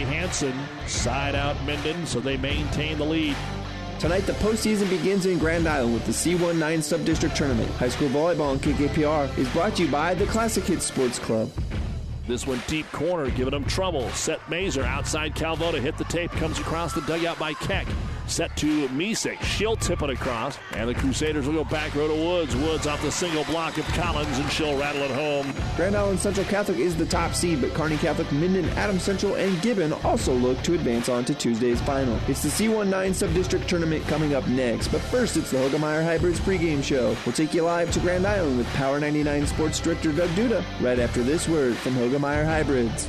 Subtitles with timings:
[0.00, 0.54] Riley Hanson
[0.86, 3.36] side out Minden, so they maintain the lead.
[3.98, 7.70] Tonight, the postseason begins in Grand Island with the C19 Sub-District Tournament.
[7.72, 11.50] High school volleyball on KKPR is brought to you by the Classic Hits Sports Club.
[12.26, 14.08] This one deep corner, giving them trouble.
[14.10, 17.86] Set Mazer outside Calvo to hit the tape, comes across the dugout by Keck.
[18.30, 19.42] Set to Misek.
[19.42, 22.54] She'll tip it across, and the Crusaders will go back row to Woods.
[22.54, 25.52] Woods off the single block of Collins, and she'll rattle it home.
[25.76, 29.60] Grand Island Central Catholic is the top seed, but Kearney Catholic, Minden, Adams Central, and
[29.62, 32.18] Gibbon also look to advance on to Tuesday's final.
[32.28, 36.84] It's the C19 Sub-District Tournament coming up next, but first it's the Hoegemeyer Hybrids pregame
[36.84, 37.16] show.
[37.26, 40.98] We'll take you live to Grand Island with Power 99 Sports Director Doug Duda right
[40.98, 43.08] after this word from Hoegemeyer Hybrids.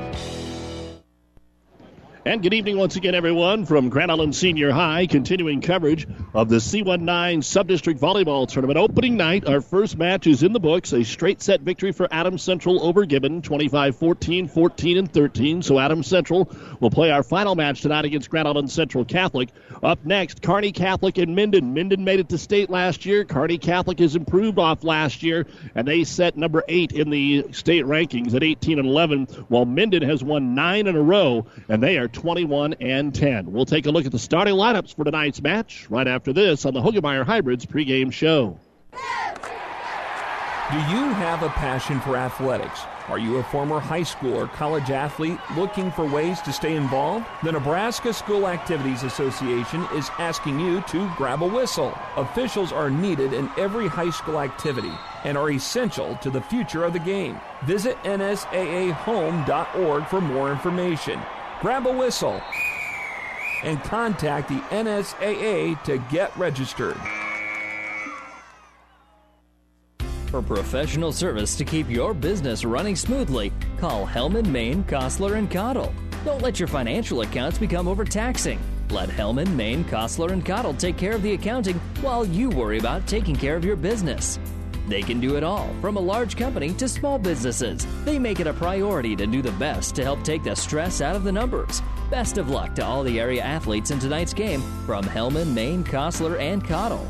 [2.23, 5.07] And good evening once again, everyone, from Grand Island Senior High.
[5.07, 8.77] Continuing coverage of the C19 Subdistrict Volleyball Tournament.
[8.77, 10.93] Opening night, our first match is in the books.
[10.93, 15.63] A straight set victory for Adams Central over Gibbon, 25 14, 14 and 13.
[15.63, 16.47] So Adams Central
[16.79, 19.49] will play our final match tonight against Grand Island Central Catholic.
[19.81, 21.73] Up next, Kearney Catholic and Minden.
[21.73, 23.25] Minden made it to state last year.
[23.25, 27.85] Kearney Catholic has improved off last year, and they set number eight in the state
[27.85, 31.97] rankings at 18 and 11, while Minden has won nine in a row, and they
[31.97, 33.51] are 21 and 10.
[33.51, 36.73] We'll take a look at the starting lineups for tonight's match right after this on
[36.73, 38.57] the Hoegemeyer Hybrids pregame show.
[40.71, 42.79] Do you have a passion for athletics?
[43.09, 47.25] Are you a former high school or college athlete looking for ways to stay involved?
[47.43, 51.93] The Nebraska School Activities Association is asking you to grab a whistle.
[52.15, 54.93] Officials are needed in every high school activity
[55.25, 57.37] and are essential to the future of the game.
[57.65, 58.95] Visit nsaahome.org
[60.05, 61.19] for more information
[61.61, 62.41] grab a whistle,
[63.63, 66.97] and contact the NSAA to get registered.
[70.25, 75.93] For professional service to keep your business running smoothly, call Hellman, Maine, Kostler, and Cottle.
[76.25, 78.59] Don't let your financial accounts become overtaxing.
[78.89, 83.05] Let Hellman, Maine, Kostler, and Cottle take care of the accounting while you worry about
[83.05, 84.39] taking care of your business.
[84.87, 87.85] They can do it all, from a large company to small businesses.
[88.03, 91.15] They make it a priority to do the best to help take the stress out
[91.15, 91.81] of the numbers.
[92.09, 96.39] Best of luck to all the area athletes in tonight's game from Hellman, Maine, Kostler,
[96.39, 97.07] and Cottle.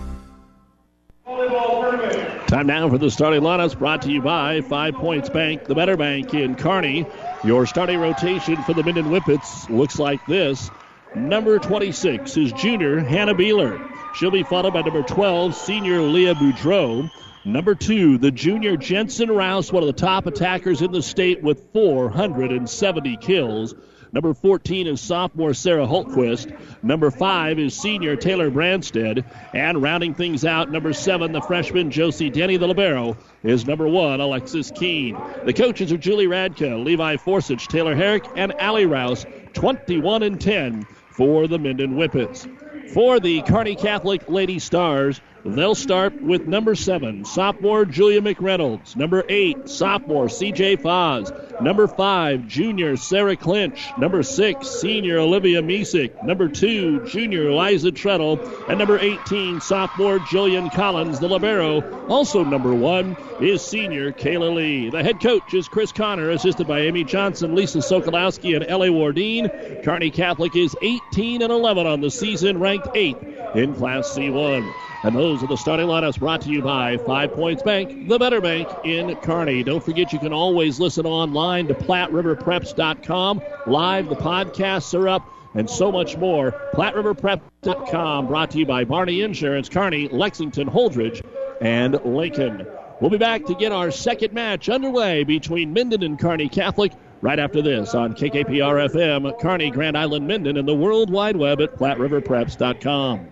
[2.51, 5.95] Time now for the starting lineups brought to you by Five Points Bank, the Better
[5.95, 7.05] Bank in Kearney.
[7.45, 10.69] Your starting rotation for the Minden Whippets looks like this.
[11.15, 13.89] Number 26 is junior Hannah Beeler.
[14.15, 17.09] She'll be followed by number 12, senior Leah Boudreau.
[17.43, 21.71] Number two, the junior Jensen Rouse, one of the top attackers in the state with
[21.73, 23.73] 470 kills.
[24.13, 26.55] Number 14 is sophomore Sarah Holtquist.
[26.83, 29.25] Number 5 is senior Taylor Branstead.
[29.55, 34.21] And rounding things out, number 7, the freshman Josie Denny, the Libero, is number 1,
[34.21, 35.17] Alexis Keene.
[35.43, 40.83] The coaches are Julie Radka, Levi Forsich, Taylor Herrick, and Allie Rouse, 21 and 10
[41.09, 42.47] for the Minden Whippets.
[42.93, 48.95] For the Kearney Catholic Lady Stars, They'll start with number seven, sophomore Julia McReynolds.
[48.95, 51.61] Number eight, sophomore CJ Foz.
[51.61, 53.89] Number five, junior Sarah Clinch.
[53.97, 56.23] Number six, senior Olivia Misek.
[56.23, 58.39] Number two, junior Liza Treadle.
[58.69, 62.07] And number 18, sophomore Jillian Collins, the Libero.
[62.07, 64.89] Also number one is senior Kayla Lee.
[64.91, 69.49] The head coach is Chris Connor, assisted by Amy Johnson, Lisa Sokolowski, and Ellie Wardine.
[69.83, 73.23] Kearney Catholic is 18 and 11 on the season, ranked eighth
[73.55, 74.71] in Class C1.
[75.03, 78.39] And those are the starting lineups brought to you by Five Points Bank, the better
[78.39, 79.63] bank in Kearney.
[79.63, 83.41] Don't forget you can always listen online to PlatteRiverPreps.com.
[83.65, 86.51] Live, the podcasts are up, and so much more.
[86.73, 91.25] PlatteRiverPreps.com brought to you by Barney Insurance, Kearney, Lexington, Holdrege,
[91.61, 92.67] and Lincoln.
[92.99, 96.91] We'll be back to get our second match underway between Minden and Kearney Catholic
[97.21, 101.59] right after this on KKPR FM, Kearney, Grand Island, Minden, and the World Wide Web
[101.59, 103.27] at PlatteRiverPreps.com.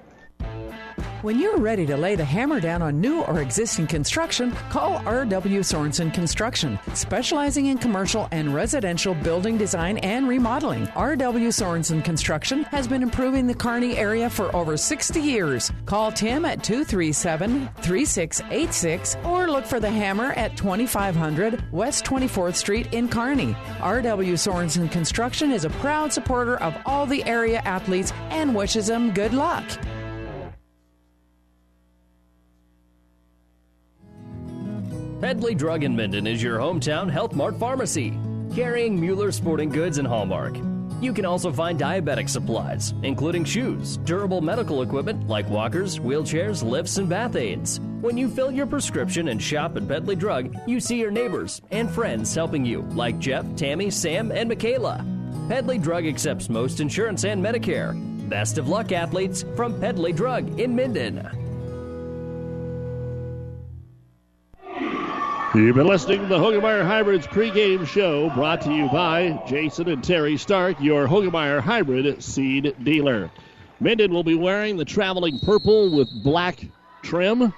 [1.21, 5.59] When you're ready to lay the hammer down on new or existing construction, call R.W.
[5.59, 10.87] Sorensen Construction, specializing in commercial and residential building design and remodeling.
[10.95, 11.49] R.W.
[11.49, 15.73] Sorensen Construction has been improving the Kearney area for over 60 years.
[15.85, 22.93] Call Tim at 237 3686 or look for the hammer at 2500 West 24th Street
[22.93, 23.57] in Kearney.
[23.81, 24.35] R.W.
[24.35, 29.33] Sorensen Construction is a proud supporter of all the area athletes and wishes them good
[29.33, 29.65] luck.
[35.21, 38.17] Pedley Drug in Minden is your hometown Health Mart pharmacy,
[38.55, 40.55] carrying Mueller sporting goods and Hallmark.
[41.01, 46.97] You can also find diabetic supplies, including shoes, durable medical equipment like walkers, wheelchairs, lifts,
[46.99, 47.81] and bath aids.
[47.99, 51.91] When you fill your prescription and shop at Pedley Drug, you see your neighbors and
[51.91, 55.05] friends helping you, like Jeff, Tammy, Sam, and Michaela.
[55.49, 57.93] Pedley Drug accepts most insurance and Medicare.
[58.29, 61.48] Best of luck, athletes, from Pedley Drug in Minden.
[65.55, 70.03] You've been listening to the Hoegemeyer Hybrids pregame show brought to you by Jason and
[70.03, 73.31] Terry Stark, your Hoegemeyer Hybrid seed dealer.
[73.79, 76.63] Minden will be wearing the traveling purple with black
[77.01, 77.51] trim.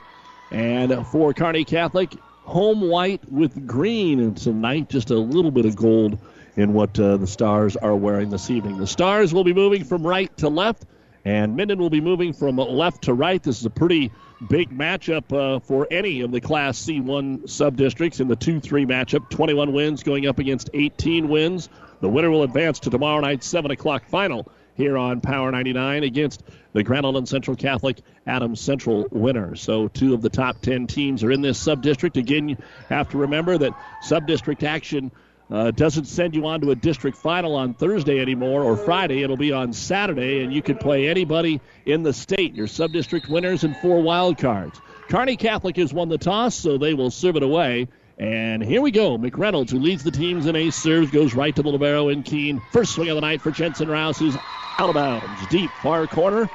[0.52, 4.22] And for Kearney Catholic, home white with green.
[4.22, 6.18] And tonight, just a little bit of gold
[6.56, 8.78] in what uh, the Stars are wearing this evening.
[8.78, 10.86] The Stars will be moving from right to left,
[11.26, 13.44] and Minden will be moving from left to right.
[13.44, 14.14] This is a pretty
[14.48, 19.30] big matchup uh, for any of the Class C1 subdistricts in the 2 3 matchup.
[19.30, 21.70] 21 wins going up against 18 wins.
[22.00, 26.44] The winner will advance to tomorrow night's 7 o'clock final here on Power 99 against
[26.74, 29.56] the Grand Island Central Catholic Adams Central winner.
[29.56, 32.18] So, two of the top 10 teams are in this subdistrict.
[32.18, 32.58] Again, you
[32.90, 33.74] have to remember that
[34.04, 35.12] subdistrict action
[35.52, 39.22] uh, doesn't send you on to a district final on Thursday anymore or Friday.
[39.22, 42.56] It'll be on Saturday, and you can play anybody in the state.
[42.56, 44.80] Your subdistrict winners and four wild cards.
[45.10, 47.90] Kearney Catholic has won the toss, so they will serve it away.
[48.18, 49.18] And here we go.
[49.18, 52.62] McReynolds, who leads the teams in ace serves, goes right to the libero in Keene.
[52.72, 54.38] First swing of the night for Jensen Rouse, who's
[54.78, 55.48] out of bounds.
[55.48, 56.48] Deep, far corner.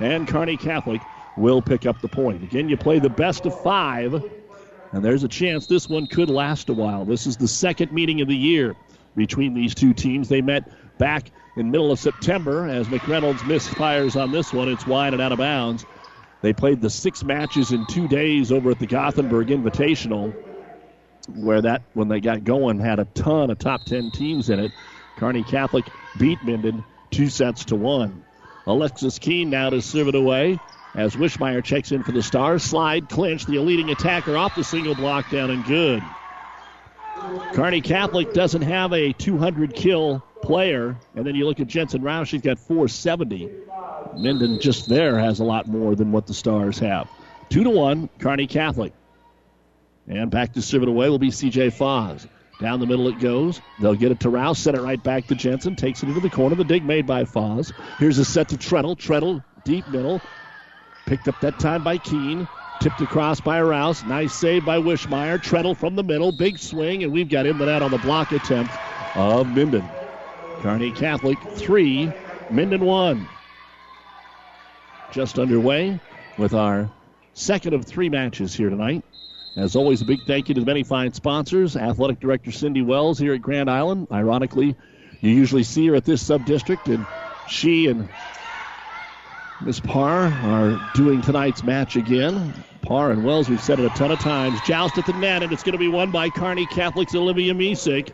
[0.00, 1.00] And Kearney Catholic
[1.36, 2.42] will pick up the point.
[2.42, 4.22] Again, you play the best of five
[4.92, 7.04] and there's a chance this one could last a while.
[7.04, 8.76] This is the second meeting of the year
[9.16, 10.28] between these two teams.
[10.28, 10.68] They met
[10.98, 14.68] back in middle of September as McReynolds misfires on this one.
[14.68, 15.86] It's wide and out of bounds.
[16.42, 20.34] They played the six matches in two days over at the Gothenburg Invitational,
[21.28, 24.72] where that, when they got going, had a ton of top 10 teams in it.
[25.16, 28.24] Kearney Catholic beat Minden two sets to one.
[28.66, 30.58] Alexis Keene now to serve it away
[30.94, 32.62] as Wishmeyer checks in for the Stars.
[32.62, 36.02] Slide, clinch, the leading attacker off the single block down and good.
[37.52, 42.28] Kearney Catholic doesn't have a 200 kill player, and then you look at Jensen Rouse,
[42.28, 43.48] she's got 470.
[44.16, 47.08] Minden just there has a lot more than what the Stars have.
[47.48, 48.92] Two to one, Kearney Catholic.
[50.08, 52.26] And back to serve it away will be CJ Foz.
[52.60, 53.60] Down the middle it goes.
[53.80, 55.76] They'll get it to Rouse, send it right back to Jensen.
[55.76, 56.54] Takes it into the corner.
[56.54, 57.72] The dig made by Foz.
[57.98, 58.96] Here's a set to Treadle.
[58.96, 60.20] Treadle, deep middle.
[61.06, 62.48] Picked up that time by Keene.
[62.80, 64.04] Tipped across by Rouse.
[64.04, 65.40] Nice save by Wishmeyer.
[65.40, 66.32] Treadle from the middle.
[66.32, 68.72] Big swing, and we've got him But that on the block attempt
[69.14, 69.88] of Minden.
[70.62, 72.08] Kearney Catholic three,
[72.50, 73.28] Minden one.
[75.10, 76.00] Just underway
[76.38, 76.90] with our
[77.34, 79.04] second of three matches here tonight.
[79.56, 81.76] As always, a big thank you to the many fine sponsors.
[81.76, 84.08] Athletic Director Cindy Wells here at Grand Island.
[84.10, 84.74] Ironically,
[85.20, 87.04] you usually see her at this sub district, and
[87.48, 88.08] she and
[89.64, 92.52] Miss Parr are doing tonight's match again.
[92.82, 94.60] Parr and Wells, we've said it a ton of times.
[94.62, 98.10] Joust at the net, and it's going to be won by Kearney Catholic's Olivia Misek.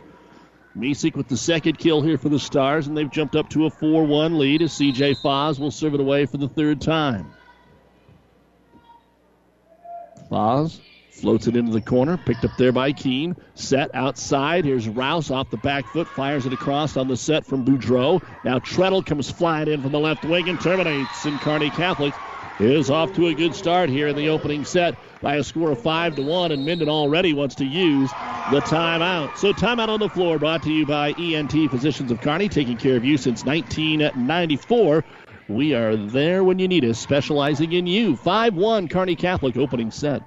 [0.77, 3.69] Misek with the second kill here for the Stars, and they've jumped up to a
[3.71, 7.31] 4 1 lead as CJ Foz will serve it away for the third time.
[10.29, 10.79] Foz
[11.19, 13.35] Floats it into the corner, picked up there by Keene.
[13.53, 14.63] Set outside.
[14.63, 18.23] Here's Rouse off the back foot, fires it across on the set from Boudreau.
[18.45, 21.25] Now Treadle comes flying in from the left wing and terminates.
[21.25, 22.13] And Kearney Catholic
[22.59, 25.81] is off to a good start here in the opening set by a score of
[25.81, 28.09] five to one, and Minden already wants to use
[28.51, 29.35] the timeout.
[29.35, 32.95] So timeout on the floor, brought to you by ENT Physicians of Kearney, taking care
[32.95, 35.03] of you since 1994.
[35.49, 38.15] We are there when you need us, specializing in you.
[38.15, 40.21] 5 1 Kearney Catholic opening set.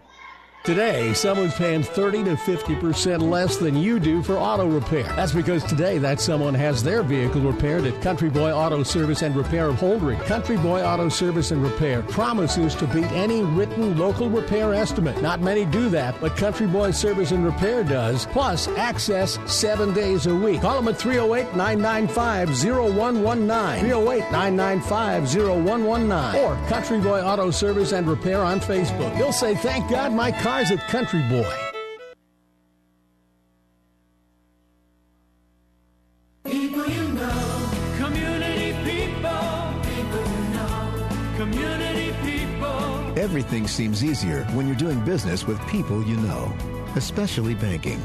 [0.64, 5.02] Today, someone's paying 30 to 50% less than you do for auto repair.
[5.16, 9.34] That's because today that someone has their vehicle repaired at Country Boy Auto Service and
[9.34, 10.24] Repair of Holdrege.
[10.26, 15.20] Country Boy Auto Service and Repair promises to beat any written local repair estimate.
[15.20, 20.28] Not many do that, but Country Boy Service and Repair does, plus access seven days
[20.28, 20.60] a week.
[20.60, 23.80] Call them at 308 995 0119.
[23.80, 26.40] 308 995 0119.
[26.40, 29.18] Or Country Boy Auto Service and Repair on Facebook.
[29.18, 31.54] You'll say, Thank God my car Cars at Country Boy.
[36.44, 43.18] People you know, community people, people you know, community people.
[43.18, 46.54] Everything seems easier when you're doing business with people you know,
[46.96, 48.00] especially banking.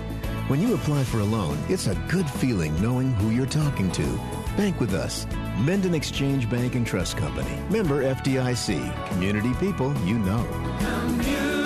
[0.47, 4.07] When you apply for a loan, it's a good feeling knowing who you're talking to.
[4.55, 5.27] Bank with us.
[5.57, 7.59] Minden Exchange Bank and Trust Company.
[7.69, 9.09] Member FDIC.
[9.09, 11.56] Community people you know.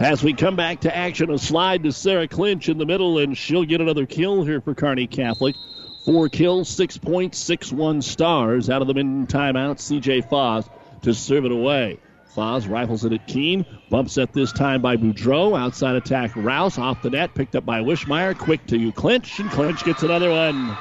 [0.00, 3.36] As we come back to action, a slide to Sarah Clinch in the middle, and
[3.36, 5.56] she'll get another kill here for Kearney Catholic.
[6.04, 9.78] Four kills, six points, six one stars out of the min timeout.
[9.78, 10.68] CJ Foz
[11.02, 11.98] to serve it away.
[12.32, 13.66] Foz rifles it at Keene.
[13.90, 15.58] Bumps set this time by Boudreau.
[15.58, 17.34] Outside attack, Rouse off the net.
[17.34, 18.38] Picked up by Wishmeyer.
[18.38, 20.78] Quick to you Clinch, and Clinch gets another one.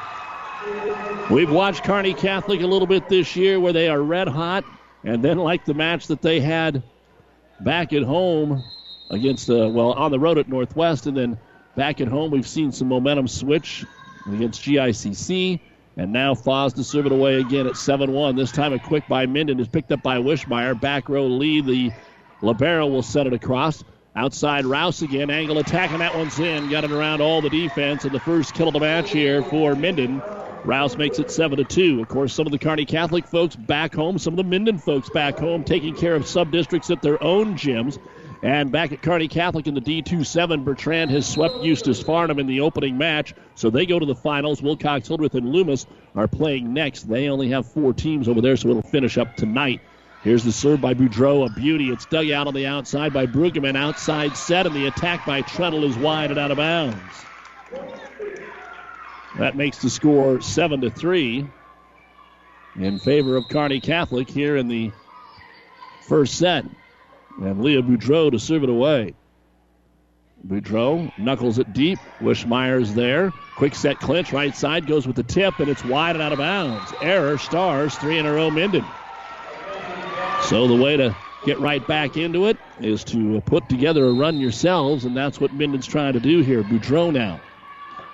[1.31, 4.63] We've watched Kearney Catholic a little bit this year where they are red hot.
[5.03, 6.83] And then, like the match that they had
[7.59, 8.63] back at home
[9.09, 11.37] against, well, on the road at Northwest, and then
[11.75, 13.85] back at home, we've seen some momentum switch
[14.27, 15.59] against GICC.
[15.97, 18.35] And now Foz to serve it away again at 7 1.
[18.35, 20.79] This time a quick by Minden is picked up by Wishmeyer.
[20.79, 21.65] Back row lead.
[21.65, 21.91] The
[22.43, 23.83] Libero will set it across.
[24.15, 25.31] Outside Rouse again.
[25.31, 26.69] Angle attacking that one's in.
[26.69, 28.05] Got it around all the defense.
[28.05, 30.21] And the first kill of the match here for Minden.
[30.65, 32.01] Rouse makes it 7 to 2.
[32.01, 35.09] Of course, some of the Kearney Catholic folks back home, some of the Minden folks
[35.09, 37.97] back home, taking care of sub districts at their own gyms.
[38.43, 42.61] And back at Kearney Catholic in the D2-7, Bertrand has swept Eustis Farnham in the
[42.61, 44.61] opening match, so they go to the finals.
[44.61, 47.09] Wilcox, Hildreth, and Loomis are playing next.
[47.09, 49.81] They only have four teams over there, so it'll finish up tonight.
[50.23, 51.89] Here's the serve by Boudreau, a beauty.
[51.89, 53.75] It's dug out on the outside by Brueggemann.
[53.75, 56.97] Outside set, and the attack by Treadle is wide and out of bounds.
[59.37, 61.47] That makes the score 7 to 3
[62.75, 64.91] in favor of Kearney Catholic here in the
[66.07, 66.65] first set.
[67.41, 69.13] And Leah Boudreau to serve it away.
[70.47, 71.99] Boudreau knuckles it deep.
[72.19, 73.31] Wishmeyer's there.
[73.55, 76.37] Quick set clinch, right side, goes with the tip, and it's wide and out of
[76.37, 76.93] bounds.
[77.01, 78.85] Error, stars, three in a row, Minden.
[80.43, 81.15] So the way to
[81.45, 85.53] get right back into it is to put together a run yourselves, and that's what
[85.53, 86.63] Minden's trying to do here.
[86.63, 87.41] Boudreau now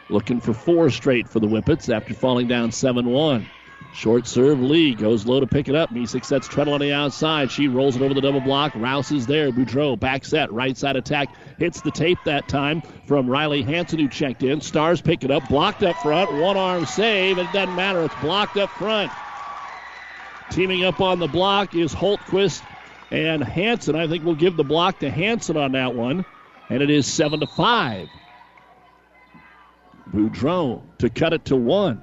[0.10, 3.46] looking for four straight for the Whippets after falling down 7 1.
[3.94, 5.92] Short serve, Lee goes low to pick it up.
[5.92, 7.52] Misek sets Treadle on the outside.
[7.52, 8.74] She rolls it over the double block.
[8.76, 9.52] Rouse is there.
[9.52, 11.30] Boudreau back set, right side attack.
[11.60, 14.62] Hits the tape that time from Riley Hanson, who checked in.
[14.62, 15.48] Stars pick it up.
[15.48, 16.34] Blocked up front.
[16.34, 17.38] One arm save.
[17.38, 18.04] It doesn't matter.
[18.04, 19.12] It's blocked up front.
[20.50, 22.64] Teaming up on the block is Holtquist
[23.12, 23.96] and Hanson.
[23.96, 26.26] I think we'll give the block to Hanson on that one.
[26.70, 28.08] And it is 7 to 5.
[30.12, 32.02] Boudreau to cut it to one.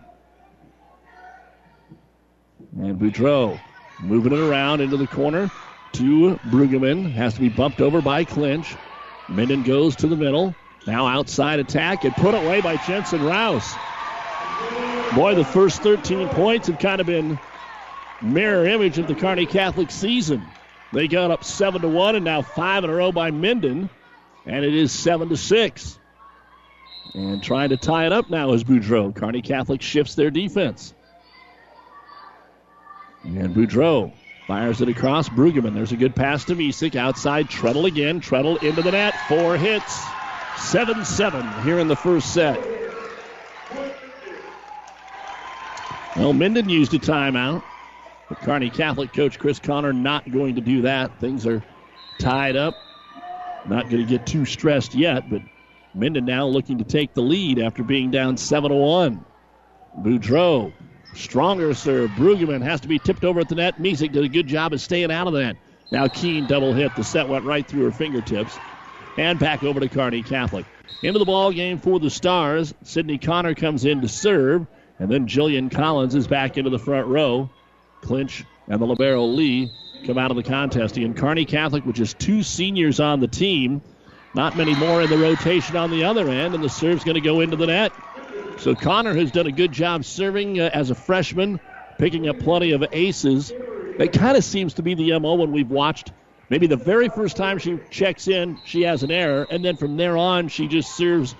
[2.78, 3.58] And Boudreau
[4.00, 5.50] moving it around into the corner
[5.92, 7.12] to Brueggemann.
[7.12, 8.76] Has to be bumped over by Clinch.
[9.28, 10.54] Minden goes to the middle.
[10.86, 13.74] Now outside attack and put away by Jensen Rouse.
[15.14, 17.38] Boy, the first 13 points have kind of been
[18.22, 20.42] mirror image of the Kearney Catholic season.
[20.92, 23.88] They got up seven to one, and now five in a row by Minden,
[24.46, 25.98] and it is seven to six.
[27.14, 29.14] And trying to tie it up now is Boudreau.
[29.14, 30.94] Kearney Catholic shifts their defense.
[33.24, 34.12] And Boudreau
[34.46, 35.74] fires it across Brueggemann.
[35.74, 36.96] There's a good pass to Misek.
[36.96, 38.20] Outside, Treadle again.
[38.20, 39.14] Treadle into the net.
[39.28, 40.00] Four hits.
[40.56, 42.58] 7 7 here in the first set.
[46.16, 47.62] Well, Minden used a timeout.
[48.28, 51.18] But Kearney Catholic coach Chris Connor not going to do that.
[51.18, 51.64] Things are
[52.20, 52.74] tied up.
[53.66, 55.42] Not going to get too stressed yet, but
[55.94, 59.24] Minden now looking to take the lead after being down 7 1.
[59.98, 60.72] Boudreau
[61.14, 62.10] Stronger serve.
[62.10, 63.78] Brueggemann has to be tipped over at the net.
[63.80, 65.56] Misek did a good job of staying out of that.
[65.90, 66.94] Now Keene double hit.
[66.94, 68.58] The set went right through her fingertips.
[69.18, 70.66] And back over to Kearney Catholic.
[71.02, 72.72] Into the ball game for the Stars.
[72.84, 74.66] Sydney Connor comes in to serve.
[74.98, 77.50] And then Jillian Collins is back into the front row.
[78.02, 79.70] Clinch and the Libero Lee
[80.06, 80.96] come out of the contest.
[80.96, 83.82] And Kearney Catholic, with just two seniors on the team,
[84.34, 87.20] not many more in the rotation on the other end, and the serve's going to
[87.20, 87.92] go into the net.
[88.58, 91.60] So Connor has done a good job serving uh, as a freshman,
[91.98, 93.52] picking up plenty of aces
[93.98, 96.12] That kind of seems to be the MO when we've watched.
[96.48, 99.96] Maybe the very first time she checks in, she has an error, and then from
[99.96, 101.34] there on, she just serves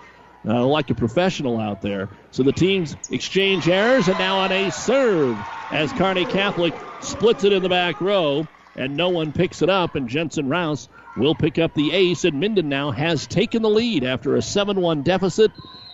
[0.47, 2.09] uh, like a professional out there.
[2.31, 5.37] So the teams exchange errors, and now on a serve
[5.71, 9.97] as Kearney Catholic splits it in the back row, and no one picks it up,
[9.97, 14.05] and Jensen Rouse will pick up the ace, and Minden now has taken the lead
[14.05, 15.51] after a 7 1 deficit.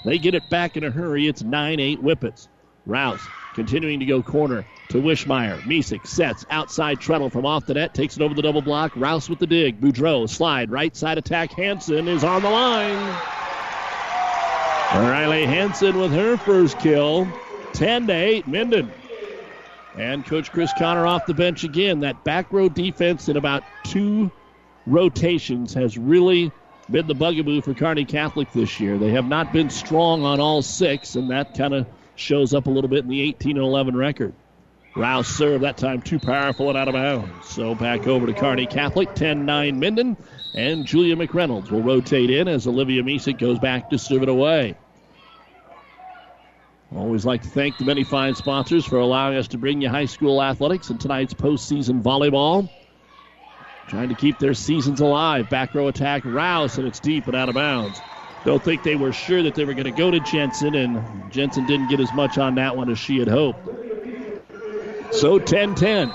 [0.06, 1.26] They get it back in a hurry.
[1.26, 2.46] It's 9 8 Whippets.
[2.86, 3.20] Rouse
[3.54, 5.60] continuing to go corner to Wishmeyer.
[5.62, 8.92] Misek sets outside Treadle from off the net, takes it over the double block.
[8.94, 9.80] Rouse with the dig.
[9.80, 11.50] Boudreau slide, right side attack.
[11.50, 12.94] Hanson is on the line.
[14.94, 17.26] Riley Hanson with her first kill.
[17.72, 18.92] 10 to 8 Minden.
[19.98, 21.98] And Coach Chris Connor off the bench again.
[22.00, 24.30] That back row defense in about two
[24.86, 26.52] rotations has really
[26.90, 28.98] been the bugaboo for Kearney Catholic this year.
[28.98, 32.70] They have not been strong on all six, and that kind of shows up a
[32.70, 34.34] little bit in the 18 and 11 record.
[34.94, 37.46] Rouse serve that time too powerful and out of bounds.
[37.52, 40.16] So back over to Kearney Catholic, 10-9 Minden,
[40.54, 44.74] and Julia McReynolds will rotate in as Olivia Misek goes back to serve it away.
[46.94, 50.06] Always like to thank the many fine sponsors for allowing us to bring you high
[50.06, 52.70] school athletics and tonight's postseason volleyball.
[53.88, 55.48] Trying to keep their seasons alive.
[55.48, 58.02] Back row attack, Rouse, and it's deep and out of bounds.
[58.44, 61.66] Don't think they were sure that they were going to go to Jensen, and Jensen
[61.66, 63.60] didn't get as much on that one as she had hoped.
[65.12, 66.12] So 10 10.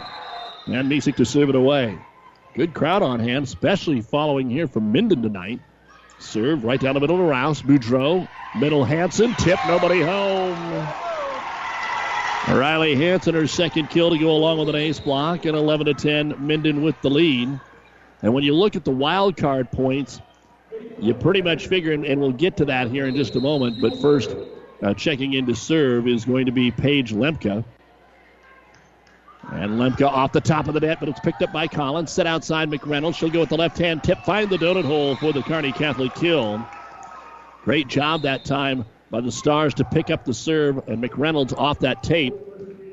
[0.68, 1.98] And Misek to serve it away.
[2.54, 5.60] Good crowd on hand, especially following here from Minden tonight.
[6.20, 7.62] Serve right down the middle to Rouse.
[7.62, 8.28] Boudreau.
[8.54, 9.34] Middle Hanson.
[9.36, 9.60] Tip.
[9.66, 11.11] Nobody home.
[12.48, 15.94] Riley Hanson, her second kill to go along with an ace block, and 11 to
[15.94, 17.60] 10, Minden with the lead.
[18.22, 20.20] And when you look at the wild card points,
[21.00, 23.80] you pretty much figure, and, we'll get to that here in just a moment.
[23.80, 24.36] But first,
[24.82, 27.64] uh, checking in to serve is going to be Paige Lemke.
[29.52, 32.12] And Lemke off the top of the net, but it's picked up by Collins.
[32.12, 33.16] Set outside McReynolds.
[33.16, 36.14] She'll go with the left hand tip, find the donut hole for the Kearney Catholic
[36.16, 36.66] kill.
[37.64, 41.80] Great job that time by the Stars to pick up the serve, and McReynolds off
[41.80, 42.34] that tape.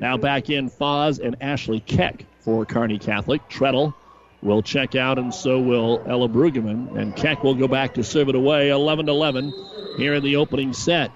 [0.01, 3.47] Now back in Foz and Ashley Keck for Kearney Catholic.
[3.49, 3.95] Treadle
[4.41, 6.97] will check out, and so will Ella Brueggemann.
[6.97, 9.53] And Keck will go back to serve it away, 11 11
[9.97, 11.11] here in the opening set.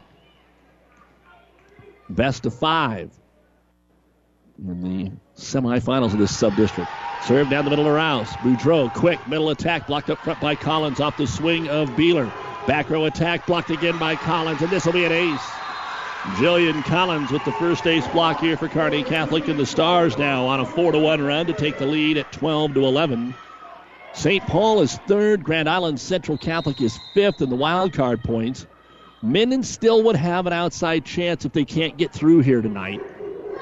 [2.10, 3.12] Best of five
[4.58, 6.90] in the semifinals of this sub-district.
[7.24, 8.30] Serve down the middle of Rouse.
[8.38, 12.32] Boudreau, quick middle attack, blocked up front by Collins off the swing of Beeler.
[12.68, 15.52] Back row attack, blocked again by Collins, and this will be an ace.
[16.38, 20.46] Jillian Collins with the first ace block here for Kearney Catholic, and the Stars now
[20.46, 23.36] on a 4 to 1 run to take the lead at 12 to 11.
[24.14, 24.46] St.
[24.48, 25.44] Paul is third.
[25.44, 28.66] Grand Island Central Catholic is fifth in the wild card points.
[29.22, 33.02] Minden still would have an outside chance if they can't get through here tonight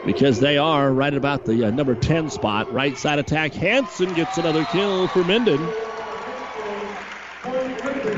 [0.06, 2.72] because they are right about the uh, number 10 spot.
[2.72, 3.54] Right side attack.
[3.54, 5.60] Hanson gets another kill for Minden.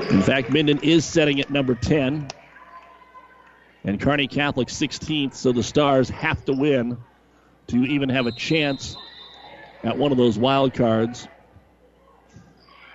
[0.10, 2.28] In fact, Minden is setting at number 10.
[3.86, 6.98] And Kearney Catholic 16th, so the Stars have to win
[7.68, 8.96] to even have a chance
[9.84, 11.28] at one of those wild cards.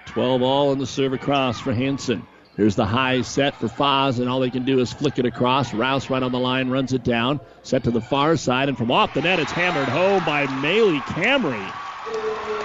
[0.06, 2.26] 12 all in the serve across for Hanson.
[2.56, 5.72] Here's the high set for Foz, and all they can do is flick it across.
[5.72, 7.40] Rouse right on the line, runs it down.
[7.62, 11.00] Set to the far side, and from off the net, it's hammered home by Maylee
[11.02, 12.57] Camry.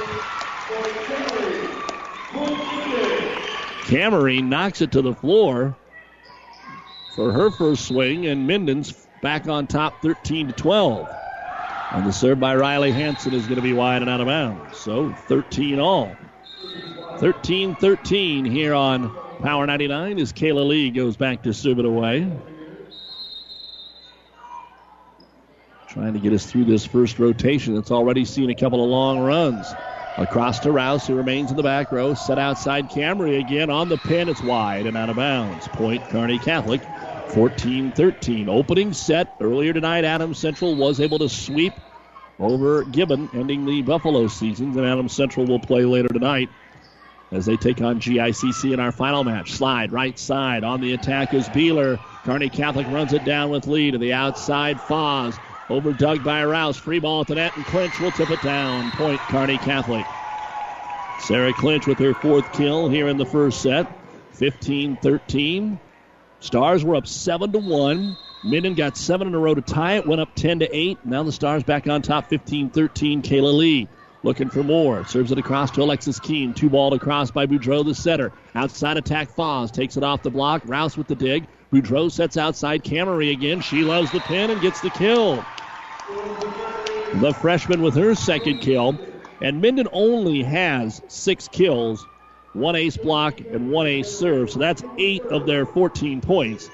[3.94, 5.76] Camry knocks it to the floor
[7.16, 11.08] for her first swing, and Minden's back on top 13 to 12.
[11.92, 14.80] And the serve by Riley Hanson is going to be wide and out of bounds.
[14.80, 16.16] So 13 all.
[17.20, 22.36] 13 13 here on Power 99 as Kayla Lee goes back to serve it away.
[25.90, 29.20] Trying to get us through this first rotation that's already seen a couple of long
[29.20, 29.72] runs.
[30.18, 32.14] Across to Rouse, who remains in the back row.
[32.14, 34.30] Set outside Camry again on the pin.
[34.30, 35.68] It's wide and out of bounds.
[35.68, 36.82] Point Kearney Catholic
[37.30, 38.48] 14 13.
[38.48, 41.74] Opening set earlier tonight, Adams Central was able to sweep
[42.40, 44.78] over Gibbon, ending the Buffalo season.
[44.78, 46.50] And Adams Central will play later tonight
[47.32, 49.54] as they take on GICC in our final match.
[49.54, 51.98] Slide right side on the attack is Beeler.
[52.24, 54.78] Kearney Catholic runs it down with lead to the outside.
[54.78, 56.78] Foz over dug by Rouse.
[56.78, 58.92] Free ball the net, and Clinch will tip it down.
[58.92, 60.06] Point Kearney Catholic.
[61.20, 63.88] Sarah Clinch with her fourth kill here in the first set.
[64.34, 65.80] 15 13.
[66.40, 68.18] Stars were up 7 to 1.
[68.44, 71.06] Minden got 7 in a row to tie it, went up 10 to 8.
[71.06, 73.22] Now the Stars back on top 15 13.
[73.22, 73.88] Kayla Lee
[74.24, 75.06] looking for more.
[75.06, 76.54] Serves it across to Alexis Keene.
[76.54, 78.34] Two ball across by Boudreau, the setter.
[78.56, 80.64] Outside attack, Foz takes it off the block.
[80.66, 81.48] Rouse with the dig.
[81.74, 83.60] Boudreau sets outside Camry again.
[83.60, 85.44] She loves the pin and gets the kill.
[87.16, 88.96] the freshman with her second kill.
[89.42, 92.06] And Minden only has six kills,
[92.54, 94.52] one ace block, and one ace serve.
[94.52, 96.70] So that's eight of their 14 points.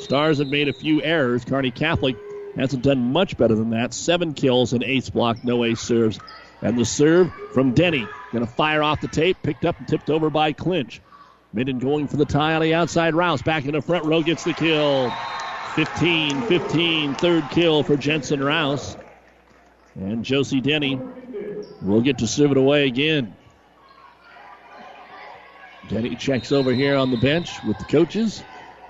[0.00, 1.46] Stars have made a few errors.
[1.46, 2.16] Kearney Catholic
[2.54, 3.94] hasn't done much better than that.
[3.94, 6.20] Seven kills, an ace block, no ace serves.
[6.60, 8.06] And the serve from Denny.
[8.30, 11.00] Going to fire off the tape, picked up and tipped over by Clinch.
[11.54, 13.14] Minden going for the tie on the outside.
[13.14, 15.12] Rouse back in the front row gets the kill.
[15.76, 18.96] 15 15, third kill for Jensen Rouse.
[19.94, 21.00] And Josie Denny
[21.80, 23.36] will get to serve it away again.
[25.86, 28.42] Denny checks over here on the bench with the coaches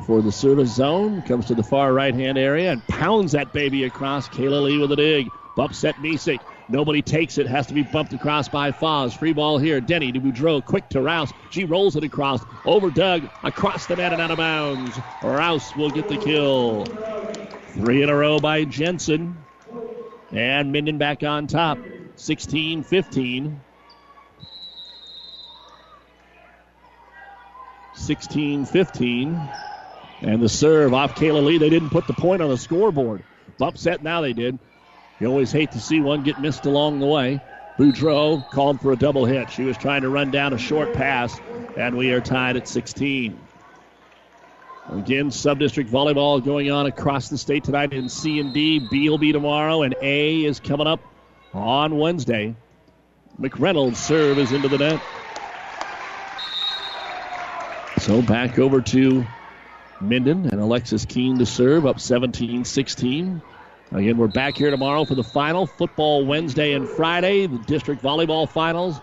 [0.06, 1.20] for the service zone.
[1.22, 4.26] Comes to the far right hand area and pounds that baby across.
[4.30, 5.28] Kayla Lee with a dig.
[5.54, 6.38] Bump set Misek.
[6.68, 7.46] Nobody takes it.
[7.46, 9.16] Has to be bumped across by Foz.
[9.16, 9.80] Free ball here.
[9.80, 10.64] Denny to Boudreau.
[10.64, 11.32] Quick to Rouse.
[11.50, 12.42] She rolls it across.
[12.64, 13.28] Over Doug.
[13.42, 14.98] Across the net and out of bounds.
[15.22, 16.86] Rouse will get the kill.
[17.74, 19.36] Three in a row by Jensen.
[20.32, 21.78] And Minden back on top.
[22.16, 23.60] 16 15.
[27.94, 29.48] 16 15.
[30.22, 31.58] And the serve off Kayla Lee.
[31.58, 33.22] They didn't put the point on the scoreboard.
[33.58, 34.58] Bump set now they did.
[35.20, 37.40] You always hate to see one get missed along the way.
[37.78, 39.50] Boudreau called for a double hit.
[39.50, 41.40] She was trying to run down a short pass,
[41.76, 43.38] and we are tied at 16.
[44.92, 48.78] Again, sub-district volleyball going on across the state tonight in C and D.
[48.78, 51.00] B will be tomorrow, and A is coming up
[51.52, 52.54] on Wednesday.
[53.40, 55.00] McReynolds' serve is into the net.
[57.98, 59.24] So back over to
[60.00, 63.40] Minden and Alexis Keene to serve up 17 16.
[63.92, 67.46] Again, we're back here tomorrow for the final football Wednesday and Friday.
[67.46, 68.98] The district volleyball finals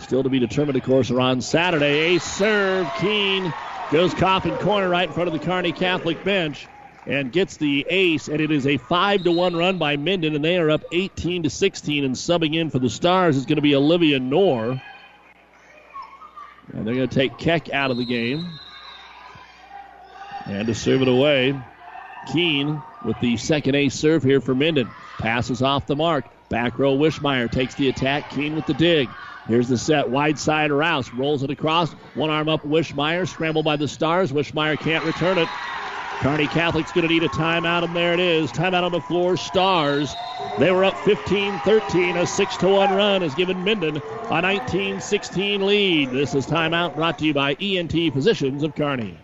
[0.00, 2.16] still to be determined, of course, are on Saturday.
[2.16, 3.52] A serve, Keene
[3.92, 6.66] goes coffin corner right in front of the Kearney Catholic bench
[7.06, 10.44] and gets the ace, and it is a five to one run by Minden, and
[10.44, 12.04] they are up 18 to 16.
[12.04, 14.82] And subbing in for the Stars is going to be Olivia Knorr.
[16.72, 18.48] And they're going to take Keck out of the game.
[20.46, 21.54] And to serve it away,
[22.32, 24.88] Keene with the second ace serve here for Minden.
[25.18, 26.24] Passes off the mark.
[26.48, 28.30] Back row Wishmeyer takes the attack.
[28.30, 29.08] Keene with the dig.
[29.46, 30.08] Here's the set.
[30.08, 31.12] Wide side Rouse.
[31.12, 31.92] Rolls it across.
[32.14, 33.28] One arm up Wishmeyer.
[33.28, 34.32] Scrambled by the Stars.
[34.32, 35.48] Wishmeyer can't return it.
[36.20, 38.50] Kearney Catholic's going to need a timeout, and there it is.
[38.52, 39.36] Timeout on the floor.
[39.36, 40.14] Stars.
[40.58, 42.16] They were up 15 13.
[42.16, 46.10] A 6 to 1 run has given Minden a 19 16 lead.
[46.10, 49.23] This is timeout brought to you by ENT Physicians of Kearney.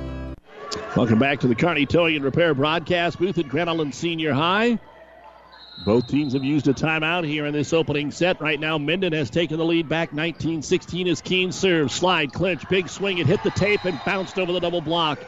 [0.95, 4.79] Welcome back to the Kearney Towing and Repair broadcast booth at Grand Island Senior High.
[5.85, 8.39] Both teams have used a timeout here in this opening set.
[8.39, 11.93] Right now, Minden has taken the lead back 19 16 as Keene serves.
[11.93, 13.17] Slide, clinch, big swing.
[13.17, 15.19] It hit the tape and bounced over the double block.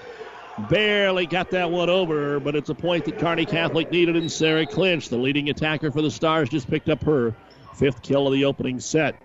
[0.70, 4.16] Barely got that one over, but it's a point that Kearney Catholic needed.
[4.16, 7.36] And Sarah Clinch, the leading attacker for the Stars, just picked up her
[7.74, 9.20] fifth kill of the opening set.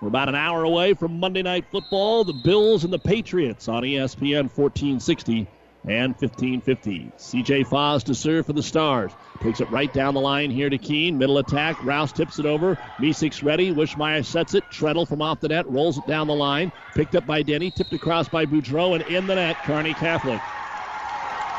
[0.00, 2.24] We're about an hour away from Monday Night Football.
[2.24, 5.46] The Bills and the Patriots on ESPN 1460
[5.86, 7.12] and 1550.
[7.18, 9.12] CJ Foz to serve for the Stars.
[9.42, 11.18] Takes it right down the line here to Keene.
[11.18, 11.84] Middle attack.
[11.84, 12.78] Rouse tips it over.
[12.98, 13.74] Misek's ready.
[13.74, 14.64] Wishmeyer sets it.
[14.70, 15.68] Treadle from off the net.
[15.68, 16.72] Rolls it down the line.
[16.94, 17.70] Picked up by Denny.
[17.70, 19.62] Tipped across by Boudreau and in the net.
[19.64, 20.40] Kearney Catholic.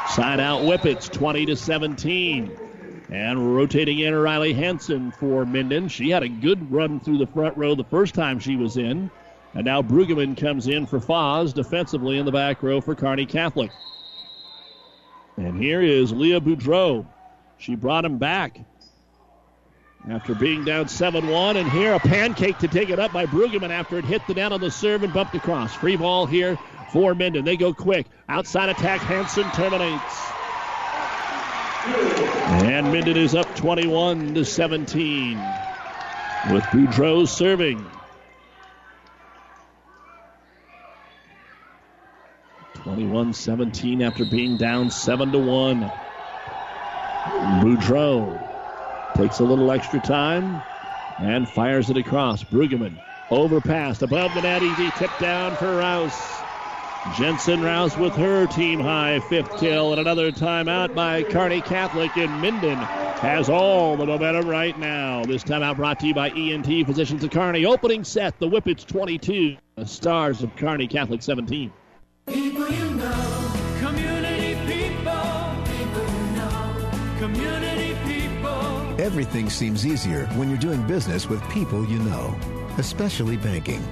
[0.09, 2.57] Side out Whippets 20 to 17.
[3.11, 5.89] And rotating in Riley Hanson for Minden.
[5.89, 9.11] She had a good run through the front row the first time she was in.
[9.53, 13.69] And now Brueggemann comes in for Foz defensively in the back row for Kearney Catholic.
[15.35, 17.05] And here is Leah Boudreau.
[17.57, 18.57] She brought him back
[20.09, 21.57] after being down 7 1.
[21.57, 24.53] And here a pancake to take it up by Brueggemann after it hit the net
[24.53, 25.75] on the serve and bumped across.
[25.75, 26.57] Free ball here
[26.93, 27.43] for Minden.
[27.43, 28.07] They go quick.
[28.29, 30.31] Outside attack, Hanson terminates.
[31.83, 35.37] And Minden is up 21 to 17.
[36.51, 37.83] with Boudreau serving.
[42.75, 45.91] 21-17 after being down 7 to 1.
[47.61, 48.39] Boudreau
[49.15, 50.61] takes a little extra time
[51.19, 52.43] and fires it across.
[52.43, 56.40] Brueggemann overpassed above the net, easy tip down for Rouse.
[57.17, 62.31] Jensen Rouse with her team high fifth kill and another timeout by Kearney Catholic and
[62.39, 65.25] Minden has all the momentum right now.
[65.25, 67.65] This timeout brought to you by ENT Physicians of Kearney.
[67.65, 71.73] Opening set, the Whippets 22, the Stars of Kearney Catholic 17.
[72.27, 79.01] People you know, community people, people you know, community people.
[79.01, 82.35] Everything seems easier when you're doing business with people you know,
[82.77, 83.83] especially banking.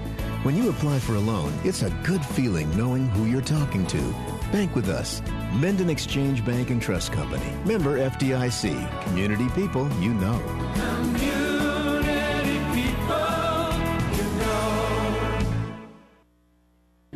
[0.44, 3.98] When you apply for a loan, it's a good feeling knowing who you're talking to.
[4.54, 5.22] Bank with us.
[5.56, 7.44] Minden Exchange Bank and Trust Company.
[7.66, 9.04] Member FDIC.
[9.04, 10.40] Community people you know.
[10.76, 13.18] Community people
[14.16, 15.78] you know.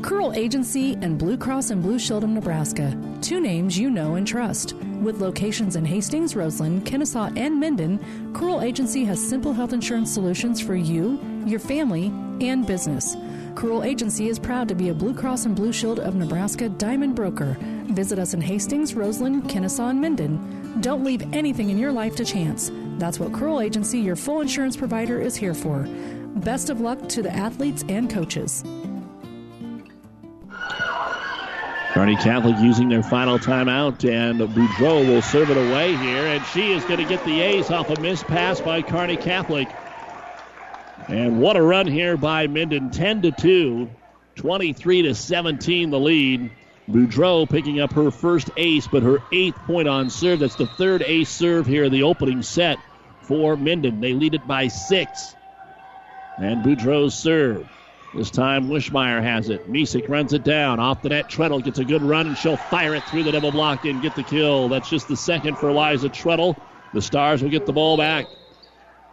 [0.01, 2.93] Curl Agency and Blue Cross and Blue Shield of Nebraska.
[3.21, 4.73] Two names you know and trust.
[5.01, 10.59] With locations in Hastings, Roseland, Kenesaw, and Minden, Curl Agency has simple health insurance solutions
[10.59, 12.07] for you, your family,
[12.41, 13.15] and business.
[13.55, 17.15] Curl Agency is proud to be a Blue Cross and Blue Shield of Nebraska Diamond
[17.15, 17.55] Broker.
[17.87, 20.81] Visit us in Hastings, Roseland, Kenesaw, and Minden.
[20.81, 22.71] Don't leave anything in your life to chance.
[22.97, 25.85] That's what Curl Agency, your full insurance provider, is here for.
[26.37, 28.63] Best of luck to the athletes and coaches.
[31.93, 36.71] Kearney Catholic using their final timeout, and Boudreau will serve it away here, and she
[36.71, 39.67] is going to get the ace off a missed pass by Kearney Catholic.
[41.07, 43.89] And what a run here by Minden, 10 to 2,
[44.35, 46.49] 23 to 17 the lead.
[46.89, 50.39] Boudreau picking up her first ace, but her eighth point on serve.
[50.39, 52.77] That's the third ace serve here in the opening set
[53.21, 54.01] for Minden.
[54.01, 55.35] They lead it by six.
[56.37, 57.67] And Boudreau's serve.
[58.13, 59.71] This time Wishmeyer has it.
[59.71, 60.79] Misek runs it down.
[60.79, 63.51] Off the net, Treadle gets a good run and she'll fire it through the double
[63.51, 64.69] block and get the kill.
[64.69, 66.55] That's just the second for Liza Treadle.
[66.93, 68.27] The Stars will get the ball back.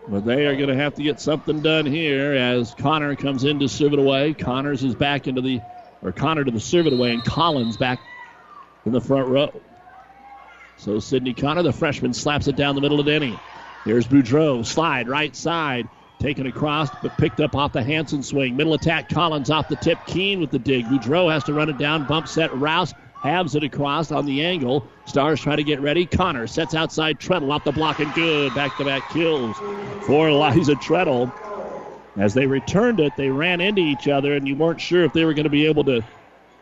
[0.08, 3.60] But they are going to have to get something done here as Connor comes in
[3.60, 4.34] to serve it away.
[4.34, 5.62] Connors is back into the,
[6.02, 8.00] or Connor to the serve it away, and Collins back
[8.84, 9.62] in the front row.
[10.76, 13.38] So Sydney Connor, the freshman, slaps it down the middle of Denny.
[13.84, 18.56] Here's Boudreau, slide right side, taken across, but picked up off the Hanson swing.
[18.56, 20.88] Middle attack, Collins off the tip, Keene with the dig.
[20.88, 24.86] Boudreau has to run it down, bump set, Rouse halves it across on the angle.
[25.04, 26.06] Stars try to get ready.
[26.06, 28.54] Connor sets outside Treadle off the block and good.
[28.54, 29.56] Back to back kills
[30.06, 31.32] for Liza Treadle.
[32.16, 35.24] As they returned it, they ran into each other, and you weren't sure if they
[35.24, 36.02] were going to be able to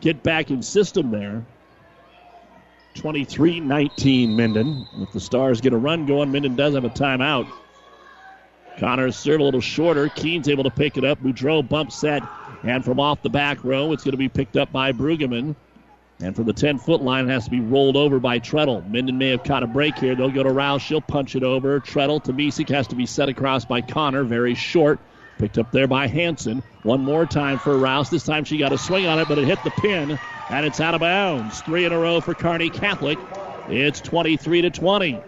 [0.01, 1.45] get back in system there.
[2.95, 4.87] 23 19 Minden.
[4.97, 7.49] If the Stars get a run going, Minden does have a timeout.
[8.79, 10.09] Connor's serve a little shorter.
[10.09, 11.21] Keene's able to pick it up.
[11.21, 12.23] Boudreau bumps set,
[12.63, 15.57] and from off the back row, it's going to be picked up by Brueggemann.
[16.21, 18.83] And from the 10 foot line, it has to be rolled over by Treadle.
[18.89, 20.17] Minden may have caught a break here.
[20.17, 20.83] They'll go to Rouse.
[20.83, 21.79] She'll punch it over.
[21.79, 24.25] Treadle to Misek has to be set across by Connor.
[24.25, 24.99] Very short.
[25.39, 26.65] Picked up there by Hanson.
[26.83, 28.11] One more time for Rouse.
[28.11, 30.19] This time she got a swing on it, but it hit the pin,
[30.51, 31.61] and it's out of bounds.
[31.61, 33.19] Three in a row for Kearney Catholic.
[33.69, 35.21] It's 23 to 20.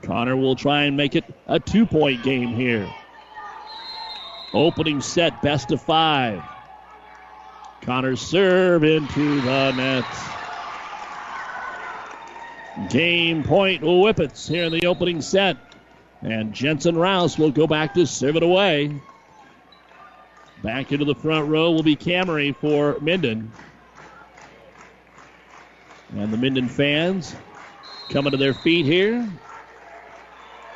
[0.00, 2.88] Connor will try and make it a two point game here.
[4.54, 6.42] Opening set, best of five.
[7.86, 10.04] Connor's serve into the net.
[12.90, 15.56] Game point Whippets here in the opening set.
[16.20, 19.00] And Jensen Rouse will go back to serve it away.
[20.64, 23.52] Back into the front row will be Camry for Minden.
[26.16, 27.36] And the Minden fans
[28.10, 29.28] coming to their feet here.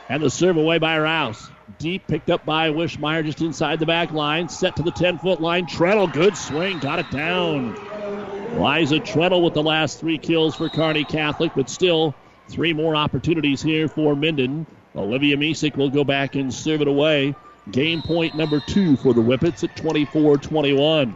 [0.09, 1.51] And the serve away by Rouse.
[1.79, 4.49] Deep picked up by Wishmeyer just inside the back line.
[4.49, 5.67] Set to the 10 foot line.
[5.67, 6.79] Treadle, good swing.
[6.79, 7.75] Got it down.
[8.59, 12.15] Liza Treadle with the last three kills for Kearney Catholic, but still
[12.49, 14.67] three more opportunities here for Minden.
[14.97, 17.35] Olivia Misek will go back and serve it away.
[17.71, 21.15] Game point number two for the Whippets at 24 21.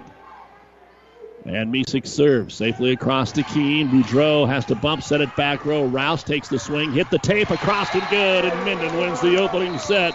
[1.46, 3.88] And Misek serves safely across to Keene.
[3.88, 5.84] Boudreau has to bump, set it back row.
[5.84, 9.78] Rouse takes the swing, hit the tape across and good, and Minden wins the opening
[9.78, 10.14] set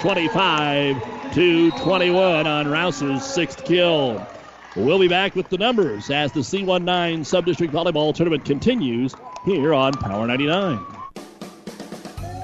[0.00, 4.26] 25 to 21 on Rouse's sixth kill.
[4.74, 9.92] We'll be back with the numbers as the C19 Subdistrict Volleyball Tournament continues here on
[9.92, 11.03] Power 99.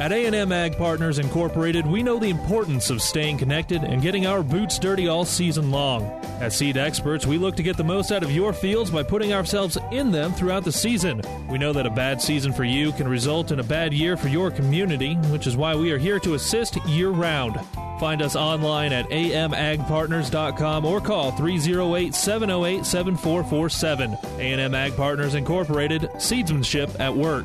[0.00, 4.42] At A&M Ag Partners Incorporated, we know the importance of staying connected and getting our
[4.42, 6.04] boots dirty all season long.
[6.40, 9.34] As seed experts, we look to get the most out of your fields by putting
[9.34, 11.20] ourselves in them throughout the season.
[11.50, 14.28] We know that a bad season for you can result in a bad year for
[14.28, 17.60] your community, which is why we are here to assist year round.
[18.00, 24.16] Find us online at amagpartners.com or call 308 708 7447.
[24.38, 27.44] A&M Ag Partners Incorporated, seedsmanship at work.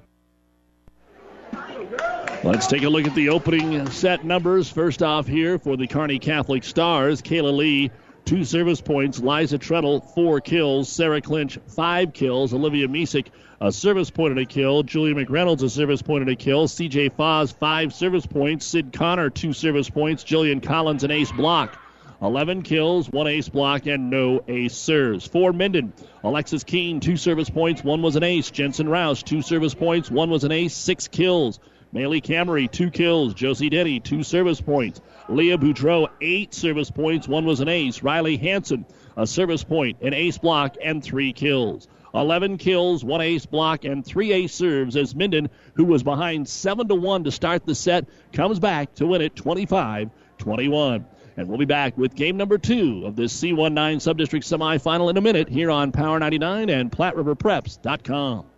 [2.43, 4.67] Let's take a look at the opening set numbers.
[4.67, 7.91] First off, here for the Kearney Catholic Stars, Kayla Lee,
[8.25, 9.19] two service points.
[9.19, 10.89] Liza Treadle, four kills.
[10.89, 12.51] Sarah Clinch, five kills.
[12.51, 13.27] Olivia Misek,
[13.61, 14.81] a service point and a kill.
[14.81, 16.67] Julia McReynolds, a service point and a kill.
[16.67, 18.65] CJ Foz, five service points.
[18.65, 20.23] Sid Connor, two service points.
[20.23, 21.77] Jillian Collins, an ace block.
[22.23, 25.27] 11 kills, one ace block, and no ace serves.
[25.27, 28.49] For Minden, Alexis Keene, two service points, one was an ace.
[28.49, 31.59] Jensen Rouse, two service points, one was an ace, six kills.
[31.93, 33.33] Maylee Camry, two kills.
[33.33, 35.01] Josie Denny, two service points.
[35.27, 37.27] Leah Boudreau, eight service points.
[37.27, 38.01] One was an ace.
[38.01, 38.85] Riley Hanson,
[39.17, 41.87] a service point, an ace block, and three kills.
[42.13, 46.87] 11 kills, one ace block, and three ace serves as Minden, who was behind 7
[46.87, 51.05] to 1 to start the set, comes back to win it 25 21.
[51.37, 55.21] And we'll be back with game number two of this C19 Subdistrict semifinal in a
[55.21, 58.50] minute here on Power 99 and PlatteRiverPreps.com.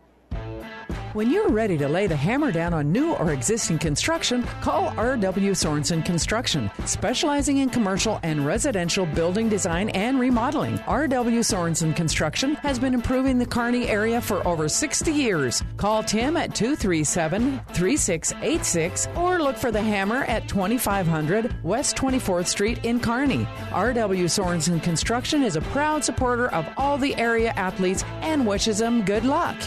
[1.13, 5.51] When you're ready to lay the hammer down on new or existing construction, call R.W.
[5.51, 10.79] Sorensen Construction, specializing in commercial and residential building design and remodeling.
[10.87, 11.41] R.W.
[11.41, 15.61] Sorensen Construction has been improving the Kearney area for over 60 years.
[15.77, 22.83] Call Tim at 237 3686 or look for the hammer at 2500 West 24th Street
[22.85, 23.47] in Kearney.
[23.71, 24.25] R.W.
[24.25, 29.25] Sorensen Construction is a proud supporter of all the area athletes and wishes them good
[29.25, 29.61] luck.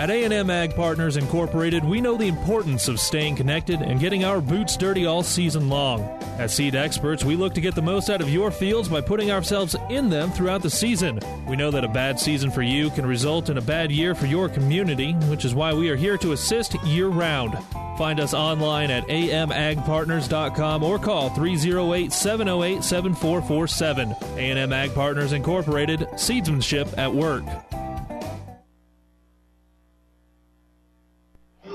[0.00, 4.40] At A&M Ag Partners Incorporated, we know the importance of staying connected and getting our
[4.40, 6.00] boots dirty all season long.
[6.38, 9.30] As seed experts, we look to get the most out of your fields by putting
[9.30, 11.20] ourselves in them throughout the season.
[11.46, 14.24] We know that a bad season for you can result in a bad year for
[14.24, 17.58] your community, which is why we are here to assist year round.
[17.98, 24.16] Find us online at amagpartners.com or call 308 708 7447.
[24.38, 27.44] A&M Ag Partners Incorporated, seedsmanship at work.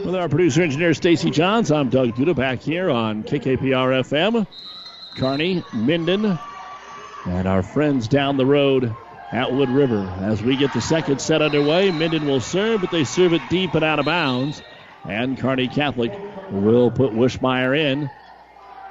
[0.06, 4.46] With our producer engineer Stacy Johns, I'm Doug Duda back here on KKPR FM,
[5.18, 6.38] Kearney, Minden,
[7.26, 8.96] and our friends down the road
[9.32, 10.08] at Wood River.
[10.22, 13.74] As we get the second set underway, Minden will serve, but they serve it deep
[13.74, 14.62] and out of bounds.
[15.06, 16.12] And Kearney Catholic
[16.52, 18.08] will put Wishmeyer in.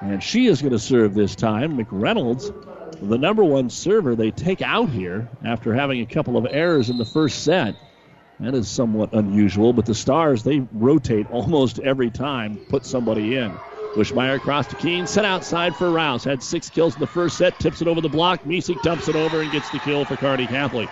[0.00, 1.78] And she is going to serve this time.
[1.78, 2.52] McReynolds,
[3.00, 6.98] the number one server they take out here after having a couple of errors in
[6.98, 7.76] the first set.
[8.40, 13.52] That is somewhat unusual, but the Stars, they rotate almost every time, put somebody in.
[13.96, 16.24] Wishmeyer across to Keene, set outside for Rouse.
[16.24, 18.42] Had six kills in the first set, tips it over the block.
[18.42, 20.88] Misek dumps it over and gets the kill for Kearney Catholic.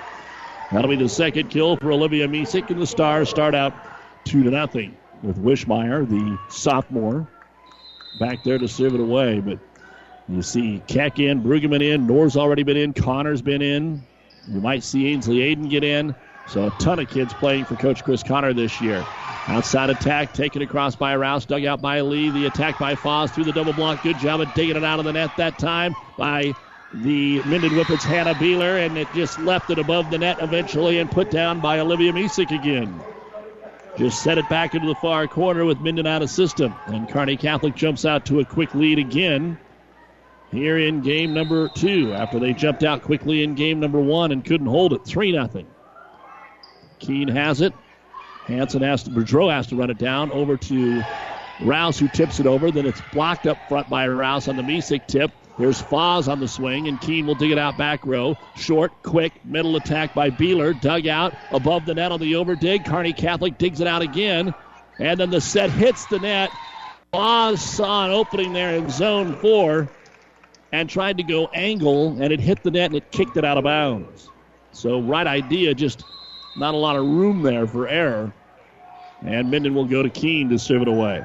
[0.71, 3.75] That'll be the second kill for Olivia Misek, and the Stars start out
[4.25, 7.27] two to nothing with Wishmeyer, the sophomore,
[8.15, 9.41] back there to serve it away.
[9.41, 9.59] But
[10.29, 14.01] you see Keck in, Brueggemann in, Nor's already been in, Connor's been in.
[14.49, 16.15] You might see Ainsley Aiden get in.
[16.47, 19.05] So a ton of kids playing for Coach Chris Connor this year.
[19.49, 22.31] Outside attack, taken across by Rouse, dug out by Lee.
[22.31, 24.03] The attack by Foz through the double block.
[24.03, 26.53] Good job of digging it out of the net that time by
[26.95, 31.11] the Minden Whippets Hannah Beeler, and it just left it above the net eventually and
[31.11, 33.01] put down by Olivia Misek again.
[33.97, 36.75] Just set it back into the far corner with Minden out of system.
[36.87, 39.59] And Kearney Catholic jumps out to a quick lead again
[40.51, 44.45] here in game number two after they jumped out quickly in game number one and
[44.45, 45.05] couldn't hold it.
[45.05, 45.49] 3 0.
[47.03, 47.75] Keene has it.
[48.47, 51.03] Hanson has to, Boudreau has to run it down over to
[51.61, 52.71] Rouse, who tips it over.
[52.71, 55.31] Then it's blocked up front by Rouse on the Misek tip.
[55.59, 58.37] Here's Foz on the swing, and Keene will dig it out back row.
[58.57, 60.81] Short, quick, middle attack by Beeler.
[60.81, 62.87] Dug out above the net on the overdig.
[62.87, 64.55] Kearney Catholic digs it out again.
[64.99, 66.51] And then the set hits the net.
[67.13, 69.89] Foz saw an opening there in zone four
[70.73, 73.59] and tried to go angle, and it hit the net and it kicked it out
[73.59, 74.31] of bounds.
[74.73, 76.03] So, right idea, just
[76.57, 78.33] not a lot of room there for error.
[79.25, 81.25] And Minden will go to Keene to serve it away.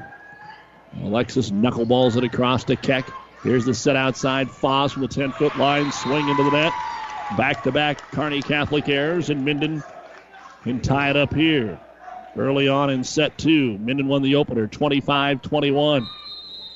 [1.02, 3.10] Alexis knuckleballs it across to Keck.
[3.42, 4.48] Here's the set outside.
[4.48, 5.90] Foz from the 10 foot line.
[5.92, 6.72] Swing into the net.
[7.36, 9.82] Back to back Kearney Catholic errors, and Minden
[10.62, 11.78] can tie it up here.
[12.36, 16.06] Early on in set two, Minden won the opener 25 21.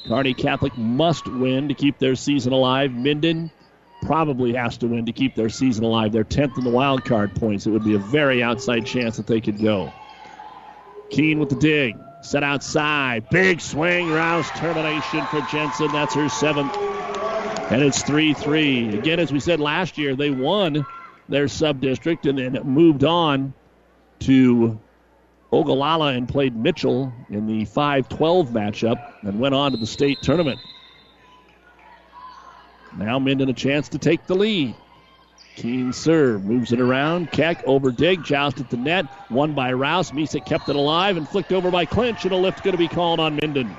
[0.07, 2.93] Kearney Catholic must win to keep their season alive.
[2.93, 3.51] Minden
[4.03, 6.13] probably has to win to keep their season alive.
[6.13, 7.67] They're 10th in the wild card points.
[7.67, 9.93] It would be a very outside chance that they could go.
[11.11, 11.97] Keene with the dig.
[12.23, 13.29] Set outside.
[13.31, 14.11] Big swing.
[14.11, 15.89] Rouse termination for Jensen.
[15.93, 16.75] That's her seventh.
[17.71, 18.99] And it's 3 3.
[18.99, 20.85] Again, as we said last year, they won
[21.29, 23.55] their sub district and then moved on
[24.21, 24.79] to
[25.53, 30.21] Ogallala and played Mitchell in the 5 12 matchup and went on to the state
[30.23, 30.59] tournament.
[32.97, 34.75] Now Minden a chance to take the lead.
[35.57, 37.31] Keene serve, moves it around.
[37.31, 39.07] Keck over dig, joust at the net.
[39.31, 40.11] Won by Rouse.
[40.11, 42.89] Misek kept it alive and flicked over by Clinch, and a lift going to be
[42.89, 43.77] called on Minden.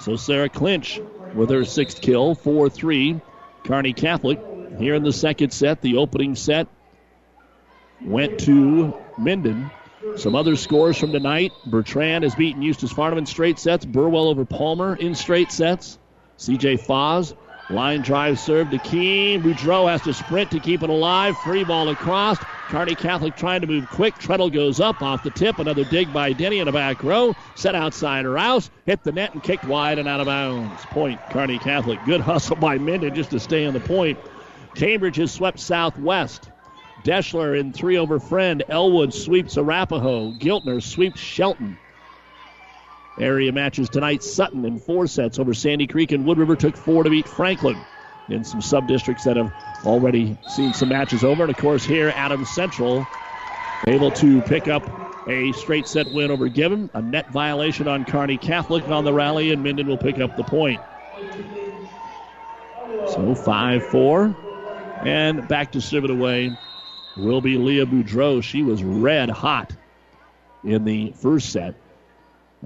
[0.00, 1.00] So Sarah Clinch
[1.34, 3.20] with her sixth kill, 4 3.
[3.64, 4.40] Kearney Catholic
[4.78, 5.80] here in the second set.
[5.80, 6.66] The opening set
[8.02, 9.70] went to Minden.
[10.16, 11.52] Some other scores from tonight.
[11.64, 13.84] Bertrand has beaten Eustis-Farnam in straight sets.
[13.84, 15.98] Burwell over Palmer in straight sets.
[16.38, 17.34] CJ Foz
[17.70, 19.42] Line drive serve to Keene.
[19.42, 21.36] Boudreau has to sprint to keep it alive.
[21.38, 22.38] Free ball across.
[22.68, 24.14] Kearney Catholic trying to move quick.
[24.18, 25.58] Treadle goes up off the tip.
[25.58, 27.34] Another dig by Denny in the back row.
[27.54, 28.70] Set outside Rouse.
[28.84, 30.84] Hit the net and kicked wide and out of bounds.
[30.86, 32.04] Point Kearney Catholic.
[32.04, 34.18] Good hustle by Minden just to stay on the point.
[34.74, 36.50] Cambridge has swept Southwest.
[37.04, 38.62] Deschler in three over Friend.
[38.68, 40.32] Elwood sweeps Arapahoe.
[40.32, 41.78] Giltner sweeps Shelton.
[43.18, 44.22] Area matches tonight.
[44.22, 47.76] Sutton in four sets over Sandy Creek, and Wood River took four to beat Franklin.
[48.28, 49.52] In some sub districts that have
[49.84, 51.42] already seen some matches over.
[51.42, 53.06] And of course, here, Adams Central
[53.86, 54.88] able to pick up
[55.28, 56.88] a straight set win over Gibbon.
[56.94, 60.44] A net violation on Kearney Catholic on the rally, and Minden will pick up the
[60.44, 60.80] point.
[63.08, 64.36] So 5 4.
[65.04, 66.56] And back to it away
[67.16, 68.42] will be Leah Boudreau.
[68.42, 69.72] She was red hot
[70.64, 71.74] in the first set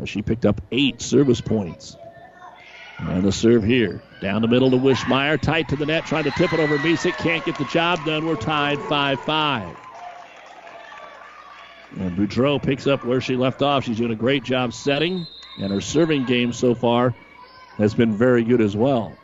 [0.00, 1.96] as she picked up eight service points.
[2.98, 4.02] And the serve here.
[4.20, 5.40] Down the middle to Wishmeyer.
[5.40, 7.16] Tight to the net, trying to tip it over Misek.
[7.18, 8.26] Can't get the job done.
[8.26, 9.76] We're tied 5 5.
[11.98, 13.84] And Boudreau picks up where she left off.
[13.84, 15.26] She's doing a great job setting,
[15.58, 17.14] and her serving game so far
[17.76, 19.16] has been very good as well.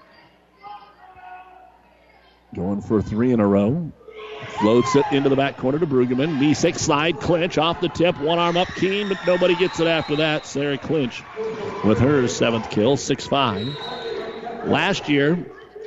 [2.55, 3.93] Going for three in a row.
[4.59, 6.38] Floats it into the back corner to Brueggemann.
[6.38, 8.18] Misek slide clinch off the tip.
[8.18, 10.46] One arm up Keene, but nobody gets it after that.
[10.46, 11.22] Sarah Clinch
[11.84, 13.76] with her seventh kill, 6 5.
[14.64, 15.38] Last year,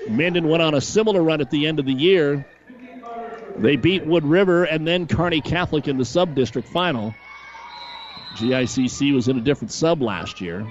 [0.07, 2.43] Minden went on a similar run at the end of the year.
[3.57, 7.15] They beat Wood River and then Kearney Catholic in the sub district final.
[8.33, 10.65] GICC was in a different sub last year,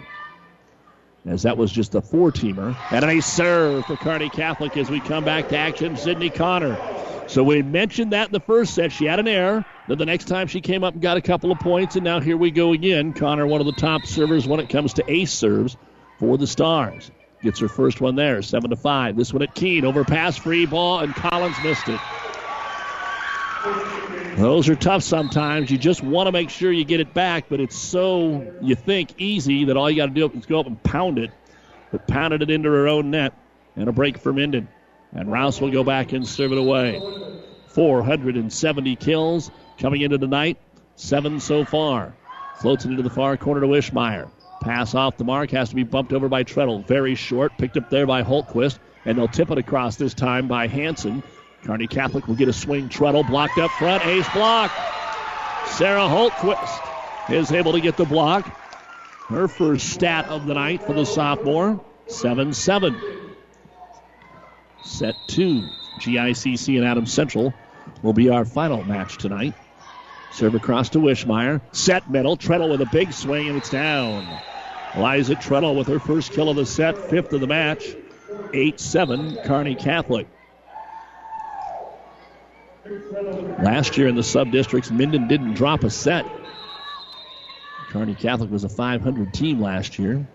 [1.26, 2.76] as that was just a four teamer.
[2.90, 5.96] And a serve for Kearney Catholic as we come back to action.
[5.96, 6.78] Sydney Connor
[7.26, 8.92] so we mentioned that in the first set.
[8.92, 9.64] She had an error.
[9.86, 12.20] Then the next time she came up and got a couple of points, and now
[12.20, 13.12] here we go again.
[13.12, 15.76] Connor, one of the top servers when it comes to ace serves
[16.18, 17.10] for the Stars.
[17.42, 19.16] Gets her first one there, seven to five.
[19.16, 24.03] This one at Keene, overpass, free ball, and Collins missed it.
[24.36, 25.70] Those are tough sometimes.
[25.70, 29.14] You just want to make sure you get it back, but it's so, you think,
[29.16, 31.30] easy that all you got to do is go up and pound it.
[31.92, 33.32] But pounded it into her own net.
[33.76, 34.68] And a break for Minden.
[35.12, 37.00] And Rouse will go back and serve it away.
[37.68, 40.58] 470 kills coming into tonight.
[40.96, 42.16] Seven so far.
[42.60, 44.28] Floats it into the far corner to Wishmeyer.
[44.60, 46.82] Pass off the mark has to be bumped over by Treadle.
[46.82, 47.56] Very short.
[47.58, 48.80] Picked up there by Holtquist.
[49.04, 51.22] And they'll tip it across this time by Hanson.
[51.64, 52.88] Kearney Catholic will get a swing.
[52.88, 54.04] Treadle blocked up front.
[54.06, 54.70] Ace block.
[55.66, 58.46] Sarah Holtquist is able to get the block.
[59.28, 61.82] Her first stat of the night for the sophomore.
[62.06, 63.00] 7 7.
[64.82, 65.66] Set two.
[66.00, 67.54] GICC and Adams Central
[68.02, 69.54] will be our final match tonight.
[70.32, 71.62] Serve across to Wishmeyer.
[71.72, 72.36] Set middle.
[72.36, 74.26] Treadle with a big swing, and it's down.
[74.96, 77.96] Liza Treadle with her first kill of the set, fifth of the match.
[78.52, 80.26] 8 7, Kearney Catholic.
[83.62, 86.26] Last year in the sub districts, Minden didn't drop a set.
[87.88, 90.26] Kearney Catholic was a 500 team last year.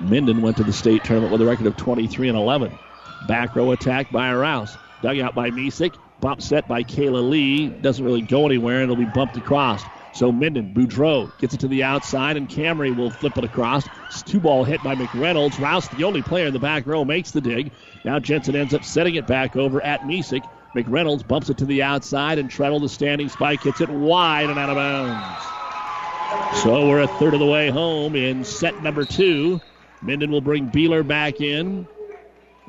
[0.00, 2.78] Minden went to the state tournament with a record of 23 and 11.
[3.26, 4.76] Back row attack by Rouse.
[5.02, 5.96] Dug out by Misek.
[6.20, 7.68] Bump set by Kayla Lee.
[7.68, 9.82] Doesn't really go anywhere, and it'll be bumped across.
[10.12, 13.84] So Minden, Boudreau gets it to the outside, and Camry will flip it across.
[14.06, 15.58] It's two ball hit by McReynolds.
[15.58, 17.72] Rouse, the only player in the back row, makes the dig.
[18.04, 20.48] Now Jensen ends up setting it back over at Misek.
[20.74, 24.58] McReynolds bumps it to the outside, and Treadle, the standing spike, hits it wide and
[24.58, 26.62] out of bounds.
[26.62, 29.60] So we're a third of the way home in set number two.
[30.02, 31.86] Minden will bring Beeler back in.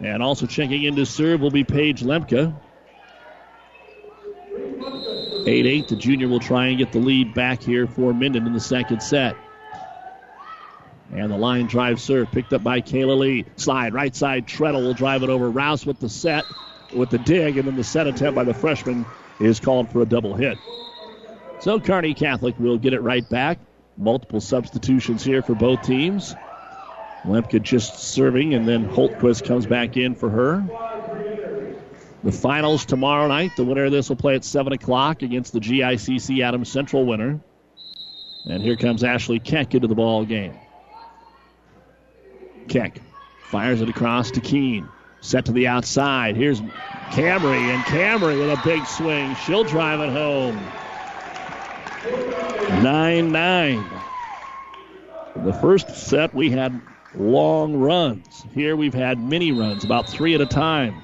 [0.01, 2.53] And also checking in to serve will be Paige Lemke.
[5.47, 5.87] 8 8.
[5.87, 9.01] The junior will try and get the lead back here for Minden in the second
[9.01, 9.35] set.
[11.13, 13.45] And the line drive serve picked up by Kayla Lee.
[13.55, 14.47] Slide right side.
[14.47, 15.49] Treadle will drive it over.
[15.49, 16.43] Rouse with the set,
[16.93, 19.05] with the dig, and then the set attempt by the freshman
[19.39, 20.57] is called for a double hit.
[21.59, 23.59] So Kearney Catholic will get it right back.
[23.97, 26.35] Multiple substitutions here for both teams.
[27.23, 30.63] Lemke just serving, and then Holtquist comes back in for her.
[32.23, 33.51] The finals tomorrow night.
[33.55, 37.39] The winner of this will play at 7 o'clock against the GICC Adams Central winner.
[38.45, 40.57] And here comes Ashley Keck into the ball game.
[42.67, 42.99] Keck
[43.49, 44.87] fires it across to Keene.
[45.25, 46.35] Set to the outside.
[46.35, 46.61] Here's
[47.09, 49.33] Camry, and Camry with a big swing.
[49.33, 50.55] She'll drive it home.
[52.83, 53.89] 9 9.
[55.37, 56.79] The first set, we had
[57.15, 58.45] long runs.
[58.53, 60.95] Here we've had mini runs, about three at a time.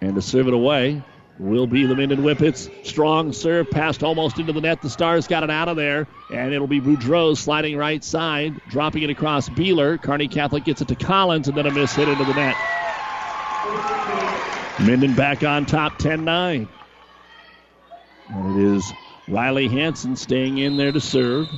[0.00, 1.02] And to serve it away
[1.38, 2.70] will be the Minden Whippets.
[2.86, 4.82] Strong serve, passed almost into the net.
[4.82, 9.02] The Stars got it out of there, and it'll be Boudreau sliding right side, dropping
[9.02, 10.00] it across Beeler.
[10.00, 12.56] Kearney Catholic gets it to Collins, and then a miss hit into the net.
[14.80, 16.68] Minden back on top 10 9.
[18.28, 18.92] And it is
[19.28, 21.48] Riley Hanson staying in there to serve.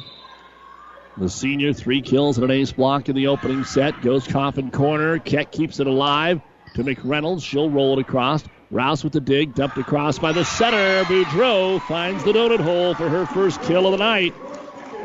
[1.16, 4.03] The senior, three kills and an ace block in the opening set.
[4.03, 5.18] Goes coffin corner.
[5.20, 6.41] Keck keeps it alive
[6.75, 7.45] to McReynolds.
[7.45, 8.43] She'll roll it across.
[8.75, 11.05] Rouse with the dig, dumped across by the center.
[11.05, 14.35] Boudreau finds the donut hole for her first kill of the night.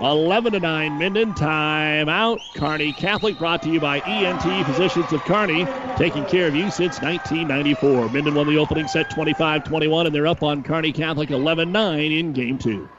[0.01, 2.39] 11 to 9 Minden timeout.
[2.55, 5.67] Kearney Catholic brought to you by ENT Physicians of Kearney,
[5.97, 8.09] taking care of you since 1994.
[8.09, 12.11] Minden won the opening set 25 21, and they're up on Kearney Catholic 11 9
[12.11, 12.89] in game two.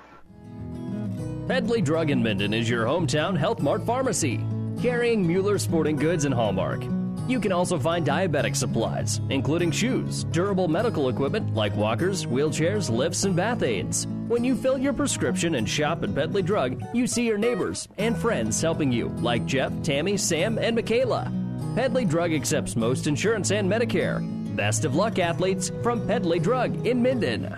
[1.49, 4.39] Pedley Drug in Minden is your hometown Health Mart pharmacy,
[4.81, 6.85] carrying Mueller Sporting Goods and Hallmark.
[7.31, 13.23] You can also find diabetic supplies, including shoes, durable medical equipment like walkers, wheelchairs, lifts,
[13.23, 14.09] and bath aids.
[14.27, 18.19] When you fill your prescription and shop at Pedley Drug, you see your neighbors and
[18.19, 21.33] friends helping you, like Jeff, Tammy, Sam, and Michaela.
[21.77, 24.19] Pedley Drug accepts most insurance and Medicare.
[24.57, 27.57] Best of luck, athletes, from Pedley Drug in Minden.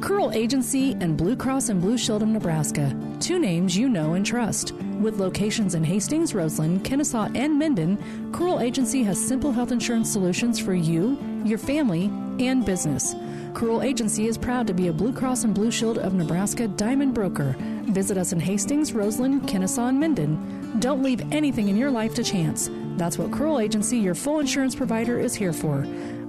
[0.00, 2.94] Curl Agency and Blue Cross and Blue Shield of Nebraska.
[3.18, 4.72] Two names you know and trust.
[5.00, 10.58] With locations in Hastings, Roseland, Kenesaw, and Minden, Curl Agency has simple health insurance solutions
[10.58, 12.06] for you, your family,
[12.38, 13.14] and business.
[13.52, 17.12] Curl Agency is proud to be a Blue Cross and Blue Shield of Nebraska Diamond
[17.12, 17.54] Broker.
[17.88, 20.80] Visit us in Hastings, Roseland, Kenesaw, and Minden.
[20.80, 22.70] Don't leave anything in your life to chance.
[22.96, 25.84] That's what Curl Agency, your full insurance provider, is here for.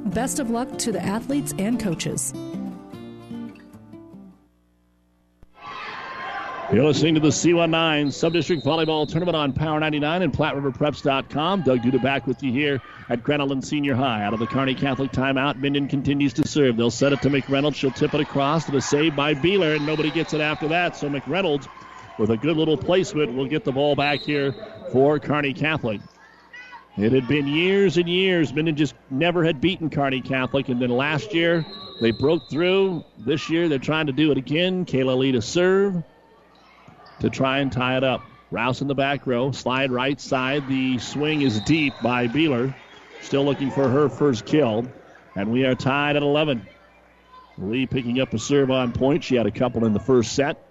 [0.07, 2.33] Best of luck to the athletes and coaches.
[6.69, 11.61] You're listening to the C19 Subdistrict Volleyball Tournament on Power 99 and PlatteRiverPreps.com.
[11.61, 14.25] Doug Duda back with you here at Grand Island Senior High.
[14.25, 16.75] Out of the Kearney Catholic timeout, Minden continues to serve.
[16.75, 17.75] They'll set it to McReynolds.
[17.75, 20.97] She'll tip it across to the save by Beeler, and nobody gets it after that.
[20.97, 21.69] So McReynolds,
[22.19, 24.53] with a good little placement, will get the ball back here
[24.91, 26.01] for Kearney Catholic.
[26.97, 28.53] It had been years and years.
[28.53, 31.65] Minden just never had beaten Kearney Catholic, and then last year
[32.01, 33.05] they broke through.
[33.19, 34.85] This year they're trying to do it again.
[34.85, 36.03] Kayla Lee to serve
[37.19, 38.21] to try and tie it up.
[38.49, 40.67] Rouse in the back row, slide right side.
[40.67, 42.73] The swing is deep by Beeler.
[43.21, 44.85] Still looking for her first kill.
[45.35, 46.65] And we are tied at 11.
[47.57, 49.23] Lee picking up a serve on point.
[49.23, 50.63] She had a couple in the first set.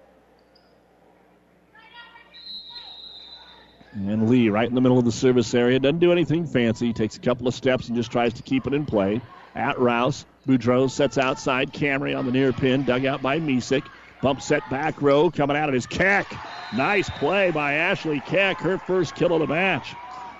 [3.93, 6.93] And Lee, right in the middle of the service area, doesn't do anything fancy.
[6.93, 9.21] Takes a couple of steps and just tries to keep it in play.
[9.55, 11.73] At Rouse, Boudreau sets outside.
[11.73, 13.83] Camry on the near pin, dug out by Misek.
[14.21, 15.29] Bump set back row.
[15.31, 16.27] Coming out of his Keck.
[16.75, 18.59] Nice play by Ashley Keck.
[18.59, 19.95] Her first kill of the match.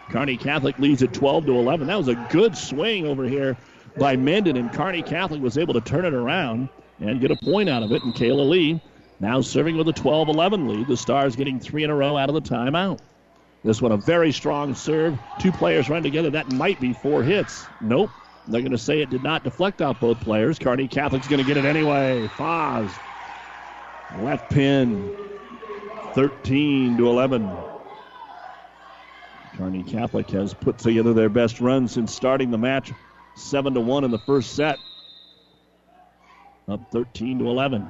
[0.10, 1.88] Kearney Catholic leads at 12 to 11.
[1.88, 3.58] That was a good swing over here
[3.98, 6.70] by Minden, and Kearney Catholic was able to turn it around
[7.00, 8.04] and get a point out of it.
[8.04, 8.82] And Kayla Lee
[9.20, 10.88] now serving with a 12 11 lead.
[10.88, 13.00] The Stars getting three in a row out of the timeout.
[13.64, 15.20] This one a very strong serve.
[15.40, 16.30] Two players run together.
[16.30, 17.66] That might be four hits.
[17.82, 18.12] Nope.
[18.48, 20.58] They're going to say it did not deflect off both players.
[20.58, 22.28] Kearney Catholic's going to get it anyway.
[22.28, 22.90] Foz.
[24.16, 25.12] Left pin.
[26.14, 27.56] 13 to 11.
[29.58, 32.94] Kearney Catholic has put together their best run since starting the match.
[33.36, 34.80] 7 to 1 in the first set.
[36.68, 37.90] Up 13 to 11.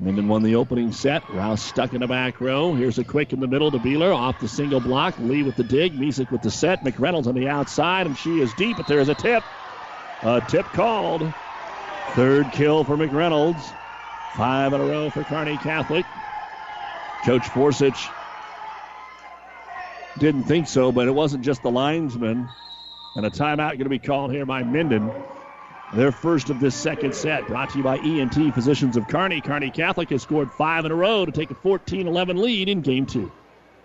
[0.00, 1.22] Minden won the opening set.
[1.30, 2.74] Rouse stuck in the back row.
[2.74, 4.14] Here's a quick in the middle to Beeler.
[4.14, 5.18] Off the single block.
[5.18, 5.98] Lee with the dig.
[5.98, 6.84] Misek with the set.
[6.84, 9.44] McReynolds on the outside, and she is deep, but there is a tip.
[10.22, 11.32] A tip called.
[12.10, 13.72] Third kill for McReynolds.
[14.36, 16.04] Five in a row for Kearney Catholic.
[17.24, 18.10] Coach Forsich
[20.18, 22.48] didn't think so, but it wasn't just the linesman.
[23.14, 25.08] And a timeout going to be called here by Minden.
[25.94, 29.40] Their first of this second set, brought to you by ENT Physicians of Kearney.
[29.40, 32.80] Kearney Catholic has scored five in a row to take a 14 11 lead in
[32.80, 33.30] game two.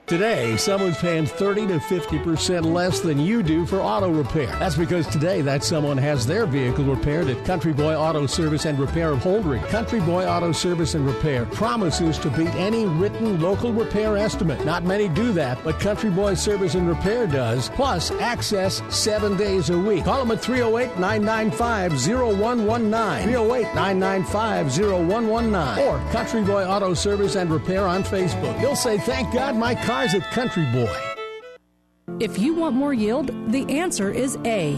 [0.10, 4.48] Today, someone's paying 30 to 50% less than you do for auto repair.
[4.58, 8.80] That's because today that someone has their vehicle repaired at Country Boy Auto Service and
[8.80, 9.68] Repair of Holdrege.
[9.68, 14.66] Country Boy Auto Service and Repair promises to beat any written local repair estimate.
[14.66, 19.70] Not many do that, but Country Boy Service and Repair does, plus access seven days
[19.70, 20.06] a week.
[20.06, 23.26] Call them at 308 995 0119.
[23.26, 25.86] 308 995 0119.
[25.86, 28.60] Or Country Boy Auto Service and Repair on Facebook.
[28.60, 30.98] You'll say, Thank God my car at Country Boy.
[32.22, 34.78] If you want more yield, the answer is A.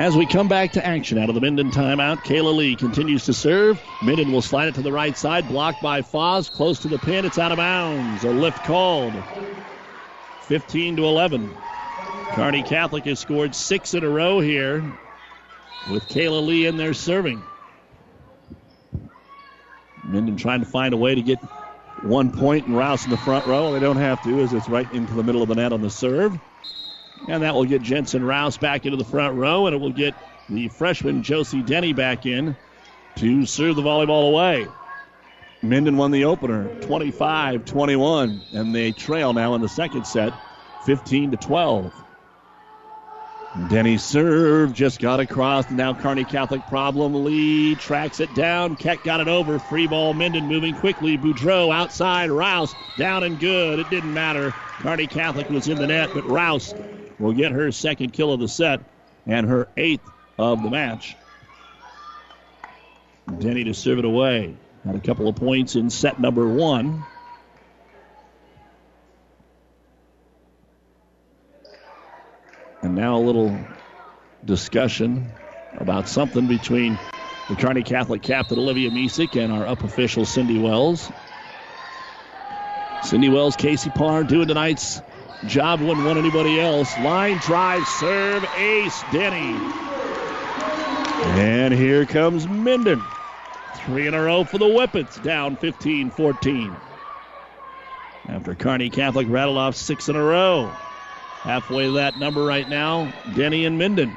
[0.00, 3.34] As we come back to action out of the Minden timeout, Kayla Lee continues to
[3.34, 3.78] serve.
[4.02, 7.26] Minden will slide it to the right side, blocked by Foz, close to the pin.
[7.26, 8.24] It's out of bounds.
[8.24, 9.12] A lift called.
[10.44, 11.54] 15 to 11.
[12.32, 14.80] Kearney Catholic has scored six in a row here
[15.90, 17.42] with Kayla Lee in there serving.
[20.02, 21.40] Minden trying to find a way to get
[22.04, 23.74] one point and Rouse in the front row.
[23.74, 25.90] They don't have to, as it's right into the middle of the net on the
[25.90, 26.40] serve.
[27.28, 30.14] And that will get Jensen Rouse back into the front row, and it will get
[30.48, 32.56] the freshman Josie Denny back in
[33.16, 34.66] to serve the volleyball away.
[35.62, 40.32] Minden won the opener 25 21, and they trail now in the second set
[40.86, 41.92] 15 to 12.
[43.68, 45.70] Denny serve just got across.
[45.70, 47.24] Now Kearney Catholic problem.
[47.24, 48.76] Lee tracks it down.
[48.76, 49.58] Keck got it over.
[49.58, 50.14] Free ball.
[50.14, 51.18] Minden moving quickly.
[51.18, 52.30] Boudreau outside.
[52.30, 53.80] Rouse down and good.
[53.80, 54.54] It didn't matter.
[54.78, 56.72] Kearney Catholic was in the net, but Rouse
[57.20, 58.80] will get her second kill of the set
[59.26, 60.08] and her eighth
[60.38, 61.16] of the match.
[63.38, 64.56] Denny to serve it away.
[64.84, 67.04] Had a couple of points in set number one.
[72.82, 73.56] And now a little
[74.46, 75.30] discussion
[75.76, 76.98] about something between
[77.50, 81.12] the Kearney Catholic captain Olivia Misek and our up official Cindy Wells.
[83.02, 85.02] Cindy Wells, Casey Parr doing tonight's
[85.46, 86.96] job wouldn't want anybody else.
[86.98, 89.56] Line drive, serve, ace, Denny.
[91.40, 93.02] And here comes Minden.
[93.76, 96.76] Three in a row for the Whippets, down 15 14.
[98.28, 100.70] After Kearney Catholic rattled off six in a row.
[101.40, 104.16] Halfway that number right now, Denny and Minden.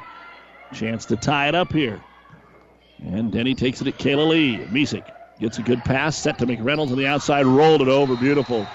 [0.72, 2.00] Chance to tie it up here.
[3.02, 4.58] And Denny takes it at Kayla Lee.
[4.70, 5.04] Misek
[5.40, 8.16] gets a good pass, set to McReynolds on the outside, rolled it over.
[8.16, 8.66] Beautiful.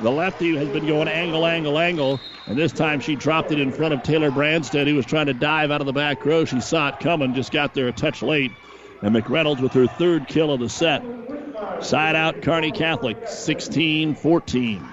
[0.00, 3.72] The lefty has been going angle, angle, angle, and this time she dropped it in
[3.72, 6.44] front of Taylor Branstead, who was trying to dive out of the back row.
[6.44, 8.52] She saw it coming, just got there a touch late.
[9.02, 11.02] And McReynolds with her third kill of the set.
[11.82, 14.92] Side out, Kearney Catholic, 16 14.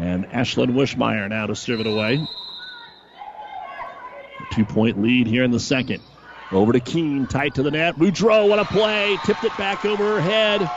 [0.00, 2.26] And Ashlyn Wishmeyer now to serve it away.
[4.50, 6.02] Two point lead here in the second.
[6.52, 7.96] Over to Keene, tight to the net.
[7.96, 9.18] Boudreau, what a play!
[9.24, 10.68] Tipped it back over her head.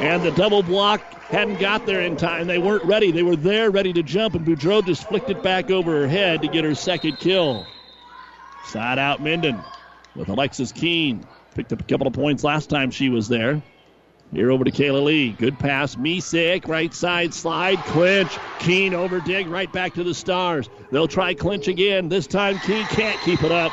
[0.00, 2.46] And the double block hadn't got there in time.
[2.46, 3.10] They weren't ready.
[3.12, 6.42] They were there ready to jump, and Boudreau just flicked it back over her head
[6.42, 7.66] to get her second kill.
[8.66, 9.60] Side out Minden
[10.14, 11.26] with Alexis Keene.
[11.54, 13.62] Picked up a couple of points last time she was there.
[14.32, 15.32] Here over to Kayla Lee.
[15.32, 15.96] Good pass.
[15.96, 17.78] Misek, right side slide.
[17.78, 18.38] Clinch.
[18.60, 19.48] Keene over dig.
[19.48, 20.68] Right back to the Stars.
[20.92, 22.08] They'll try clinch again.
[22.08, 23.72] This time Keene can't keep it up.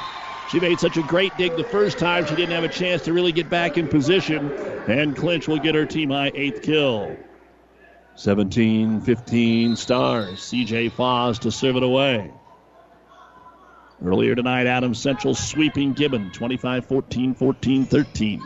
[0.50, 3.14] She made such a great dig the first time, she didn't have a chance to
[3.14, 4.50] really get back in position.
[4.88, 7.18] And Clinch will get her team high eighth kill.
[8.16, 10.40] 17 15 Stars.
[10.40, 12.32] CJ Foz to serve it away.
[14.04, 18.42] Earlier tonight, Adams Central sweeping Gibbon 25 14, 14 13.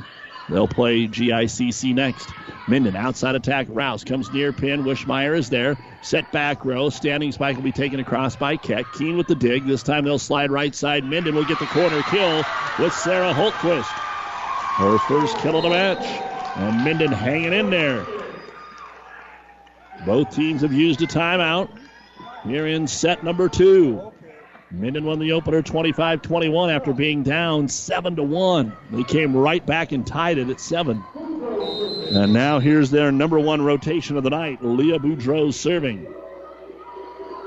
[0.51, 2.29] They'll play GICC next.
[2.67, 3.67] Minden outside attack.
[3.69, 4.83] Rouse comes near pin.
[4.83, 5.77] Wishmeyer is there.
[6.01, 6.89] Set back row.
[6.89, 8.85] Standing spike will be taken across by Keck.
[8.93, 9.65] Keene with the dig.
[9.65, 11.05] This time they'll slide right side.
[11.05, 12.43] Minden will get the corner kill
[12.79, 13.85] with Sarah Holtquist.
[13.85, 16.05] Her first kill of the match.
[16.57, 18.05] And Minden hanging in there.
[20.05, 21.69] Both teams have used a timeout
[22.43, 24.10] here in set number two.
[24.71, 28.71] Minden won the opener 25 21 after being down 7 to 1.
[28.91, 31.03] They came right back and tied it at 7.
[31.15, 36.13] And now here's their number one rotation of the night, Leah Boudreau serving.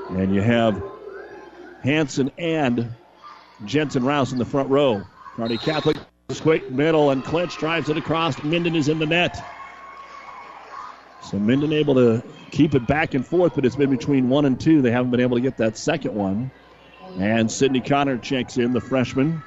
[0.09, 0.81] And you have
[1.83, 2.91] Hanson and
[3.65, 5.03] Jensen Rouse in the front row.
[5.35, 5.97] Kearney Catholic
[6.41, 8.41] quick middle and Clinch drives it across.
[8.43, 9.43] Minden is in the net.
[11.23, 14.59] So Minden able to keep it back and forth, but it's been between one and
[14.59, 14.81] two.
[14.81, 16.51] They haven't been able to get that second one.
[17.17, 19.41] And Sydney Connor checks in, the freshman.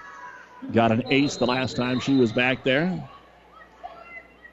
[0.72, 3.08] Got an ace the last time she was back there.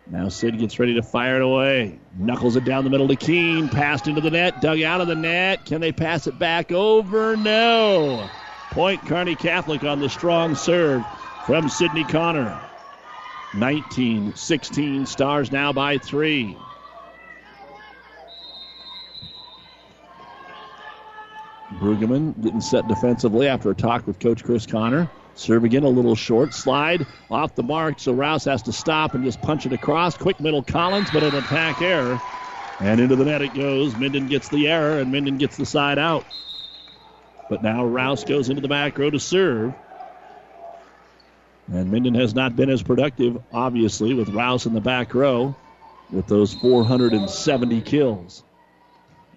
[0.07, 1.99] Now Sid gets ready to fire it away.
[2.17, 3.69] Knuckles it down the middle to Keene.
[3.69, 4.61] Passed into the net.
[4.61, 5.65] Dug out of the net.
[5.65, 7.35] Can they pass it back over?
[7.35, 8.29] No.
[8.71, 11.03] Point Kearney Catholic on the strong serve
[11.45, 12.59] from Sydney Connor.
[13.55, 15.05] 19 16.
[15.05, 16.55] Stars now by three.
[21.79, 25.09] Brueggemann getting set defensively after a talk with Coach Chris Connor.
[25.35, 29.23] Serve again, a little short slide off the mark, so Rouse has to stop and
[29.23, 30.17] just punch it across.
[30.17, 32.21] Quick middle Collins, but an attack error.
[32.79, 33.95] And into the net it goes.
[33.95, 36.25] Minden gets the error, and Minden gets the side out.
[37.49, 39.73] But now Rouse goes into the back row to serve.
[41.67, 45.55] And Minden has not been as productive, obviously, with Rouse in the back row
[46.11, 48.43] with those 470 kills.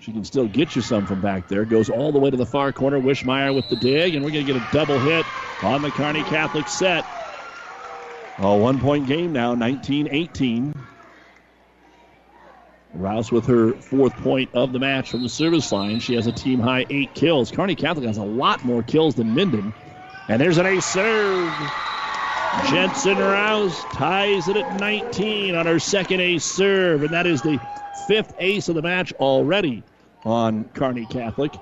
[0.01, 1.65] She can still get you some from back there.
[1.65, 3.01] Goes all the way to the far corner.
[3.01, 5.27] Wishmeyer with the dig, and we're going to get a double hit
[5.63, 7.05] on the Kearney Catholic set.
[8.39, 10.75] A one point game now, 19 18.
[12.95, 15.99] Rouse with her fourth point of the match from the service line.
[16.01, 17.51] She has a team high eight kills.
[17.51, 19.73] Kearney Catholic has a lot more kills than Minden.
[20.29, 21.53] And there's an ace serve.
[22.71, 27.59] Jensen Rouse ties it at 19 on her second ace serve, and that is the
[28.09, 29.85] fifth ace of the match already
[30.25, 31.53] on Kearney Catholic.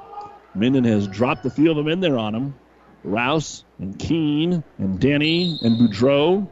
[0.54, 2.54] Minden has dropped a few of them in there on him.
[3.04, 6.48] Rouse and Keene and Denny and Boudreau.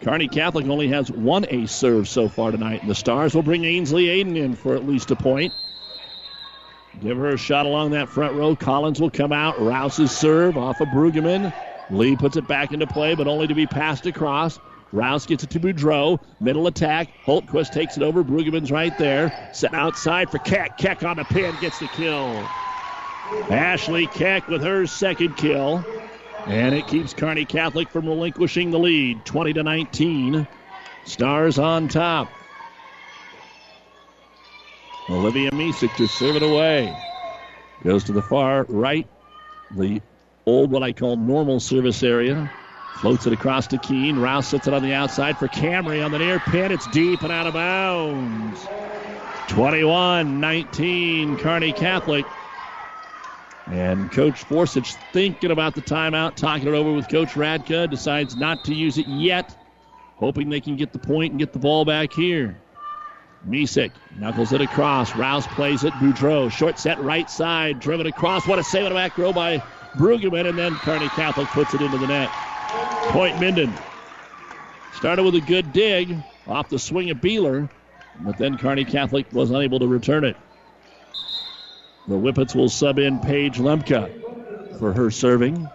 [0.00, 3.64] Kearney Catholic only has one ace serve so far tonight, and the Stars will bring
[3.64, 5.52] Ainsley Aiden in for at least a point.
[7.02, 8.56] Give her a shot along that front row.
[8.56, 9.60] Collins will come out.
[9.60, 11.52] Rouse's serve off of Brueggemann.
[11.90, 14.58] Lee puts it back into play, but only to be passed across.
[14.92, 16.20] Rouse gets it to Boudreau.
[16.40, 17.08] Middle attack.
[17.24, 18.24] Holtquist takes it over.
[18.24, 19.50] Brueggemann's right there.
[19.52, 20.76] Set outside for Keck.
[20.78, 22.48] Keck on the pin gets the kill.
[23.50, 25.84] Ashley Keck with her second kill.
[26.46, 29.24] And it keeps Kearney Catholic from relinquishing the lead.
[29.24, 30.48] 20 to 19.
[31.04, 32.28] Stars on top.
[35.08, 36.96] Olivia Misek to serve it away.
[37.82, 39.06] Goes to the far right.
[39.70, 40.00] The
[40.46, 42.50] old, what I call normal service area.
[42.96, 44.18] Floats it across to Keene.
[44.18, 46.70] Rouse sits it on the outside for Camry on the near pin.
[46.70, 48.66] It's deep and out of bounds.
[49.48, 52.26] 21 19, Kearney Catholic.
[53.66, 58.64] And Coach Forsich thinking about the timeout, talking it over with Coach Radka, decides not
[58.64, 59.56] to use it yet,
[60.16, 62.60] hoping they can get the point and get the ball back here.
[63.48, 65.16] Misek knuckles it across.
[65.16, 65.92] Rouse plays it.
[65.94, 68.46] Boudreau, short set right side, driven across.
[68.46, 69.58] What a save on the back row by
[69.96, 72.30] Brueggemann, and then Kearney Catholic puts it into the net.
[73.10, 73.72] Point Minden.
[74.94, 76.16] Started with a good dig
[76.46, 77.68] off the swing of Beeler,
[78.20, 80.36] but then Kearney Catholic was unable to return it.
[82.06, 85.68] The Whippets will sub in Paige Lemke for her serving.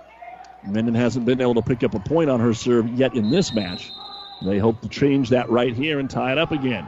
[0.64, 3.54] Minden hasn't been able to pick up a point on her serve yet in this
[3.54, 3.92] match.
[4.44, 6.88] They hope to change that right here and tie it up again.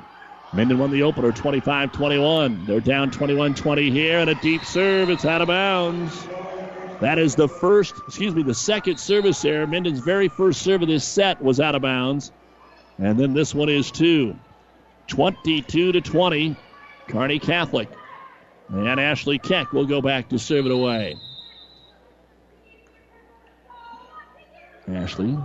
[0.54, 2.66] Minden won the opener 25 21.
[2.66, 5.10] They're down 21 20 here, and a deep serve.
[5.10, 6.28] It's out of bounds.
[7.00, 9.68] That is the first, excuse me, the second service error.
[9.68, 12.32] Minden's very first serve of this set was out of bounds.
[12.98, 14.36] And then this one is two.
[15.08, 16.56] 22 to 20.
[17.08, 17.90] Kearney Catholic.
[18.70, 21.16] And Ashley Keck will go back to serve it away.
[24.92, 25.38] Ashley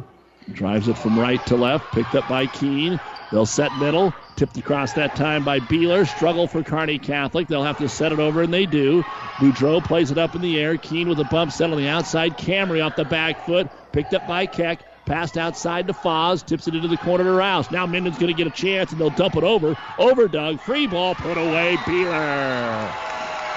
[0.53, 2.98] drives it from right to left, picked up by Keene.
[3.33, 6.07] They'll set middle, tipped across that time by Beeler.
[6.07, 7.49] Struggle for Kearney Catholic.
[7.49, 9.03] They'll have to set it over, and they do.
[9.39, 10.76] Boudreau plays it up in the air.
[10.76, 12.37] Keene with a bump set on the outside.
[12.37, 14.80] Camry off the back foot, picked up by Keck.
[15.07, 17.70] Passed outside to Foz, tips it into the corner to Rouse.
[17.70, 19.76] Now Minden's going to get a chance, and they'll dump it over.
[19.99, 21.76] Over Doug, free ball put away.
[21.78, 22.89] Beeler.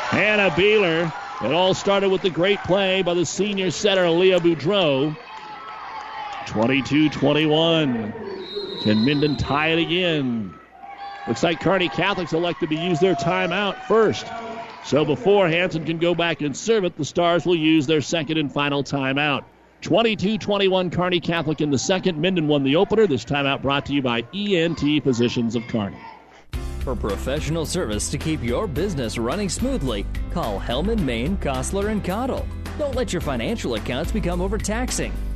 [0.09, 1.13] Hannah Beeler.
[1.43, 5.15] It all started with the great play by the senior setter, Leah Boudreau.
[6.45, 8.13] 22 21.
[8.83, 10.53] Can Minden tie it again?
[11.27, 14.27] Looks like Kearney Catholics elected to use their timeout first.
[14.83, 18.37] So before Hanson can go back and serve it, the Stars will use their second
[18.37, 19.43] and final timeout.
[19.81, 22.19] 22 21 Kearney Catholic in the second.
[22.19, 23.07] Minden won the opener.
[23.07, 25.97] This timeout brought to you by ENT Physicians of Kearney.
[26.79, 32.45] For professional service to keep your business running smoothly, call Hellman, Maine, Kostler, and Cottle.
[32.77, 35.11] Don't let your financial accounts become overtaxing.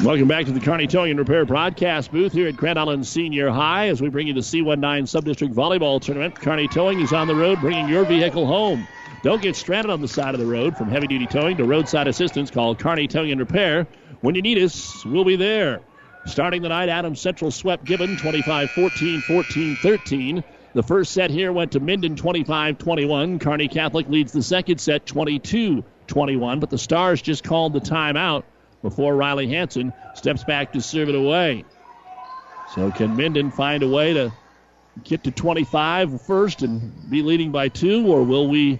[0.00, 3.50] Welcome back to the Kearney Towing and Repair broadcast booth here at Grand Island Senior
[3.50, 6.34] High as we bring you the C19 Subdistrict Volleyball Tournament.
[6.34, 8.88] Kearney Towing is on the road bringing your vehicle home.
[9.22, 10.76] Don't get stranded on the side of the road.
[10.76, 13.86] From heavy duty towing to roadside assistance, call Kearney Towing and Repair.
[14.22, 15.80] When you need us, we'll be there.
[16.26, 20.42] Starting the night, Adams Central swept Gibbon 25 14, 14 13.
[20.74, 23.38] The first set here went to Minden 25 21.
[23.38, 28.42] Kearney Catholic leads the second set 22 21, but the Stars just called the timeout
[28.82, 31.64] before Riley Hanson steps back to serve it away.
[32.74, 34.32] So can Minden find a way to
[35.04, 38.78] get to 25 first and be leading by two, or will we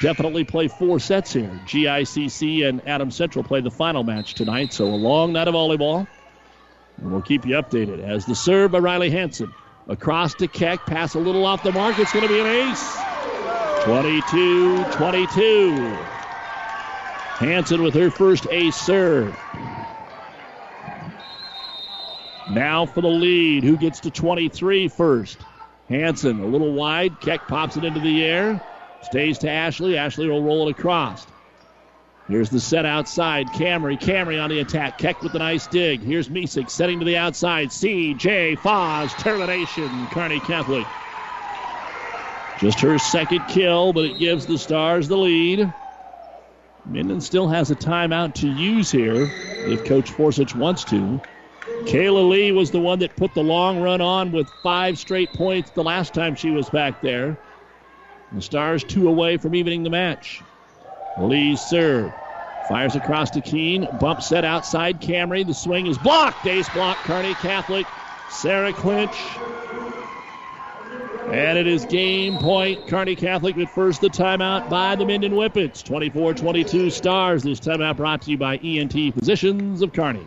[0.00, 1.60] definitely play four sets here?
[1.66, 6.06] GICC and Adam Central play the final match tonight, so a long night of volleyball.
[6.98, 9.52] And we'll keep you updated as the serve by Riley Hanson.
[9.88, 11.98] Across to Keck, pass a little off the mark.
[11.98, 12.98] It's going to be an ace.
[13.84, 16.11] 22 22.
[17.38, 19.36] Hanson with her first ace serve.
[22.50, 23.64] Now for the lead.
[23.64, 25.38] Who gets to 23 first?
[25.88, 27.20] Hanson a little wide.
[27.20, 28.60] Keck pops it into the air.
[29.02, 29.96] Stays to Ashley.
[29.96, 31.26] Ashley will roll it across.
[32.28, 33.46] Here's the set outside.
[33.48, 33.98] Camry.
[33.98, 34.96] Camry on the attack.
[34.98, 36.00] Keck with a nice dig.
[36.02, 37.68] Here's Misek setting to the outside.
[37.68, 39.16] CJ Foz.
[39.18, 40.06] Termination.
[40.08, 40.86] Kearney Catholic.
[42.58, 45.72] Just her second kill, but it gives the Stars the lead.
[46.84, 49.26] Minden still has a timeout to use here
[49.68, 51.20] if Coach Forsich wants to.
[51.86, 55.70] Kayla Lee was the one that put the long run on with five straight points
[55.70, 57.36] the last time she was back there.
[58.32, 60.42] The Stars two away from evening the match.
[61.18, 62.12] Lee serve.
[62.68, 63.88] Fires across to Keene.
[63.98, 65.46] Bump set outside Camry.
[65.46, 66.46] The swing is blocked.
[66.46, 66.96] Ace block.
[66.98, 67.86] Kearney Catholic.
[68.30, 69.12] Sarah Clinch.
[71.30, 72.86] And it is game point.
[72.88, 75.82] Kearney Catholic with first the timeout by the Minden Whippets.
[75.82, 77.42] 24 22 Stars.
[77.42, 80.26] This timeout brought to you by ENT Physicians of Kearney.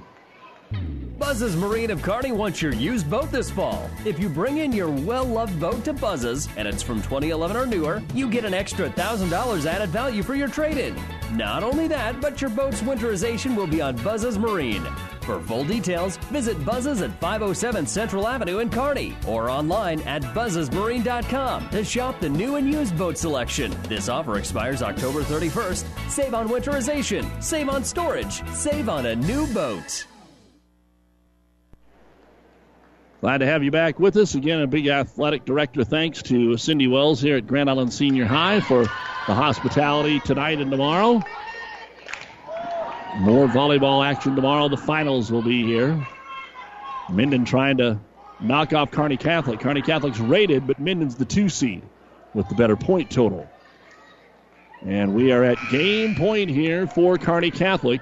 [1.18, 3.90] Buzz's Marine of Kearney wants your used boat this fall.
[4.06, 7.66] If you bring in your well loved boat to Buzz's and it's from 2011 or
[7.66, 10.96] newer, you get an extra $1,000 added value for your trade in.
[11.36, 14.86] Not only that, but your boat's winterization will be on Buzz's Marine.
[15.22, 21.70] For full details, visit Buzz's at 507 Central Avenue in Kearney or online at buzzesmarine.com
[21.70, 23.76] to shop the new and used boat selection.
[23.90, 26.10] This offer expires October 31st.
[26.10, 30.06] Save on winterization, save on storage, save on a new boat.
[33.26, 34.36] Glad to have you back with us.
[34.36, 38.60] Again, a big athletic director thanks to Cindy Wells here at Grand Island Senior High
[38.60, 41.24] for the hospitality tonight and tomorrow.
[43.18, 44.70] More volleyball action tomorrow.
[44.70, 46.08] The finals will be here.
[47.10, 48.00] Minden trying to
[48.42, 49.60] knock off Kearney Catholic.
[49.60, 51.82] Kearney Catholic's rated, but Minden's the two seed
[52.36, 53.50] with the better point total.
[54.84, 58.02] And we are at game point here for Kearney Catholic.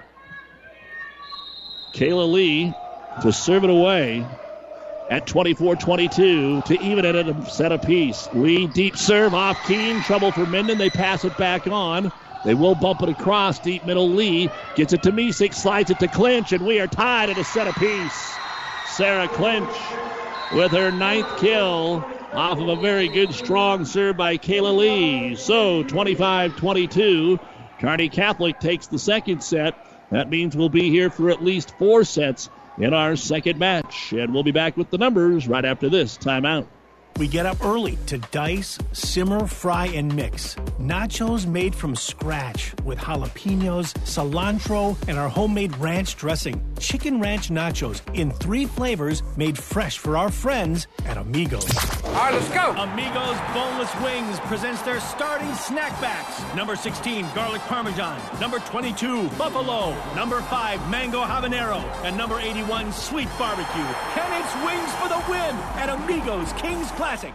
[1.93, 2.74] Kayla Lee
[3.21, 4.28] to serve it away
[5.14, 8.28] at 24 22 to even it at a set apiece.
[8.34, 10.01] Lee deep serve off Keene.
[10.01, 10.80] Trouble for Minden.
[10.80, 12.11] They pass it back on.
[12.43, 14.09] They will bump it across deep middle.
[14.09, 17.43] Lee gets it to Misek, slides it to Clinch, and we are tied at a
[17.43, 18.39] set apiece.
[18.97, 19.70] Sarah Clinch
[20.55, 22.03] with her ninth kill
[22.34, 25.36] off of a very good strong serve by Kayla Lee.
[25.36, 27.39] So 25 22.
[27.80, 29.76] Kearney Catholic takes the second set.
[30.09, 34.13] That means we'll be here for at least four sets in our second match.
[34.13, 36.67] And we'll be back with the numbers right after this timeout.
[37.17, 40.55] We get up early to dice, simmer, fry, and mix.
[40.80, 46.59] Nachos made from scratch with jalapenos, cilantro, and our homemade ranch dressing.
[46.80, 52.02] Chicken ranch nachos in three flavors made fresh for our friends at Amigos.
[52.14, 52.70] All right, let's go.
[52.78, 56.43] Amigos Boneless Wings presents their starting snack backs.
[56.55, 58.22] Number 16, garlic parmesan.
[58.39, 59.95] Number 22, buffalo.
[60.14, 61.82] Number 5, mango habanero.
[62.03, 63.82] And number 81, sweet barbecue.
[63.82, 67.34] And it's wings for the win at Amigos King's Classic.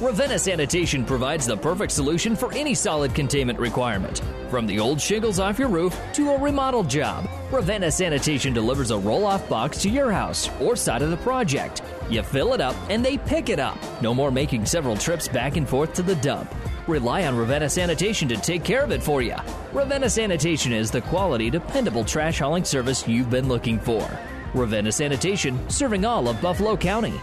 [0.00, 4.22] Ravenna Sanitation provides the perfect solution for any solid containment requirement.
[4.50, 8.98] From the old shingles off your roof to a remodel job, Ravenna Sanitation delivers a
[8.98, 11.80] roll off box to your house or side of the project.
[12.08, 13.78] You fill it up and they pick it up.
[14.00, 16.54] No more making several trips back and forth to the dump.
[16.86, 19.34] Rely on Ravenna Sanitation to take care of it for you.
[19.72, 24.08] Ravenna Sanitation is the quality, dependable trash hauling service you've been looking for.
[24.54, 27.14] Ravenna Sanitation, serving all of Buffalo County.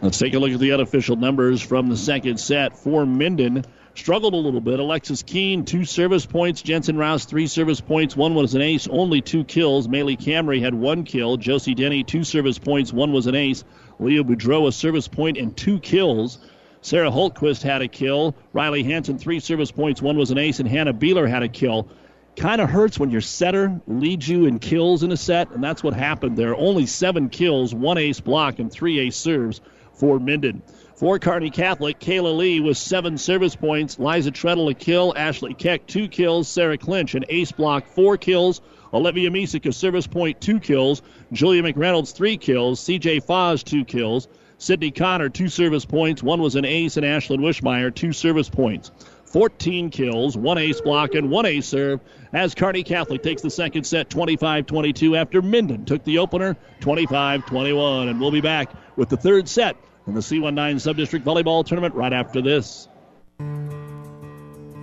[0.00, 2.76] Let's take a look at the unofficial numbers from the second set.
[2.76, 3.64] For Minden,
[3.94, 4.78] struggled a little bit.
[4.80, 6.62] Alexis Keene, two service points.
[6.62, 8.16] Jensen Rouse, three service points.
[8.16, 9.88] One was an ace, only two kills.
[9.88, 11.36] Maylee Camry had one kill.
[11.36, 12.92] Josie Denny, two service points.
[12.92, 13.64] One was an ace.
[13.98, 16.38] Leo Boudreau, a service point and two kills.
[16.80, 18.34] Sarah Holtquist had a kill.
[18.52, 20.02] Riley Hanson, three service points.
[20.02, 20.58] One was an ace.
[20.58, 21.88] And Hannah Beeler had a kill.
[22.34, 25.84] Kind of hurts when your setter leads you in kills in a set, and that's
[25.84, 26.56] what happened there.
[26.56, 29.60] Only seven kills, one ace block, and three ace serves
[29.92, 30.62] for Minden.
[31.02, 33.98] For Kearney Catholic, Kayla Lee with seven service points.
[33.98, 35.12] Liza Treadle a kill.
[35.16, 36.46] Ashley Keck two kills.
[36.46, 38.60] Sarah Clinch an ace block, four kills.
[38.94, 41.02] Olivia Misek a service point, two kills.
[41.32, 42.78] Julia McReynolds three kills.
[42.78, 44.28] CJ Foz two kills.
[44.58, 46.22] Sydney Connor two service points.
[46.22, 48.92] One was an ace, and Ashlyn Wishmeyer two service points.
[49.24, 51.98] 14 kills, one ace block, and one ace serve
[52.32, 57.44] as Kearney Catholic takes the second set 25 22 after Minden took the opener 25
[57.46, 58.08] 21.
[58.08, 59.74] And we'll be back with the third set
[60.06, 62.88] in the C19 Subdistrict Volleyball Tournament right after this.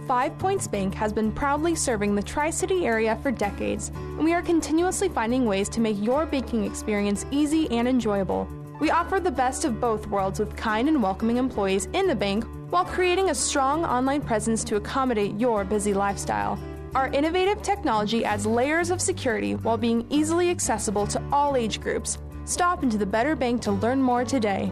[0.08, 4.34] Five Points Bank has been proudly serving the Tri City area for decades, and we
[4.34, 8.48] are continuously finding ways to make your banking experience easy and enjoyable.
[8.80, 12.46] We offer the best of both worlds with kind and welcoming employees in the bank
[12.72, 16.58] while creating a strong online presence to accommodate your busy lifestyle.
[16.96, 22.18] Our innovative technology adds layers of security while being easily accessible to all age groups.
[22.46, 24.72] Stop into the Better Bank to learn more today.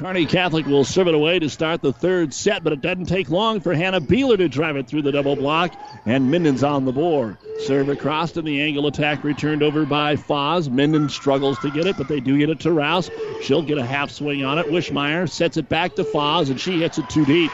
[0.00, 3.28] Kearney Catholic will serve it away to start the third set, but it doesn't take
[3.28, 5.74] long for Hannah Beeler to drive it through the double block,
[6.06, 7.36] and Minden's on the board.
[7.66, 10.70] Serve across, and the angle attack returned over by Foz.
[10.70, 13.10] Minden struggles to get it, but they do get it to Rouse.
[13.42, 14.64] She'll get a half swing on it.
[14.68, 17.52] Wishmeyer sets it back to Foz, and she hits it too deep.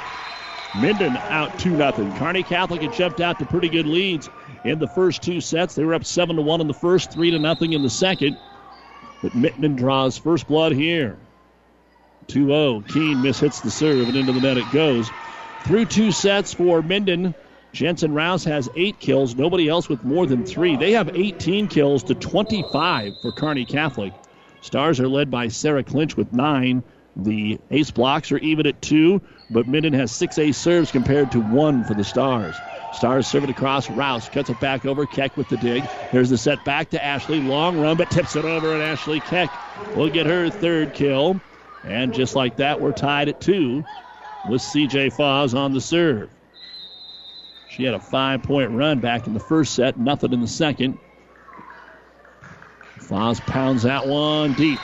[0.76, 2.14] Minden out 2 0.
[2.16, 4.30] Kearney Catholic had jumped out to pretty good leads
[4.64, 5.74] in the first two sets.
[5.74, 8.38] They were up 7 to 1 in the first, 3 to nothing in the second.
[9.20, 11.18] But Minden draws first blood here.
[12.29, 12.85] 2 0.
[12.89, 15.11] Keene mishits the serve, and into the net it goes.
[15.64, 17.35] Through two sets for Minden.
[17.72, 19.35] Jensen Rouse has eight kills.
[19.35, 20.77] Nobody else with more than three.
[20.77, 24.14] They have 18 kills to 25 for Kearney Catholic.
[24.62, 26.83] Stars are led by Sarah Clinch with nine.
[27.16, 29.20] The ace blocks are even at two,
[29.51, 32.55] but Minden has six ace serves compared to one for the Stars.
[32.93, 33.91] Stars serve it across.
[33.91, 35.07] Rouse cuts it back over.
[35.07, 35.83] Keck with the dig.
[36.11, 37.41] Here's the set back to Ashley.
[37.41, 39.51] Long run, but tips it over, and Ashley Keck
[39.95, 41.41] will get her third kill.
[41.87, 43.84] And just like that, we're tied at two
[44.49, 46.28] with CJ Foz on the serve.
[47.70, 50.99] She had a five point run back in the first set, nothing in the second.
[52.99, 54.78] Foz pounds that one deep.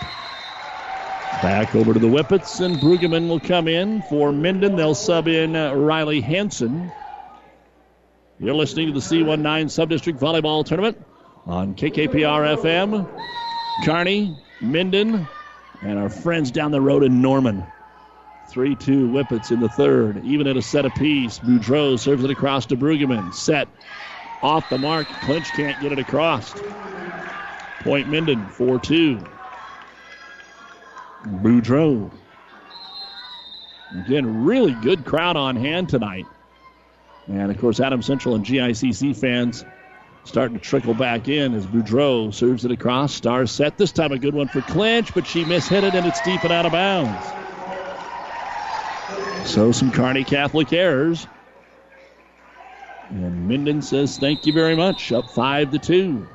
[1.43, 4.77] Back over to the Whippets, and Brueggemann will come in for Minden.
[4.77, 6.93] They'll sub in uh, Riley Hanson.
[8.39, 11.05] You're listening to the C19 Subdistrict Volleyball Tournament
[11.47, 13.09] on KKPR FM.
[13.85, 15.27] Kearney, Minden,
[15.83, 17.65] and our friends down the road in Norman.
[18.49, 21.39] 3 2 Whippets in the third, even at a set apiece.
[21.39, 23.33] Boudreau serves it across to Brueggemann.
[23.35, 23.69] Set
[24.43, 25.07] off the mark.
[25.23, 26.55] Clinch can't get it across.
[27.81, 29.25] Point Minden 4 2.
[31.27, 32.11] Boudreau.
[34.05, 36.27] Again, really good crowd on hand tonight.
[37.29, 39.65] And of course, Adam Central and GICC fans
[40.25, 43.13] starting to trickle back in as Boudreau serves it across.
[43.15, 43.77] Star set.
[43.77, 46.53] This time a good one for Clinch, but she mishit it and it's deep and
[46.53, 47.27] out of bounds.
[49.49, 51.27] So some Kearney Catholic errors.
[53.11, 55.13] And Minden says thank you very much.
[55.13, 56.27] Up five to two.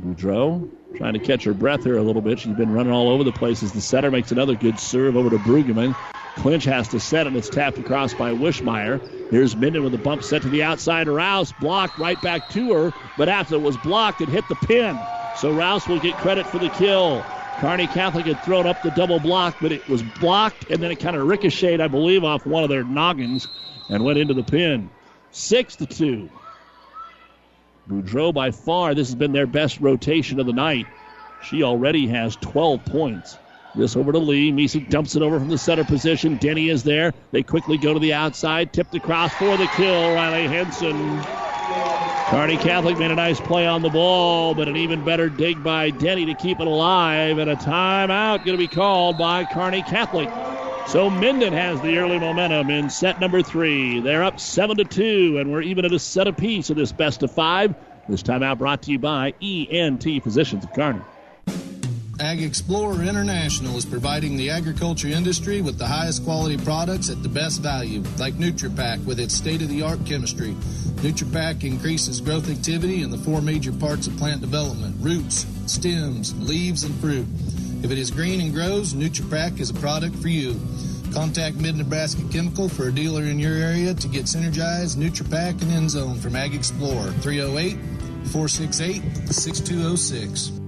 [0.00, 2.38] Boudreau trying to catch her breath here a little bit.
[2.38, 5.30] She's been running all over the place as the setter makes another good serve over
[5.30, 5.94] to Brueggemann.
[6.36, 7.36] Clinch has to set it.
[7.36, 9.00] It's tapped across by Wishmeyer.
[9.30, 11.08] Here's Minden with a bump set to the outside.
[11.08, 14.96] Rouse blocked right back to her, but after it was blocked, it hit the pin.
[15.36, 17.24] So Rouse will get credit for the kill.
[17.60, 21.00] Kearney Catholic had thrown up the double block, but it was blocked, and then it
[21.00, 23.48] kind of ricocheted, I believe, off one of their noggins
[23.88, 24.88] and went into the pin.
[25.32, 26.30] Six to two.
[27.88, 30.86] Boudreau, by far, this has been their best rotation of the night.
[31.44, 33.38] She already has 12 points.
[33.74, 34.52] This over to Lee.
[34.52, 36.36] Misek dumps it over from the center position.
[36.36, 37.14] Denny is there.
[37.30, 38.72] They quickly go to the outside.
[38.72, 40.14] Tipped across for the kill.
[40.14, 41.22] Riley Hanson.
[42.28, 45.88] Kearney Catholic made a nice play on the ball, but an even better dig by
[45.88, 50.28] Denny to keep it alive, and a timeout going to be called by Kearney Catholic.
[50.88, 54.00] So Minden has the early momentum in set number three.
[54.00, 57.22] They're up seven to two, and we're even at a set apiece of this best
[57.22, 57.74] of five.
[58.08, 61.02] This timeout brought to you by ENT Physicians of Kearney.
[62.16, 67.60] AgXplore International is providing the agriculture industry with the highest quality products at the best
[67.60, 70.52] value, like NutriPack with its state-of-the-art chemistry.
[71.02, 76.82] NutriPack increases growth activity in the four major parts of plant development: roots, stems, leaves,
[76.82, 77.26] and fruit.
[77.82, 80.60] If it is green and grows, NutriPack is a product for you.
[81.12, 86.18] Contact Mid-Nebraska Chemical for a dealer in your area to get synergized NutriPack and Enzone
[86.18, 87.78] from AgXplore 308
[88.32, 90.67] 468 6206.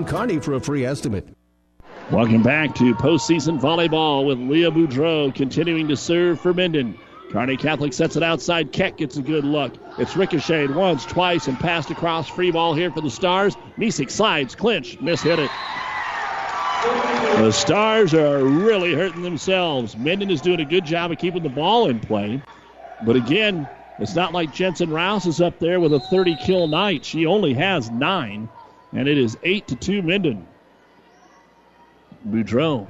[0.05, 1.27] Kearney for a free estimate.
[2.11, 6.97] Welcome back to postseason volleyball with Leah Boudreau continuing to serve for Minden.
[7.31, 8.73] Kearney Catholic sets it outside.
[8.73, 9.73] Keck gets a good look.
[9.97, 12.27] It's ricocheted once, twice, and passed across.
[12.27, 13.55] Free ball here for the Stars.
[13.77, 15.51] Misek slides, Clinch, miss hit it.
[17.37, 19.95] The Stars are really hurting themselves.
[19.95, 22.41] Minden is doing a good job of keeping the ball in play.
[23.05, 27.05] But again, it's not like Jensen Rouse is up there with a 30 kill night.
[27.05, 28.49] She only has nine
[28.93, 30.45] and it is 8 to 2 Minden.
[32.27, 32.87] Boudreau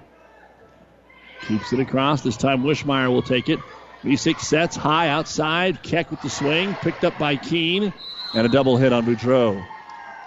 [1.47, 2.21] keeps it across.
[2.21, 3.59] This time Wishmeyer will take it.
[4.03, 5.81] V6 sets high outside.
[5.83, 7.93] Keck with the swing, picked up by Keene,
[8.33, 9.63] and a double hit on Boudreau.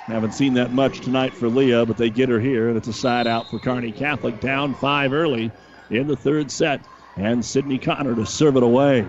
[0.06, 2.92] Haven't seen that much tonight for Leah, but they get her here, and it's a
[2.92, 4.38] side out for Kearney Catholic.
[4.38, 5.50] Down five early
[5.90, 9.06] in the third set, and Sydney Connor to serve it away.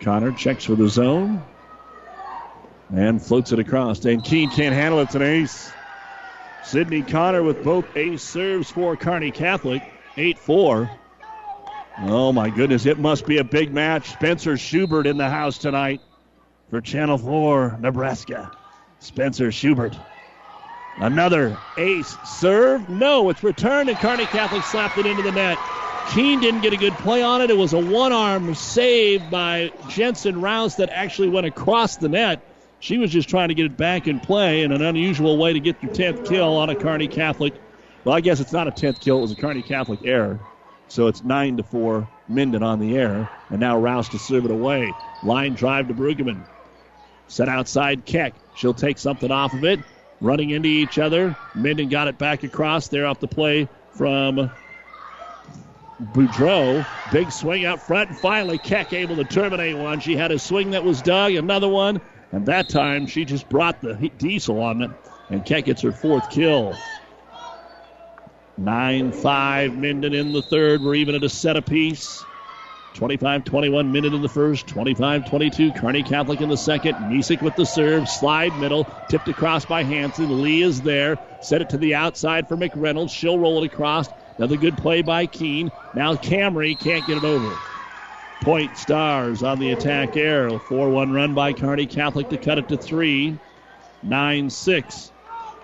[0.00, 1.42] Connor checks for the zone,
[2.94, 4.04] and floats it across.
[4.04, 5.04] And Keene can't handle it.
[5.04, 5.72] It's an ace.
[6.64, 9.82] Sydney Connor with both ace serves for Kearney Catholic.
[10.16, 10.90] 8 4.
[12.02, 14.10] Oh my goodness, it must be a big match.
[14.10, 16.00] Spencer Schubert in the house tonight
[16.70, 18.50] for Channel 4, Nebraska.
[18.98, 19.96] Spencer Schubert.
[20.98, 22.88] Another ace serve.
[22.88, 25.58] No, it's returned, and Kearney Catholic slapped it into the net.
[26.10, 27.50] Keene didn't get a good play on it.
[27.50, 32.40] It was a one arm save by Jensen Rouse that actually went across the net.
[32.80, 35.60] She was just trying to get it back in play in an unusual way to
[35.60, 37.54] get your 10th kill on a Kearney Catholic.
[38.04, 39.18] Well, I guess it's not a 10th kill.
[39.18, 40.38] It was a Kearney Catholic error.
[40.88, 43.28] So it's 9 to 4 Minden on the air.
[43.48, 44.92] And now Rouse to serve it away.
[45.22, 46.44] Line drive to Brueggemann.
[47.28, 48.34] Set outside Keck.
[48.54, 49.80] She'll take something off of it.
[50.20, 51.36] Running into each other.
[51.54, 54.50] Minden got it back across there off the play from
[56.00, 56.86] Boudreau.
[57.10, 58.10] Big swing out front.
[58.10, 59.98] And finally, Keck able to terminate one.
[60.00, 61.32] She had a swing that was dug.
[61.32, 62.00] Another one.
[62.36, 64.90] And that time she just brought the diesel on it,
[65.30, 66.76] and Keck gets her fourth kill.
[68.58, 70.82] 9 5 Minden in the third.
[70.82, 72.22] We're even at a set apiece.
[72.92, 75.72] 25 21 Minden in the first, 25 22.
[75.72, 76.98] Kearney Catholic in the second.
[77.10, 80.42] Misek with the serve, slide middle, tipped across by Hanson.
[80.42, 83.12] Lee is there, set it to the outside for McReynolds.
[83.12, 84.10] She'll roll it across.
[84.36, 85.72] Another good play by Keene.
[85.94, 87.75] Now Camry can't get it over.
[88.40, 90.50] Point Stars on the attack air.
[90.50, 93.38] 4 1 run by Kearney Catholic to cut it to 3.
[94.02, 95.12] 9 6.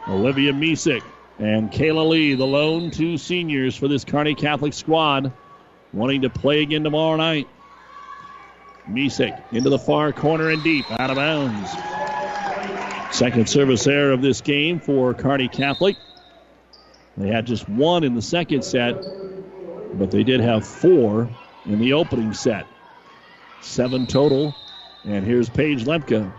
[0.09, 1.03] Olivia Misek
[1.39, 5.33] and Kayla Lee, the lone two seniors for this Kearney Catholic squad,
[5.93, 7.49] wanting to play again tomorrow night.
[8.91, 11.71] Misek into the far corner and deep, out of bounds.
[13.17, 15.97] Second service error of this game for Kearney Catholic.
[17.17, 18.95] They had just one in the second set,
[19.99, 21.29] but they did have four
[21.67, 22.67] in the opening set.
[23.61, 24.55] Seven total.
[25.05, 26.33] And here's Paige Lemke.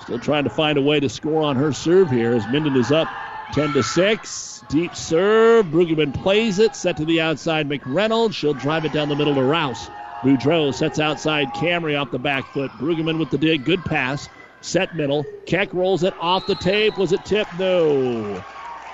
[0.00, 2.90] Still trying to find a way to score on her serve here as Minden is
[2.90, 3.08] up
[3.52, 4.64] 10 to 6.
[4.68, 5.66] Deep serve.
[5.66, 6.76] Brueggemann plays it.
[6.76, 7.68] Set to the outside.
[7.68, 8.34] McReynolds.
[8.34, 9.90] She'll drive it down the middle to Rouse.
[10.22, 12.70] Boudreau sets outside Camry off the back foot.
[12.72, 13.64] Brueggemann with the dig.
[13.64, 14.28] Good pass.
[14.60, 15.24] Set middle.
[15.46, 16.96] Keck rolls it off the tape.
[16.98, 17.58] Was it tipped?
[17.58, 18.44] No.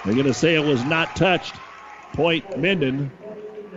[0.05, 1.55] They're going to say it was not touched.
[2.13, 3.11] Point Minden.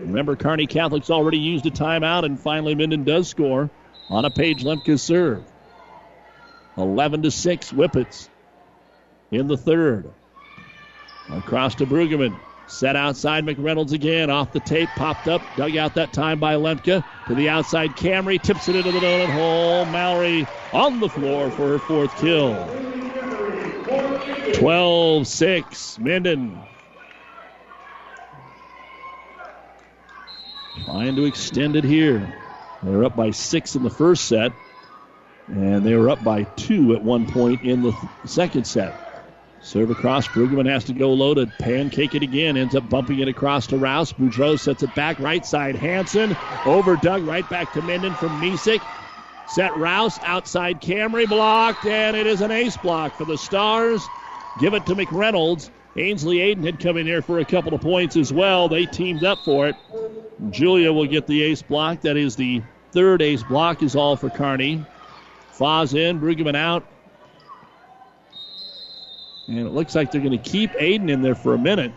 [0.01, 3.69] Remember, Kearney Catholic's already used a timeout, and finally Minden does score
[4.09, 5.43] on a Paige Lemke serve.
[6.77, 8.29] 11 to 6 Whippets
[9.31, 10.09] in the third.
[11.29, 12.39] Across to Brueggemann.
[12.67, 14.29] Set outside McReynolds again.
[14.29, 17.03] Off the tape, popped up, dug out that time by Lemke.
[17.27, 19.85] To the outside, Camry tips it into the donut hole.
[19.85, 22.55] Mallory on the floor for her fourth kill.
[24.53, 25.99] 12 6.
[25.99, 26.59] Minden
[30.85, 32.27] trying to extend it here.
[32.83, 34.53] They were up by six in the first set,
[35.47, 38.95] and they were up by two at one point in the th- second set.
[39.61, 40.27] Serve across.
[40.27, 42.55] Brueggemann has to go low to Pancake it again.
[42.55, 44.13] Ends up bumping it across to Rouse.
[44.13, 45.75] Boudreau sets it back right side.
[45.75, 48.83] Hanson over Doug right back to Minden from Misek.
[49.45, 54.09] Set Rouse outside Camry blocked, and it is an ace block for the Stars.
[54.57, 55.69] Give it to McReynolds.
[55.99, 58.69] Ainsley Aiden had come in here for a couple of points as well.
[58.69, 59.75] They teamed up for it.
[60.49, 62.01] Julia will get the ace block.
[62.01, 62.61] That is the
[62.91, 64.83] third ace block, is all for Kearney.
[65.53, 66.85] Foz in, Brueggemann out.
[69.47, 71.91] And it looks like they're going to keep Aiden in there for a minute.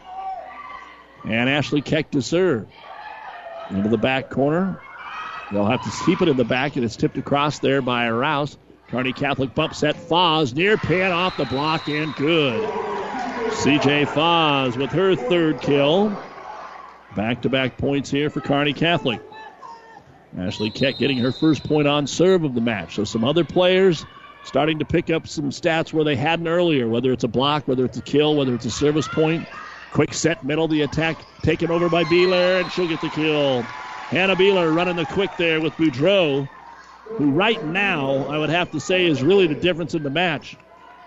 [1.24, 2.66] And Ashley Keck to serve.
[3.70, 4.80] Into the back corner.
[5.52, 8.56] They'll have to keep it in the back, and it's tipped across there by Rouse.
[8.88, 9.94] Kearney Catholic bump set.
[9.94, 13.01] Foz near pin off the block and good.
[13.12, 16.16] CJ Foz with her third kill.
[17.14, 19.20] Back to back points here for Kearney Catholic.
[20.38, 22.96] Ashley Keck getting her first point on serve of the match.
[22.96, 24.06] So some other players
[24.44, 27.84] starting to pick up some stats where they hadn't earlier, whether it's a block, whether
[27.84, 29.46] it's a kill, whether it's a service point.
[29.92, 33.62] Quick set middle, the attack taken over by Beeler, and she'll get the kill.
[33.62, 36.48] Hannah Beeler running the quick there with Boudreau,
[37.16, 40.56] who right now I would have to say is really the difference in the match.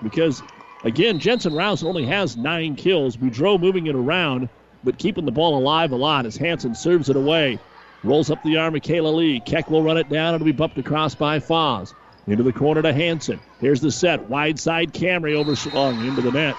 [0.03, 0.43] Because,
[0.83, 3.17] again, Jensen Rouse only has nine kills.
[3.17, 4.49] Boudreau moving it around,
[4.83, 7.59] but keeping the ball alive a lot as Hanson serves it away.
[8.03, 9.39] Rolls up the arm, Michaela Lee.
[9.39, 10.35] Keck will run it down.
[10.35, 11.93] It'll be bumped across by Foz.
[12.27, 13.39] Into the corner to Hanson.
[13.59, 14.29] Here's the set.
[14.29, 16.55] Wide side Camry overslung into the net.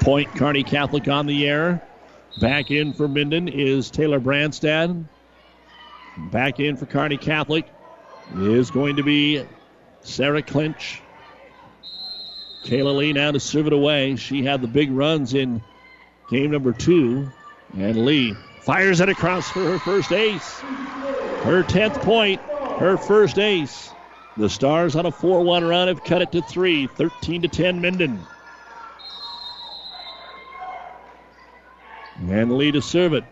[0.00, 1.82] Point Kearney Catholic on the air.
[2.40, 5.04] Back in for Minden is Taylor Brandstad.
[6.16, 7.66] Back in for Kearney Catholic
[8.36, 9.44] is going to be
[10.00, 11.01] Sarah Clinch.
[12.64, 14.16] Kayla Lee now to serve it away.
[14.16, 15.62] She had the big runs in
[16.30, 17.30] game number two.
[17.76, 20.60] And Lee fires it across for her first ace.
[20.60, 22.40] Her 10th point,
[22.78, 23.90] her first ace.
[24.36, 27.80] The Stars on a 4 1 run have cut it to three, 13 to 10
[27.80, 28.20] Minden.
[32.28, 33.24] And Lee to serve it.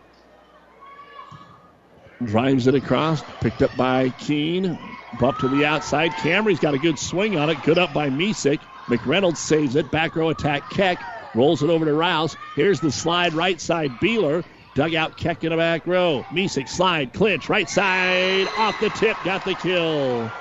[2.23, 4.77] Drives it across, picked up by Keene.
[5.19, 6.11] Bump to the outside.
[6.11, 7.63] Camry's got a good swing on it.
[7.63, 8.59] Good up by Misek.
[8.91, 9.89] McReynolds saves it.
[9.89, 10.69] Back row attack.
[10.69, 11.01] Keck
[11.33, 12.35] rolls it over to Rouse.
[12.55, 13.91] Here's the slide right side.
[14.01, 14.43] Beeler.
[14.75, 16.25] dug out Keck in the back row.
[16.29, 17.13] Misek slide.
[17.13, 18.47] Clinch right side.
[18.57, 19.17] Off the tip.
[19.23, 20.31] Got the kill.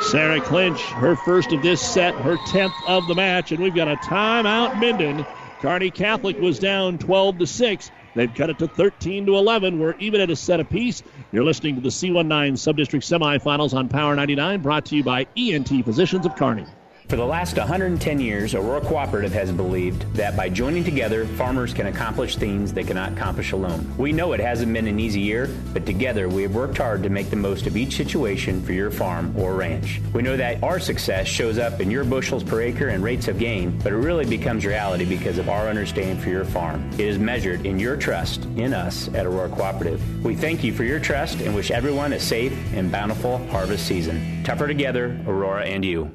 [0.00, 3.88] Sarah Clinch, her first of this set, her 10th of the match, and we've got
[3.88, 5.26] a timeout Minden.
[5.60, 7.90] Kearney Catholic was down 12 to 6.
[8.14, 9.80] They've cut it to 13 to 11.
[9.80, 11.02] We're even at a set apiece.
[11.32, 15.84] You're listening to the C19 Subdistrict Semifinals on Power 99, brought to you by ENT
[15.84, 16.66] Physicians of Kearney.
[17.08, 21.86] For the last 110 years, Aurora Cooperative has believed that by joining together, farmers can
[21.86, 23.90] accomplish things they cannot accomplish alone.
[23.96, 27.08] We know it hasn't been an easy year, but together we have worked hard to
[27.08, 30.02] make the most of each situation for your farm or ranch.
[30.12, 33.38] We know that our success shows up in your bushels per acre and rates of
[33.38, 36.90] gain, but it really becomes reality because of our understanding for your farm.
[36.92, 40.22] It is measured in your trust in us at Aurora Cooperative.
[40.22, 44.44] We thank you for your trust and wish everyone a safe and bountiful harvest season.
[44.44, 46.14] Tougher together, Aurora and you.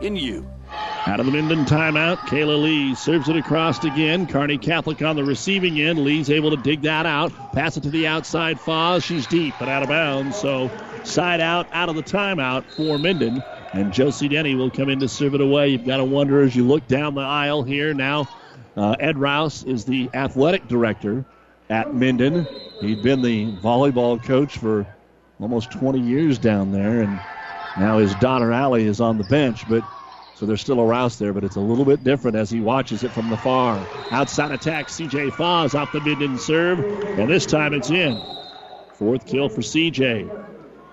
[0.00, 0.48] in you.
[1.06, 4.26] Out of the Minden timeout, Kayla Lee serves it across again.
[4.26, 6.00] Kearney Catholic on the receiving end.
[6.00, 7.32] Lee's able to dig that out.
[7.52, 8.58] Pass it to the outside.
[8.58, 9.04] Foz.
[9.04, 10.36] She's deep, but out of bounds.
[10.36, 10.70] So
[11.04, 13.42] side out, out of the timeout for Minden.
[13.72, 15.68] And Josie Denny will come in to serve it away.
[15.68, 17.94] You've got to wonder as you look down the aisle here.
[17.94, 18.28] Now,
[18.76, 21.24] uh, Ed Rouse is the athletic director
[21.70, 22.46] at Minden.
[22.80, 24.86] He'd been the volleyball coach for
[25.40, 27.20] almost 20 years down there, and
[27.76, 29.84] now his daughter Allie is on the bench, but
[30.34, 33.04] so there's still a Rouse there, but it's a little bit different as he watches
[33.04, 33.78] it from the far.
[34.10, 36.78] Outside attack, CJ Foz off the Minden serve,
[37.18, 38.20] and this time it's in.
[38.98, 40.30] Fourth kill for CJ.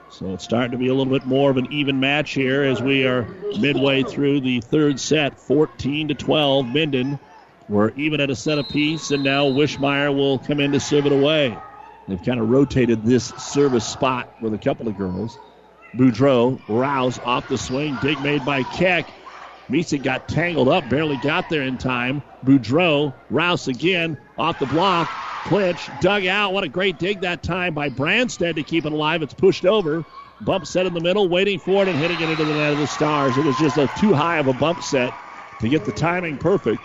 [0.10, 2.82] So it's starting to be a little bit more of an even match here as
[2.82, 3.24] we are
[3.60, 6.68] midway through the third set, 14 to 12.
[6.68, 7.20] Minden
[7.68, 11.12] We're even at a set apiece, and now Wishmeyer will come in to serve it
[11.12, 11.58] away.
[12.08, 15.38] They've kind of rotated this service spot with a couple of girls.
[15.96, 19.06] Boudreau, Rouse off the swing, dig made by Keck.
[19.70, 22.22] Misa got tangled up, barely got there in time.
[22.44, 25.10] Boudreau, Rouse again, off the block.
[25.46, 26.54] Clinch, dug out.
[26.54, 29.22] What a great dig that time by Branstead to keep it alive.
[29.22, 30.06] It's pushed over.
[30.42, 32.80] Bump set in the middle, waiting for it and hitting it into the net of
[32.80, 33.38] the Stars.
[33.38, 35.14] It was just a too high of a bump set
[35.60, 36.82] to get the timing perfect.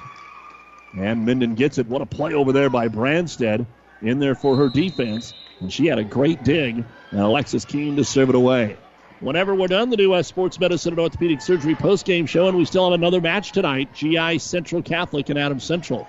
[0.97, 1.86] And Minden gets it.
[1.86, 3.66] What a play over there by Branstead
[4.02, 5.35] in there for her defense.
[5.60, 6.85] And she had a great dig.
[7.10, 8.76] And Alexis Keene to serve it away.
[9.20, 12.65] Whenever we're done, the New West Sports Medicine and Orthopedic Surgery postgame show, and we
[12.65, 16.07] still have another match tonight GI Central Catholic and Adams Central.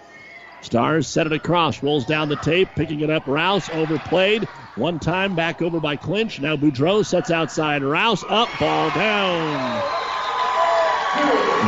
[0.61, 3.27] Stars set it across, rolls down the tape, picking it up.
[3.27, 4.43] Rouse overplayed.
[4.75, 6.39] One time back over by Clinch.
[6.39, 7.81] Now Boudreau sets outside.
[7.81, 9.81] Rouse up, ball down.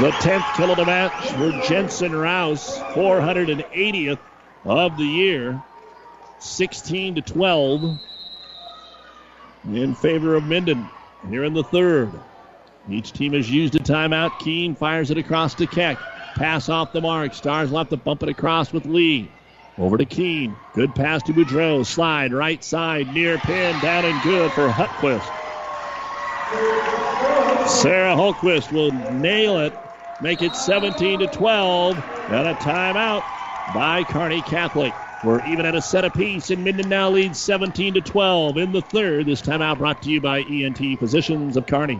[0.02, 4.20] The 10th kill of the match for Jensen Rouse, 480th
[4.66, 5.64] of the year.
[6.40, 8.00] 16 to 12
[9.74, 10.88] in favor of Minden
[11.30, 12.12] here in the third.
[12.90, 14.40] Each team has used a timeout.
[14.40, 15.98] Keene fires it across to Keck.
[16.36, 17.34] Pass off the mark.
[17.34, 19.30] Stars will have to bump it across with Lee.
[19.78, 20.56] Over to Keene.
[20.74, 21.86] Good pass to Boudreau.
[21.86, 23.14] Slide right side.
[23.14, 23.80] Near pin.
[23.80, 25.38] Down and good for Hultquist.
[27.68, 29.74] Sarah Hultquist will nail it.
[30.22, 31.98] Make it 17 to 12.
[32.30, 33.24] And a timeout
[33.74, 34.94] by Kearney Catholic.
[35.24, 38.82] We're even at a set apiece, and Minden now leads 17 to 12 in the
[38.82, 39.28] third.
[39.28, 42.00] This timeout brought to you by ENT Physicians of Kearney.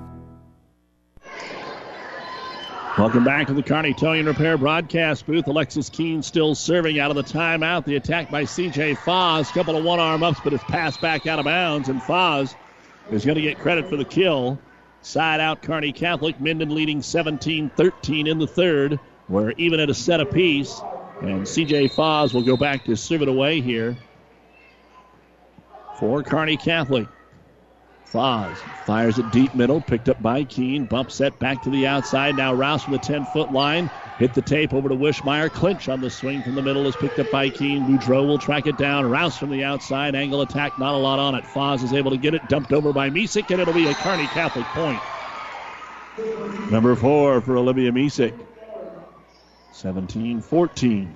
[2.97, 5.47] Welcome back to the Kearney Towing Repair broadcast booth.
[5.47, 7.85] Alexis Keene still serving out of the timeout.
[7.85, 9.49] The attack by CJ Foz.
[9.53, 12.53] Couple of one arm ups, but it's passed back out of bounds, and Foz
[13.09, 14.59] is going to get credit for the kill.
[15.01, 16.41] Side out Kearney Catholic.
[16.41, 18.99] Minden leading 17 13 in the third.
[19.29, 20.81] We're even at a set apiece.
[21.21, 23.95] And CJ Foz will go back to serve it away here
[25.97, 27.07] for Kearney Catholic.
[28.11, 30.85] Foz fires it deep middle, picked up by Keene.
[30.85, 32.35] Bump set back to the outside.
[32.35, 33.89] Now Rouse from the 10 foot line.
[34.19, 35.51] Hit the tape over to Wishmeyer.
[35.51, 37.85] Clinch on the swing from the middle is picked up by Keene.
[37.85, 39.09] Boudreau will track it down.
[39.09, 40.13] Rouse from the outside.
[40.13, 41.45] Angle attack, not a lot on it.
[41.45, 44.27] Foz is able to get it dumped over by Misek, and it'll be a Kearney
[44.27, 44.99] Catholic point.
[46.69, 48.37] Number four for Olivia Misek.
[49.71, 51.15] 17 14.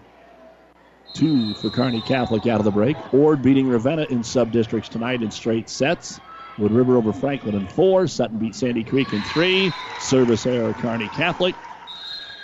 [1.14, 2.96] Two for Kearney Catholic out of the break.
[3.14, 6.20] Ord beating Ravenna in sub districts tonight in straight sets.
[6.58, 8.08] Wood River over Franklin in four.
[8.08, 9.72] Sutton beat Sandy Creek in three.
[10.00, 11.56] Service error Kearney Catholic.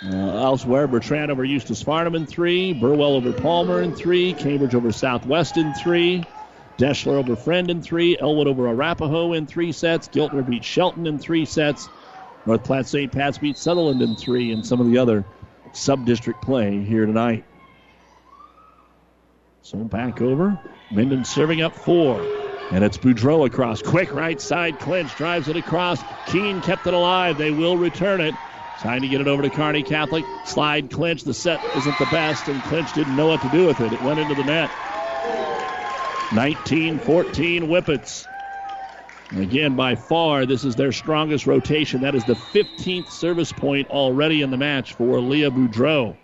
[0.04, 2.72] Uh, elsewhere, Bertrand over Eustis Farnam in three.
[2.72, 4.32] Burwell over Palmer in three.
[4.34, 6.24] Cambridge over Southwest in three.
[6.76, 8.18] Deshler over Friend in three.
[8.18, 10.08] Elwood over Arapahoe in three sets.
[10.08, 11.88] Giltner beat Shelton in three sets.
[12.44, 13.12] North Platte St.
[13.12, 15.24] Pat's beat Sutherland in three, and some of the other
[15.72, 17.44] sub district play here tonight.
[19.62, 20.58] So back over.
[20.90, 22.41] Minden serving up four.
[22.70, 23.82] And it's Boudreau across.
[23.82, 24.78] Quick right side.
[24.78, 26.02] Clinch drives it across.
[26.26, 27.36] Keene kept it alive.
[27.36, 28.34] They will return it.
[28.80, 30.24] Trying to get it over to Kearney Catholic.
[30.44, 31.24] Slide Clinch.
[31.24, 33.92] The set isn't the best, and Clinch didn't know what to do with it.
[33.92, 34.70] It went into the net.
[36.32, 38.26] 19 14 Whippets.
[39.36, 42.00] Again, by far, this is their strongest rotation.
[42.00, 46.16] That is the 15th service point already in the match for Leah Boudreau.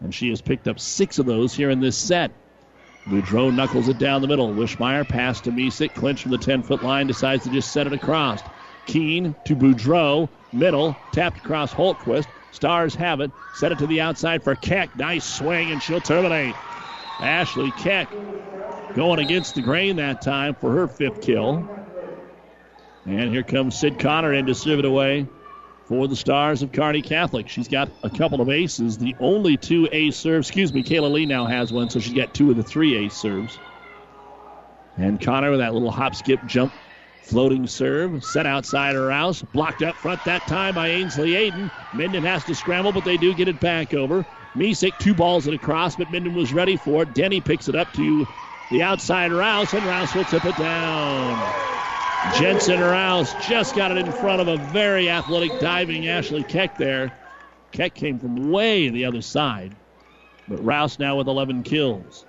[0.00, 2.30] And she has picked up six of those here in this set.
[3.08, 4.52] Boudreau knuckles it down the middle.
[4.52, 5.94] Wishmeyer pass to Misek.
[5.94, 8.42] Clinch from the 10 foot line decides to just set it across.
[8.86, 10.28] Keene to Boudreau.
[10.52, 10.96] Middle.
[11.12, 12.26] Tapped across Holtquist.
[12.50, 13.30] Stars have it.
[13.54, 14.96] Set it to the outside for Keck.
[14.96, 16.54] Nice swing, and she'll terminate.
[17.20, 18.10] Ashley Keck
[18.94, 21.68] going against the grain that time for her fifth kill.
[23.06, 25.26] And here comes Sid Connor in to serve it away
[25.86, 27.48] for the Stars of Kearney Catholic.
[27.48, 28.98] She's got a couple of aces.
[28.98, 32.34] The only two ace serves, excuse me, Kayla Lee now has one, so she's got
[32.34, 33.60] two of the three ace serves.
[34.98, 36.72] And Connor with that little hop, skip, jump,
[37.22, 41.70] floating serve, set outside her house, blocked up front that time by Ainsley Aiden.
[41.92, 44.24] Minden has to scramble, but they do get it back over.
[44.56, 47.14] Misek, two balls and a cross, but Minden was ready for it.
[47.14, 48.26] Denny picks it up to
[48.70, 51.95] the outside Rouse, and Rouse will tip it down.
[52.34, 57.12] Jensen Rouse just got it in front of a very athletic diving Ashley Keck there.
[57.72, 59.74] Keck came from way the other side,
[60.48, 62.26] but Rouse now with 11 kills.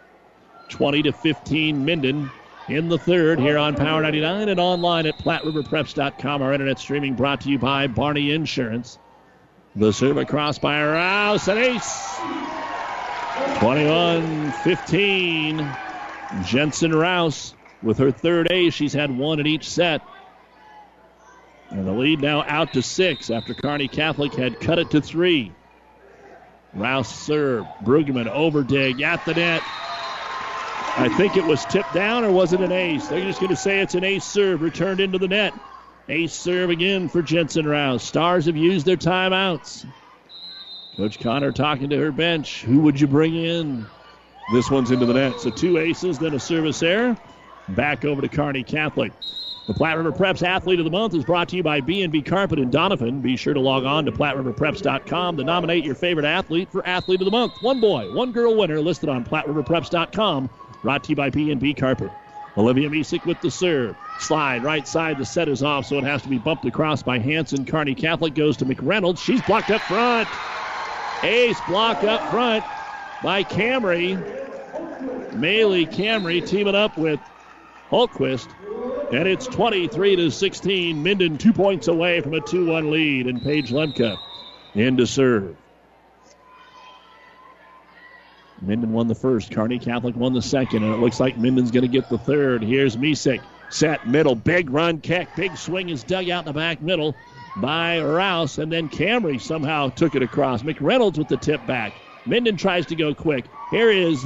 [0.70, 2.30] 20 to 15 Minden
[2.70, 6.42] in the third here on Power 99 and online at PlatteRiverPreps.com.
[6.42, 8.98] Our internet streaming brought to you by Barney Insurance.
[9.76, 12.20] The serve across by Rouse, an ace.
[13.60, 15.76] 21 15.
[16.44, 17.54] Jensen Rouse
[17.84, 18.74] with her third ace.
[18.74, 20.02] She's had one in each set.
[21.70, 25.52] And the lead now out to six after Kearney Catholic had cut it to three.
[26.74, 27.66] Rouse serve.
[27.84, 29.62] Brueggemann over dig at the net.
[31.00, 33.08] I think it was tipped down or was it an ace?
[33.08, 35.54] They're just going to say it's an ace serve returned into the net.
[36.10, 38.02] Ace serve again for Jensen Rouse.
[38.02, 39.86] Stars have used their timeouts.
[40.96, 42.64] Coach Connor talking to her bench.
[42.64, 43.86] Who would you bring in?
[44.54, 45.40] This one's into the net.
[45.40, 47.18] So two aces, then a service error.
[47.70, 49.12] Back over to Kearney Catholic.
[49.68, 52.58] The Platte River Preps Athlete of the Month is brought to you by B&B Carpet
[52.58, 53.20] in Donovan.
[53.20, 57.26] Be sure to log on to PlatteRiverPreps.com to nominate your favorite athlete for Athlete of
[57.26, 57.62] the Month.
[57.62, 60.50] One boy, one girl winner listed on PlatteRiverPreps.com.
[60.82, 62.12] Brought to you by B&B Carpet.
[62.56, 63.98] Olivia Misek with the serve.
[64.20, 65.18] Slide right side.
[65.18, 67.66] The set is off, so it has to be bumped across by Hanson.
[67.66, 69.20] Kearney Catholic goes to McReynolds.
[69.20, 70.30] She's blocked up front.
[71.24, 72.64] Ace block up front
[73.22, 74.16] by Camry.
[75.34, 77.20] Maylee Camry teaming up with
[77.90, 78.48] Holtquist.
[79.12, 81.02] And it's 23 to 16.
[81.02, 83.28] Minden two points away from a 2 1 lead.
[83.28, 84.18] And Paige Lemke
[84.76, 85.56] in to serve.
[88.62, 89.52] Minden won the first.
[89.52, 90.84] Kearney Catholic won the second.
[90.84, 92.64] And it looks like Minden's going to get the third.
[92.64, 93.42] Here's Misek.
[93.70, 94.36] Set middle.
[94.36, 95.30] Big run kick.
[95.36, 97.16] Big swing is dug out in the back middle
[97.58, 98.58] by Rouse.
[98.58, 100.64] And then Camry somehow took it across.
[100.64, 101.94] McReynolds with the tip back.
[102.26, 103.46] Minden tries to go quick.
[103.72, 104.22] Here is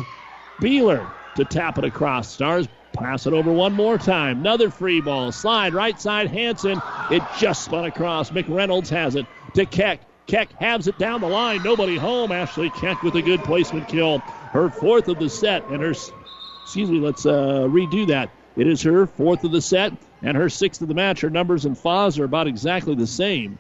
[0.60, 2.32] Beeler to tap it across.
[2.32, 4.40] Stars pass it over one more time.
[4.40, 5.32] Another free ball.
[5.32, 6.28] Slide right side.
[6.30, 6.82] Hanson.
[7.10, 8.32] It just spun across.
[8.32, 10.02] McReynolds has it to Keck.
[10.28, 11.62] Keck has it down the line.
[11.64, 12.32] Nobody home.
[12.32, 14.20] Ashley Keck with a good placement kill.
[14.20, 15.66] Her fourth of the set.
[15.68, 18.30] And her, excuse me, let's uh, redo that.
[18.56, 21.22] It is her fourth of the set and her sixth of the match.
[21.22, 23.58] Her numbers and FAs are about exactly the same.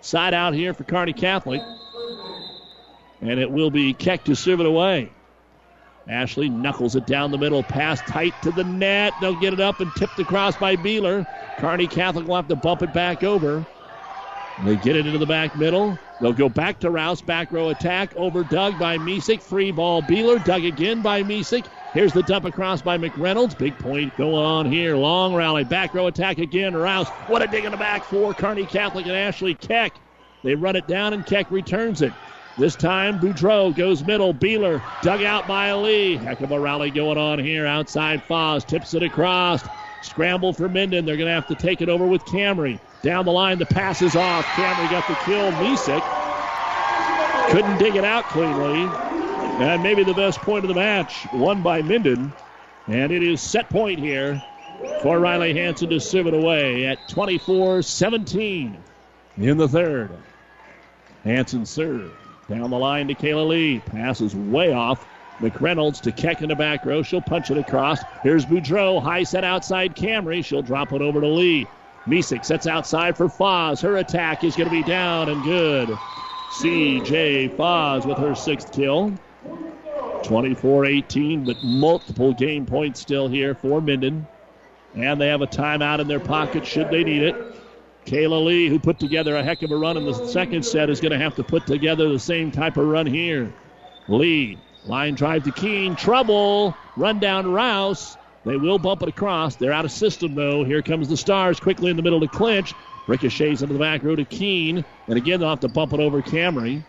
[0.00, 1.62] Side out here for Kearney Catholic.
[3.20, 5.10] And it will be Keck to serve it away.
[6.08, 9.14] Ashley knuckles it down the middle, pass tight to the net.
[9.20, 11.26] They'll get it up and tipped across by Beeler.
[11.58, 13.64] Kearney Catholic will have to bump it back over.
[14.58, 15.98] They get it into the back middle.
[16.20, 17.22] They'll go back to Rouse.
[17.22, 18.14] Back row attack.
[18.16, 19.42] Over dug by Misek.
[19.42, 20.02] Free ball.
[20.02, 20.42] Beeler.
[20.42, 21.66] Dug again by Misek.
[21.92, 23.56] Here's the dump across by McReynolds.
[23.56, 24.96] Big point going on here.
[24.96, 25.64] Long rally.
[25.64, 26.76] Back row attack again.
[26.76, 27.08] Rouse.
[27.26, 30.00] What a dig in the back for Kearney Catholic and Ashley Keck.
[30.44, 32.12] They run it down and Keck returns it.
[32.56, 34.32] This time, Boudreau goes middle.
[34.32, 36.16] Beeler dug out by Lee.
[36.16, 37.66] Heck of a rally going on here.
[37.66, 39.64] Outside Foz tips it across.
[40.02, 41.04] Scramble for Minden.
[41.04, 42.78] They're going to have to take it over with Camry.
[43.02, 44.44] Down the line, the pass is off.
[44.44, 45.50] Camry got the kill.
[45.52, 46.02] Misek
[47.50, 48.88] couldn't dig it out cleanly.
[49.64, 52.32] And maybe the best point of the match, won by Minden.
[52.86, 54.40] And it is set point here
[55.02, 58.76] for Riley Hanson to serve it away at 24 17
[59.38, 60.10] in the third.
[61.24, 62.12] Hanson serve.
[62.48, 63.80] Down the line to Kayla Lee.
[63.80, 65.06] Passes way off.
[65.40, 67.02] McReynolds to Keck in the back row.
[67.02, 68.00] She'll punch it across.
[68.22, 69.02] Here's Boudreau.
[69.02, 70.44] High set outside Camry.
[70.44, 71.66] She'll drop it over to Lee.
[72.06, 73.80] Misek sets outside for Foz.
[73.80, 75.88] Her attack is going to be down and good.
[76.58, 79.12] CJ Foz with her sixth kill.
[80.22, 84.26] 24 18, but multiple game points still here for Minden.
[84.94, 87.34] And they have a timeout in their pocket should they need it.
[88.06, 91.00] Kayla Lee, who put together a heck of a run in the second set, is
[91.00, 93.52] going to have to put together the same type of run here.
[94.08, 98.16] Lee, line drive to Keene, trouble, run down Rouse.
[98.44, 99.56] They will bump it across.
[99.56, 100.64] They're out of system, though.
[100.64, 102.74] Here comes the Stars quickly in the middle to Clinch.
[103.06, 104.84] Ricochets into the back row to Keene.
[105.08, 106.84] And again, they'll have to bump it over Camry.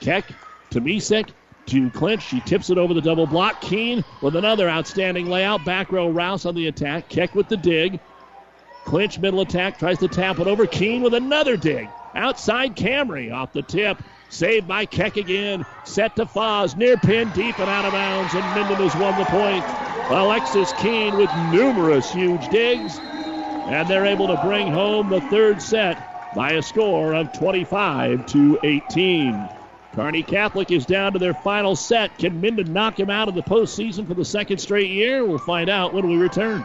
[0.00, 0.26] Keck
[0.70, 1.30] to Misek
[1.66, 2.22] to Clinch.
[2.22, 3.60] She tips it over the double block.
[3.62, 5.64] Keene with another outstanding layout.
[5.64, 7.08] Back row Rouse on the attack.
[7.08, 8.00] Keck with the dig.
[8.84, 10.66] Clinch middle attack tries to tap it over.
[10.66, 11.88] Keene with another dig.
[12.14, 14.02] Outside Camry off the tip.
[14.30, 15.64] Saved by Keck again.
[15.84, 16.76] Set to Foz.
[16.76, 18.34] Near pin, deep and out of bounds.
[18.34, 19.64] And Minden has won the point.
[20.10, 22.98] Alexis Keene with numerous huge digs.
[22.98, 28.58] And they're able to bring home the third set by a score of 25 to
[28.62, 29.48] 18.
[29.94, 32.16] Kearney Catholic is down to their final set.
[32.18, 35.24] Can Minden knock him out of the postseason for the second straight year?
[35.24, 36.64] We'll find out when we return.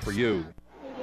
[0.00, 0.44] for you.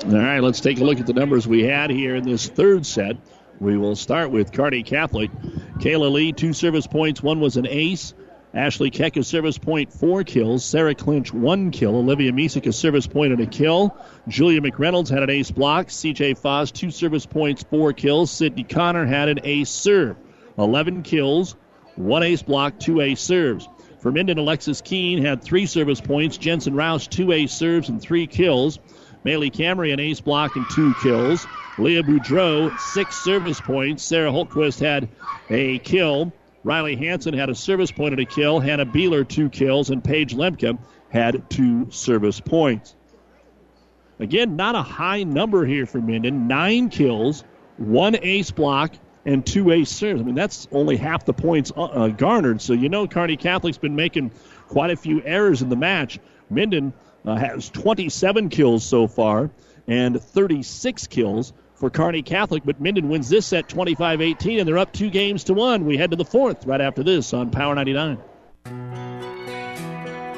[0.05, 2.85] All right, let's take a look at the numbers we had here in this third
[2.85, 3.17] set.
[3.59, 5.31] We will start with Kearney Catholic.
[5.79, 7.23] Kayla Lee, two service points.
[7.23, 8.13] One was an ace.
[8.53, 10.63] Ashley Keck, a service point, four kills.
[10.63, 11.95] Sarah Clinch, one kill.
[11.95, 13.95] Olivia Misek, a service point and a kill.
[14.27, 15.87] Julia McReynolds had an ace block.
[15.87, 18.31] CJ Foz, two service points, four kills.
[18.31, 20.15] Sydney Connor had an ace serve.
[20.57, 21.55] 11 kills,
[21.95, 23.67] one ace block, two ace serves.
[24.07, 26.37] For Minden, Alexis Keene had three service points.
[26.37, 28.79] Jensen Rouse, two ace serves and three kills.
[29.25, 31.45] Bailey Camry, an ace block and two kills.
[31.77, 34.03] Leah Boudreau, six service points.
[34.03, 35.09] Sarah Holtquist had
[35.49, 36.31] a kill.
[36.63, 38.61] Riley Hanson had a service point and a kill.
[38.61, 39.89] Hannah Beeler, two kills.
[39.89, 40.79] And Paige Lemke
[41.09, 42.95] had two service points.
[44.19, 46.47] Again, not a high number here for Minden.
[46.47, 47.43] Nine kills,
[47.75, 48.93] one ace block,
[49.27, 50.21] and two ace serves.
[50.21, 52.61] I mean, that's only half the points uh, uh, garnered.
[52.61, 54.31] So you know Kearney Catholic's been making
[54.69, 56.17] quite a few errors in the match.
[56.49, 56.93] Minden
[57.25, 59.51] uh, has 27 kills so far
[59.85, 64.77] and 36 kills for Kearney Catholic, but Minden wins this set 25 18, and they're
[64.77, 65.85] up two games to one.
[65.85, 69.36] We head to the fourth right after this on Power 99.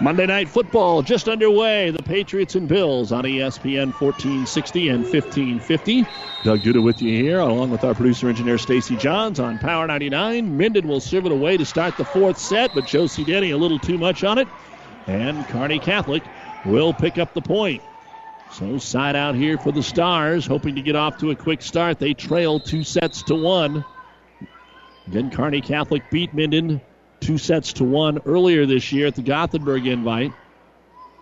[0.00, 1.90] Monday Night Football just underway.
[1.90, 6.02] The Patriots and Bills on ESPN 1460 and 1550.
[6.42, 10.58] Doug Duda with you here, along with our producer engineer Stacy Johns on Power 99.
[10.58, 13.78] Minden will serve it away to start the fourth set, but Josie Denny a little
[13.78, 14.48] too much on it.
[15.06, 16.24] And Kearney Catholic
[16.66, 17.80] will pick up the point.
[18.50, 22.00] So side out here for the Stars, hoping to get off to a quick start.
[22.00, 23.84] They trail two sets to one.
[25.06, 26.80] Again, Kearney Catholic beat Minden
[27.24, 30.32] two sets to one earlier this year at the Gothenburg invite.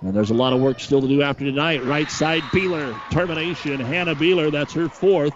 [0.01, 1.85] And there's a lot of work still to do after tonight.
[1.85, 2.99] Right side, Beeler.
[3.13, 3.79] Termination.
[3.79, 5.33] Hannah Beeler, that's her fourth.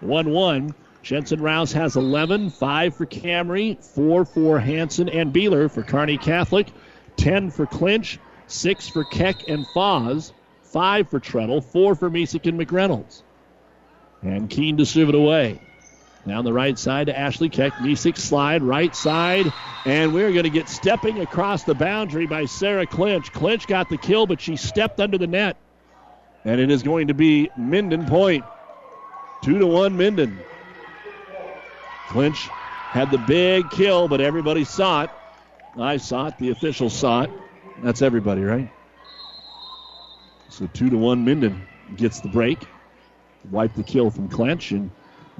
[0.00, 0.74] 1 1.
[1.02, 6.66] Jensen Rouse has 11, 5 for Camry, 4 for Hanson and Beeler for Kearney Catholic,
[7.16, 8.18] 10 for Clinch,
[8.48, 10.32] 6 for Keck and Foz,
[10.64, 13.22] 5 for Treadle, 4 for Misek and McReynolds.
[14.22, 15.60] And Keene to serve it away.
[16.26, 17.72] Down the right side to Ashley Keck.
[17.74, 19.52] Misek slide right side.
[19.86, 23.32] And we're going to get stepping across the boundary by Sarah Clinch.
[23.32, 25.56] Clinch got the kill, but she stepped under the net.
[26.44, 28.44] And it is going to be Minden point.
[29.42, 30.38] Two to one Minden.
[32.08, 32.48] Clinch
[32.90, 35.10] had the big kill, but everybody saw it.
[35.78, 36.38] I saw it.
[36.38, 37.30] The officials saw it.
[37.82, 38.70] That's everybody, right?
[40.48, 41.66] So two to one Minden
[41.96, 42.58] gets the break.
[43.50, 44.90] Wipe the kill from Clinch and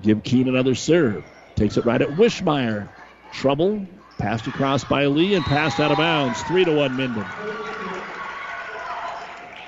[0.02, 1.24] give Keene another serve.
[1.56, 2.88] Takes it right at Wishmeyer.
[3.32, 3.86] Trouble.
[4.18, 6.42] Passed across by Lee and passed out of bounds.
[6.42, 7.24] Three to one Minden.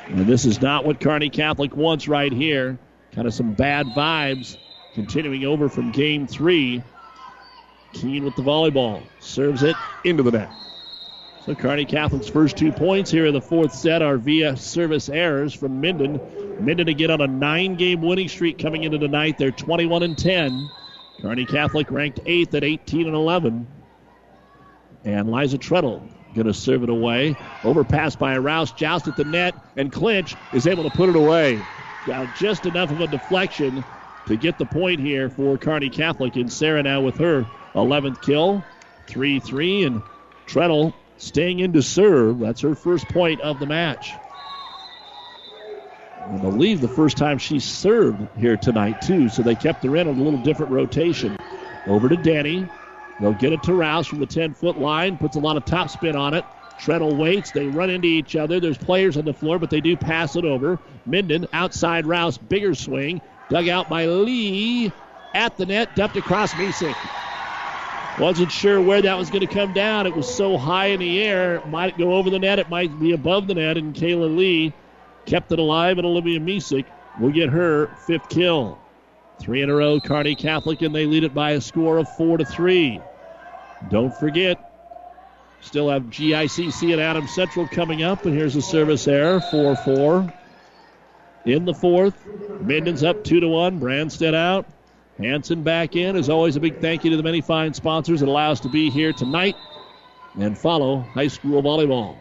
[0.09, 2.79] And this is not what Kearney Catholic wants right here.
[3.13, 4.57] Kind of some bad vibes
[4.95, 6.83] continuing over from game three.
[7.95, 9.03] Keene with the volleyball.
[9.21, 10.51] Serves it into the net.
[11.45, 15.53] So Kearney Catholic's first two points here in the fourth set are via service errors
[15.53, 16.21] from Minden.
[16.65, 19.39] Minden again on a nine-game winning streak coming into tonight.
[19.39, 20.71] They're 21 and 10.
[21.21, 23.67] Kearney Catholic ranked eighth at 18 and 11.
[25.05, 27.35] And Liza Treadle going to serve it away.
[27.65, 31.61] Overpass by Rouse, joust at the net, and Clinch is able to put it away.
[32.07, 33.85] got just enough of a deflection
[34.29, 36.37] to get the point here for Kearney Catholic.
[36.37, 37.45] And Sarah now with her
[37.75, 38.65] 11th kill,
[39.09, 39.85] 3 3.
[39.85, 40.03] And
[40.47, 42.39] Treadle staying in to serve.
[42.39, 44.13] That's her first point of the match.
[46.33, 49.29] I believe the first time she served here tonight, too.
[49.29, 51.37] So they kept her in a little different rotation.
[51.87, 52.69] Over to Danny.
[53.21, 55.17] They'll get it to Rouse from the 10 foot line.
[55.17, 56.45] Puts a lot of topspin on it.
[56.79, 57.51] Treadle waits.
[57.51, 58.61] They run into each other.
[58.61, 60.79] There's players on the floor, but they do pass it over.
[61.07, 62.39] Minden outside Rouse.
[62.39, 63.21] Bigger swing.
[63.49, 64.93] Dug out by Lee.
[65.35, 65.95] At the net.
[65.95, 67.32] Dumped across Misek.
[68.23, 70.07] Wasn't sure where that was going to come down.
[70.07, 71.61] It was so high in the air.
[71.67, 72.61] Might go over the net.
[72.61, 73.77] It might be above the net.
[73.77, 74.73] And Kayla Lee
[75.27, 76.87] kept it alive, and Olivia Misek
[77.19, 78.79] will get her fifth kill.
[79.41, 82.39] Three in a row, Kearney Catholic, and they lead it by a score of four
[82.39, 83.01] to three.
[83.89, 84.57] Don't forget,
[85.61, 90.33] still have GICC and Adam Central coming up, and here's a service error, 4 4.
[91.47, 92.25] In the fourth,
[92.61, 94.65] Minden's up 2 to 1, Branstead out.
[95.23, 96.17] Hanson back in.
[96.17, 98.69] As always, a big thank you to the many fine sponsors that allow us to
[98.69, 99.57] be here tonight
[100.39, 102.17] and follow high school volleyball.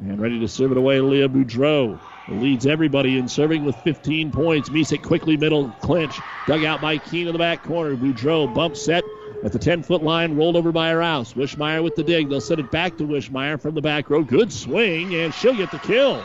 [0.00, 1.98] And ready to serve it away, Leah Boudreau.
[2.28, 4.68] Leads everybody in serving with 15 points.
[4.68, 6.18] Misek quickly middle Clinch.
[6.46, 7.96] Dug out by Keene in the back corner.
[7.96, 9.04] Boudreau bump set
[9.44, 11.34] at the 10 foot line, rolled over by Rouse.
[11.34, 12.28] Wishmeyer with the dig.
[12.28, 14.22] They'll send it back to Wishmeyer from the back row.
[14.22, 16.24] Good swing, and she'll get the kill.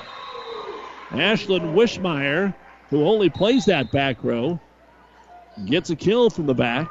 [1.10, 2.56] Ashlyn Wishmeyer,
[2.90, 4.60] who only plays that back row,
[5.66, 6.90] gets a kill from the back.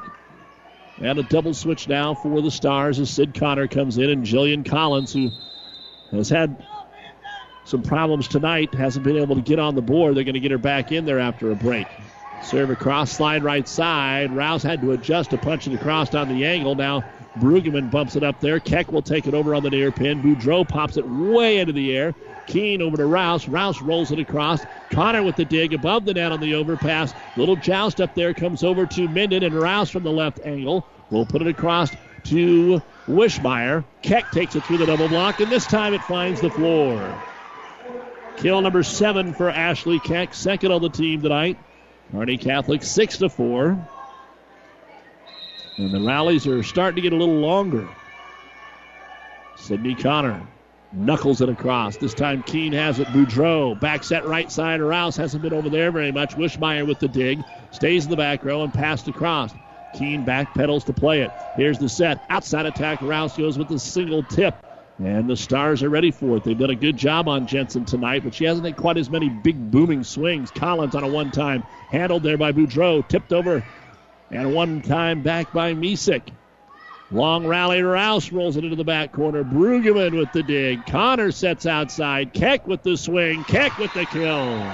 [1.01, 4.65] And a double switch now for the Stars as Sid Connor comes in and Jillian
[4.65, 5.31] Collins, who
[6.11, 6.61] has had
[7.63, 10.15] some problems tonight, hasn't been able to get on the board.
[10.15, 11.87] They're going to get her back in there after a break.
[12.43, 14.31] Serve across, slide right side.
[14.31, 16.75] Rouse had to adjust to punch it across on the angle.
[16.75, 17.03] Now
[17.37, 18.59] Brueggemann bumps it up there.
[18.59, 20.21] Keck will take it over on the near pin.
[20.21, 22.13] Boudreau pops it way into the air.
[22.49, 23.47] Keene over to Rouse.
[23.47, 24.65] Rouse rolls it across.
[24.89, 27.13] Connor with the dig above the net on the overpass.
[27.37, 30.85] Little joust up there comes over to Minden and Rouse from the left angle.
[31.11, 31.91] We'll put it across
[32.25, 33.85] to Wishmeyer.
[34.01, 37.23] Keck takes it through the double block, and this time it finds the floor.
[38.37, 41.57] Kill number seven for Ashley Keck, second on the team tonight.
[42.11, 43.87] Kearney Catholic six to four.
[45.77, 47.87] And the rallies are starting to get a little longer.
[49.55, 50.47] Sydney Connor
[50.91, 51.97] knuckles it across.
[51.97, 53.07] This time Keene has it.
[53.07, 54.81] Boudreau back set right side.
[54.81, 56.35] Rouse hasn't been over there very much.
[56.35, 57.43] Wishmeyer with the dig.
[57.71, 59.53] Stays in the back row and passed across.
[59.93, 61.31] Keene back pedals to play it.
[61.55, 62.19] Here's the set.
[62.29, 63.01] Outside attack.
[63.01, 64.55] Rouse goes with the single tip.
[64.97, 66.43] And the Stars are ready for it.
[66.43, 69.29] They've done a good job on Jensen tonight, but she hasn't had quite as many
[69.29, 70.51] big booming swings.
[70.51, 71.63] Collins on a one time.
[71.89, 73.07] Handled there by Boudreau.
[73.07, 73.63] Tipped over.
[74.29, 76.21] And one time back by Misek.
[77.11, 77.81] Long rally.
[77.81, 79.43] Rouse rolls it into the back corner.
[79.43, 80.85] Brueggemann with the dig.
[80.85, 82.33] Connor sets outside.
[82.33, 83.43] Keck with the swing.
[83.45, 84.71] Keck with the kill.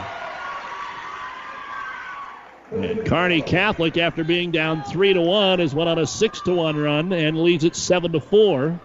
[2.72, 6.54] And Kearney Catholic, after being down three to one, has went on a six to
[6.54, 8.78] one run and leads it seven to four.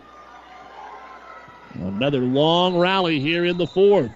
[1.74, 4.12] Another long rally here in the fourth.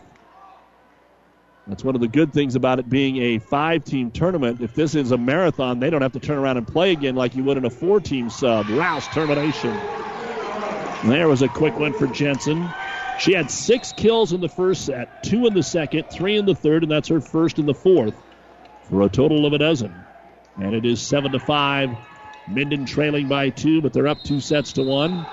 [1.67, 4.61] That's one of the good things about it being a five team tournament.
[4.61, 7.35] If this is a marathon, they don't have to turn around and play again like
[7.35, 8.69] you would in a four team sub.
[8.69, 9.75] Rouse termination.
[11.05, 12.69] There was a quick one for Jensen.
[13.19, 16.55] She had six kills in the first set, two in the second, three in the
[16.55, 18.15] third, and that's her first in the fourth
[18.89, 20.05] for a total of a dozen.
[20.61, 21.97] And it is seven to five.
[22.47, 25.25] Minden trailing by two, but they're up two sets to one.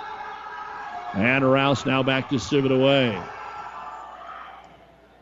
[1.14, 3.22] And Rouse now back to serve it away.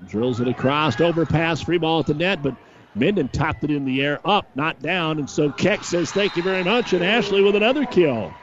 [0.08, 2.56] Drills it across, overpass, free ball at the net, but
[2.96, 5.20] Minden topped it in the air, up, not down.
[5.20, 6.94] And so Keck says, Thank you very much.
[6.94, 8.34] And Ashley with another kill.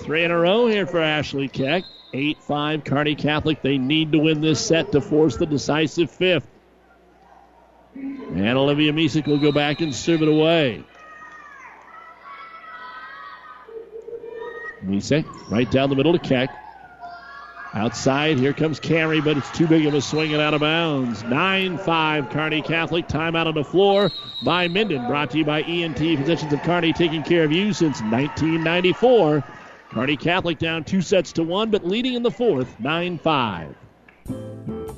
[0.00, 1.84] Three in a row here for Ashley Keck.
[2.12, 3.60] 8 5 Kearney Catholic.
[3.60, 6.48] They need to win this set to force the decisive fifth.
[7.94, 10.84] And Olivia Misek will go back and serve it away.
[14.84, 16.50] Misek right down the middle to Keck.
[17.74, 21.22] Outside, here comes Carey, but it's too big of a swing and out of bounds.
[21.24, 23.08] 9 5 Kearney Catholic.
[23.08, 24.10] Timeout on the floor
[24.42, 25.06] by Minden.
[25.06, 29.44] Brought to you by ENT Physicians of Kearney, taking care of you since 1994.
[29.90, 34.77] Kearney Catholic down two sets to one, but leading in the fourth, 9 5.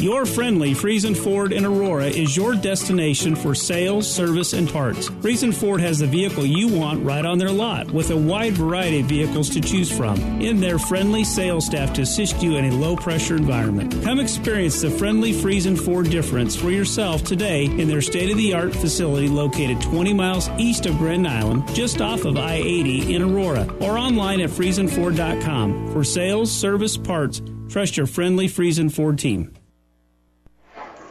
[0.00, 5.10] Your friendly Friesen Ford in Aurora is your destination for sales, service, and parts.
[5.10, 9.00] Friesen Ford has the vehicle you want right on their lot with a wide variety
[9.00, 12.74] of vehicles to choose from in their friendly sales staff to assist you in a
[12.76, 14.02] low pressure environment.
[14.02, 18.54] Come experience the friendly Friesen Ford difference for yourself today in their state of the
[18.54, 23.20] art facility located 20 miles east of Grand Island, just off of I 80 in
[23.20, 25.92] Aurora, or online at FriesenFord.com.
[25.92, 29.52] For sales, service, parts, trust your friendly Friesen Ford team.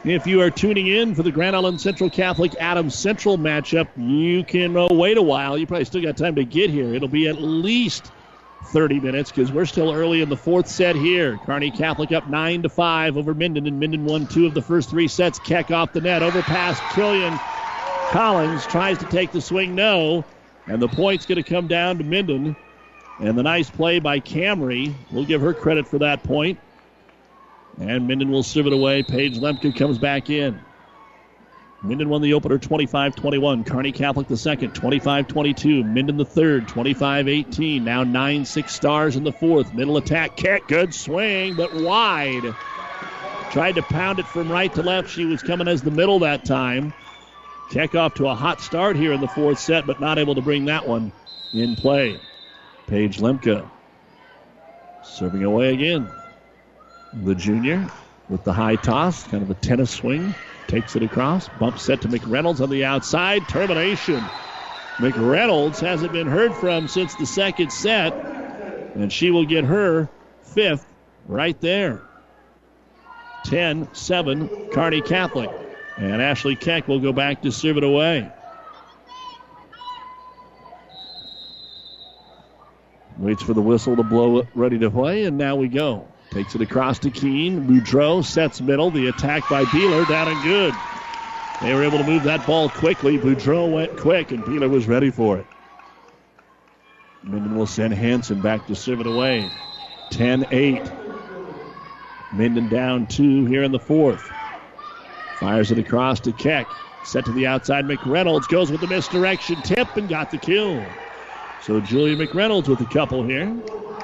[0.02, 4.42] If you are tuning in for the Grand Island Central Catholic Adams Central matchup, you
[4.44, 5.58] can uh, wait a while.
[5.58, 6.94] You probably still got time to get here.
[6.94, 8.10] It'll be at least
[8.68, 11.36] 30 minutes because we're still early in the fourth set here.
[11.44, 14.88] Kearney Catholic up 9 to 5 over Minden, and Minden won two of the first
[14.88, 15.38] three sets.
[15.38, 17.38] Keck off the net, overpass Jillian
[18.10, 20.24] Collins tries to take the swing, no,
[20.66, 22.56] and the point's going to come down to Minden.
[23.18, 24.94] And the nice play by Camry.
[25.10, 26.58] We'll give her credit for that point.
[27.78, 29.02] And Minden will serve it away.
[29.02, 30.60] Paige Lemke comes back in.
[31.82, 33.64] Minden won the opener 25 21.
[33.64, 35.82] Kearney Catholic the second, 25 22.
[35.82, 37.84] Minden the third, 25 18.
[37.84, 39.72] Now 9 6 stars in the fourth.
[39.72, 40.36] Middle attack.
[40.36, 42.54] Keck, good swing, but wide.
[43.50, 45.10] Tried to pound it from right to left.
[45.10, 46.92] She was coming as the middle that time.
[47.70, 50.42] Keck off to a hot start here in the fourth set, but not able to
[50.42, 51.12] bring that one
[51.52, 52.20] in play.
[52.88, 53.68] Paige Lemke
[55.02, 56.10] serving away again.
[57.12, 57.90] The junior
[58.28, 60.34] with the high toss, kind of a tennis swing,
[60.68, 64.20] takes it across, bump set to McReynolds on the outside, termination.
[64.98, 68.12] McReynolds hasn't been heard from since the second set,
[68.94, 70.08] and she will get her
[70.42, 70.86] fifth
[71.26, 72.00] right there.
[73.44, 75.50] 10 7, Kearney Catholic.
[75.96, 78.30] And Ashley Keck will go back to serve it away.
[83.18, 86.09] Waits for the whistle to blow ready to play, and now we go.
[86.30, 87.66] Takes it across to Keene.
[87.66, 88.90] Boudreau sets middle.
[88.90, 90.74] The attack by Beeler down and good.
[91.60, 93.18] They were able to move that ball quickly.
[93.18, 95.46] Boudreau went quick, and Beeler was ready for it.
[97.24, 99.50] Minden will send Hanson back to serve it away.
[100.10, 100.80] 10 8.
[102.32, 104.30] Minden down two here in the fourth.
[105.40, 106.66] Fires it across to Keck.
[107.04, 107.86] Set to the outside.
[107.86, 110.84] McReynolds goes with the misdirection tip and got the kill.
[111.62, 113.54] So Julia McReynolds with a couple here.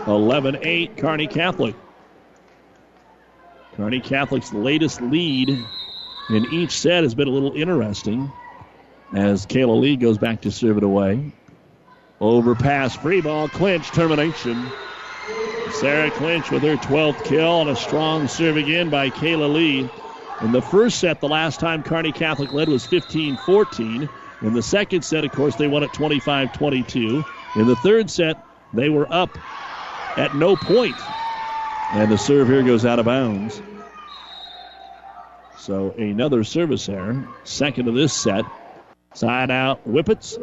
[0.07, 1.75] 11 8, Kearney Catholic.
[3.77, 5.67] Kearney Catholic's latest lead
[6.31, 8.33] in each set has been a little interesting
[9.13, 11.21] as Kayla Lee goes back to serve it away.
[12.19, 14.73] Overpass, free ball, clinch, termination.
[15.71, 19.91] Sarah Clinch with her 12th kill and a strong serve again by Kayla Lee.
[20.41, 24.09] In the first set, the last time Kearney Catholic led was 15 14.
[24.41, 27.25] In the second set, of course, they won at 25 22.
[27.57, 28.39] In the third set,
[28.73, 29.37] they were up
[30.17, 30.99] at no point.
[31.93, 33.61] And the serve here goes out of bounds.
[35.59, 37.27] So another service error.
[37.45, 38.45] Second of this set.
[39.15, 40.39] Side out, Whippets.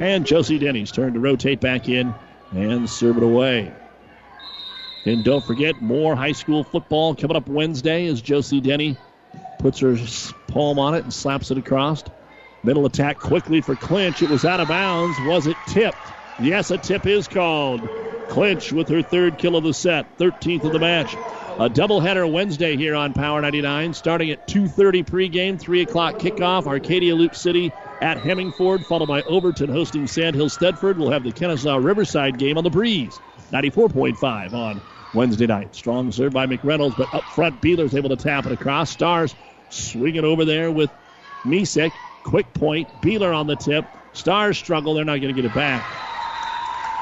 [0.00, 2.14] And Josie Denny's turn to rotate back in
[2.52, 3.72] and serve it away.
[5.04, 8.96] And don't forget, more high school football coming up Wednesday as Josie Denny
[9.58, 9.96] puts her
[10.48, 12.02] palm on it and slaps it across.
[12.62, 14.22] Middle attack quickly for Clinch.
[14.22, 15.16] It was out of bounds.
[15.26, 15.96] Was it tipped?
[16.40, 17.88] Yes, a tip is called.
[18.28, 21.14] Clinch with her third kill of the set, 13th of the match.
[21.58, 26.66] A doubleheader Wednesday here on Power 99, starting at 2:30 pregame, 3 o'clock kickoff.
[26.66, 27.72] Arcadia Loop City
[28.02, 30.98] at Hemingford, followed by Overton hosting Sandhills Thedford.
[30.98, 33.18] We'll have the Kenesaw Riverside game on the breeze,
[33.52, 34.82] 94.5 on
[35.14, 35.74] Wednesday night.
[35.74, 38.90] Strong serve by McReynolds, but up front, Beeler's able to tap it across.
[38.90, 39.34] Stars
[39.70, 40.90] swing it over there with
[41.46, 41.92] Misek.
[42.22, 42.88] Quick point.
[43.00, 43.86] Beeler on the tip.
[44.12, 44.92] Stars struggle.
[44.94, 45.82] They're not going to get it back.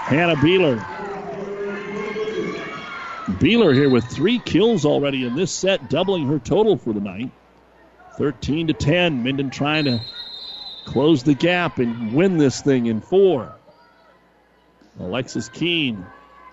[0.05, 1.14] Hannah Beeler.
[3.35, 7.31] Beeler here with three kills already in this set, doubling her total for the night.
[8.17, 9.23] 13 to 10.
[9.23, 10.01] Minden trying to
[10.85, 13.55] close the gap and win this thing in four.
[15.01, 16.05] Alexis Keene,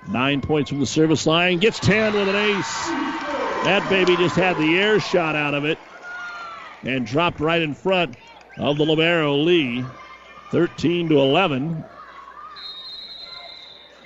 [0.09, 2.87] nine points from the service line, gets 10 with an ace.
[3.63, 5.77] That baby just had the air shot out of it
[6.83, 8.15] and dropped right in front
[8.57, 9.85] of the Libero Lee.
[10.51, 11.83] 13 to 11.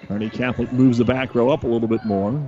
[0.08, 2.40] Kearney Catholic moves the back row up a little bit more.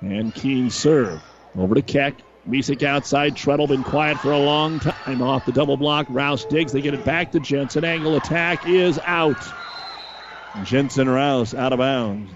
[0.00, 1.22] And Keene serve.
[1.56, 2.14] Over to Keck.
[2.48, 3.36] Misek outside.
[3.36, 6.06] Treadle been quiet for a long time off the double block.
[6.08, 6.72] Rouse digs.
[6.72, 7.84] They get it back to Jensen.
[7.84, 9.36] Angle attack is out.
[10.64, 12.32] Jensen Rouse out of bounds.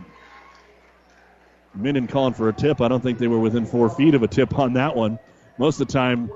[1.74, 2.80] Minden calling for a tip.
[2.80, 5.18] I don't think they were within four feet of a tip on that one.
[5.58, 6.30] Most of the time,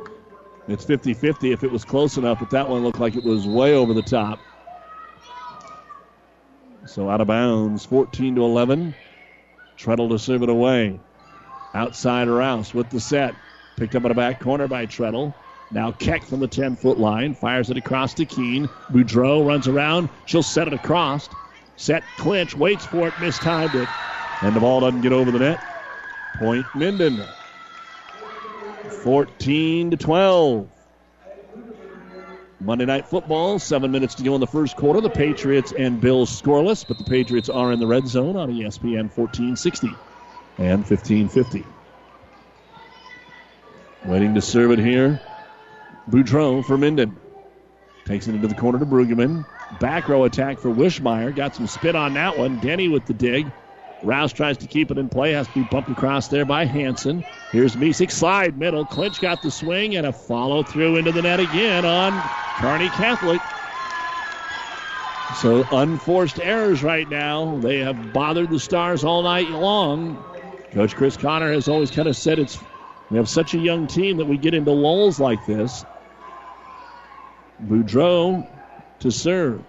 [0.66, 3.46] it's 50 50 if it was close enough, but that one looked like it was
[3.46, 4.40] way over the top.
[6.86, 8.94] So out of bounds, 14 to 11.
[9.76, 10.98] Treadle to serve it away.
[11.78, 13.36] Outside Rouse with the set.
[13.76, 15.32] Picked up on a back corner by Treadle.
[15.70, 17.34] Now Keck from the 10 foot line.
[17.34, 18.68] Fires it across to Keene.
[18.90, 20.08] Boudreau runs around.
[20.24, 21.28] She'll set it across.
[21.76, 22.56] Set clinch.
[22.56, 23.14] Waits for it.
[23.20, 23.88] Mistimed it.
[24.42, 25.60] And the ball doesn't get over the net.
[26.38, 27.24] Point Minden.
[29.04, 30.68] 14 to 12.
[32.60, 35.00] Monday Night Football, seven minutes to go in the first quarter.
[35.00, 39.16] The Patriots and Bills scoreless, but the Patriots are in the red zone on ESPN
[39.16, 40.07] 1460
[40.58, 41.64] and 1550.
[44.04, 45.20] Waiting to serve it here.
[46.10, 47.16] Boudreau for Minden.
[48.04, 49.44] Takes it into the corner to Brueggemann.
[49.80, 51.34] Back row attack for Wishmeyer.
[51.34, 52.58] Got some spit on that one.
[52.60, 53.50] Denny with the dig.
[54.02, 55.32] Rouse tries to keep it in play.
[55.32, 57.24] Has to be bumped across there by Hanson.
[57.52, 58.10] Here's Misek.
[58.10, 58.86] Slide middle.
[58.86, 62.18] Clinch got the swing and a follow through into the net again on
[62.58, 63.42] Kearney Catholic.
[65.36, 67.58] So unforced errors right now.
[67.58, 70.24] They have bothered the Stars all night long.
[70.72, 72.58] Coach Chris Connor has always kind of said it's
[73.10, 75.84] we have such a young team that we get into lulls like this.
[77.66, 78.46] Boudreau
[79.00, 79.64] to serve.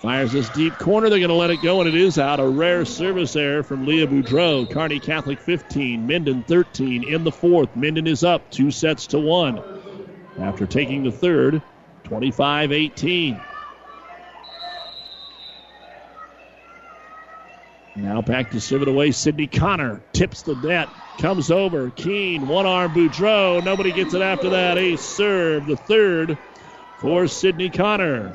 [0.00, 1.10] Fires this deep corner.
[1.10, 2.40] They're going to let it go, and it is out.
[2.40, 4.68] A rare service error from Leah Boudreau.
[4.68, 7.76] Kearney Catholic 15, Minden 13 in the fourth.
[7.76, 9.62] Minden is up two sets to one.
[10.40, 11.62] After taking the third,
[12.04, 13.40] 25 18.
[17.94, 19.10] Now back to serve it away.
[19.10, 20.88] Sydney Connor tips the net,
[21.18, 21.90] comes over.
[21.90, 23.62] Keene, one arm Boudreau.
[23.62, 24.78] Nobody gets it after that.
[24.78, 26.38] A serve, the third
[27.00, 28.32] for Sydney Connor.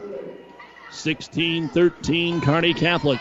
[0.89, 3.19] 16 13, Kearney Catholic.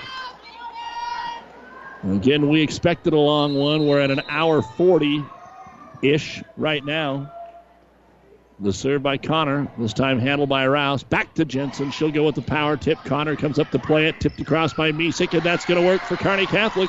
[2.07, 3.87] Again, we expected a long one.
[3.87, 5.25] We're at an hour 40
[6.03, 7.27] ish right now.
[8.59, 11.03] The serve by Connor, this time handled by Rouse.
[11.03, 11.91] Back to Jensen.
[11.91, 13.05] She'll go with the power tip.
[13.05, 16.01] Connor comes up to play it, tipped across by Misek, and that's going to work
[16.01, 16.89] for Kearney Catholic.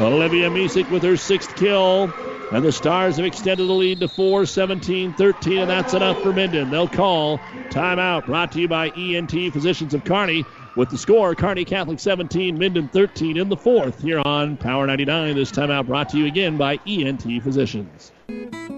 [0.00, 2.10] Olivia Misek with her sixth kill.
[2.52, 6.32] And the Stars have extended the lead to 4, 17, 13, and that's enough for
[6.32, 6.70] Minden.
[6.70, 7.38] They'll call
[7.68, 10.44] timeout brought to you by ENT Physicians of Kearney.
[10.80, 15.36] With the score, Kearney Catholic 17, Minden 13 in the fourth here on Power 99.
[15.36, 18.12] This timeout brought to you again by ENT Physicians.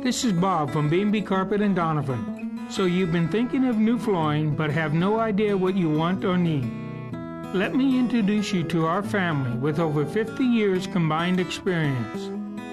[0.03, 2.67] This is Bob from B&B Carpet and Donovan.
[2.69, 6.37] So you've been thinking of new flooring but have no idea what you want or
[6.37, 6.69] need.
[7.55, 12.33] Let me introduce you to our family with over 50 years combined experience.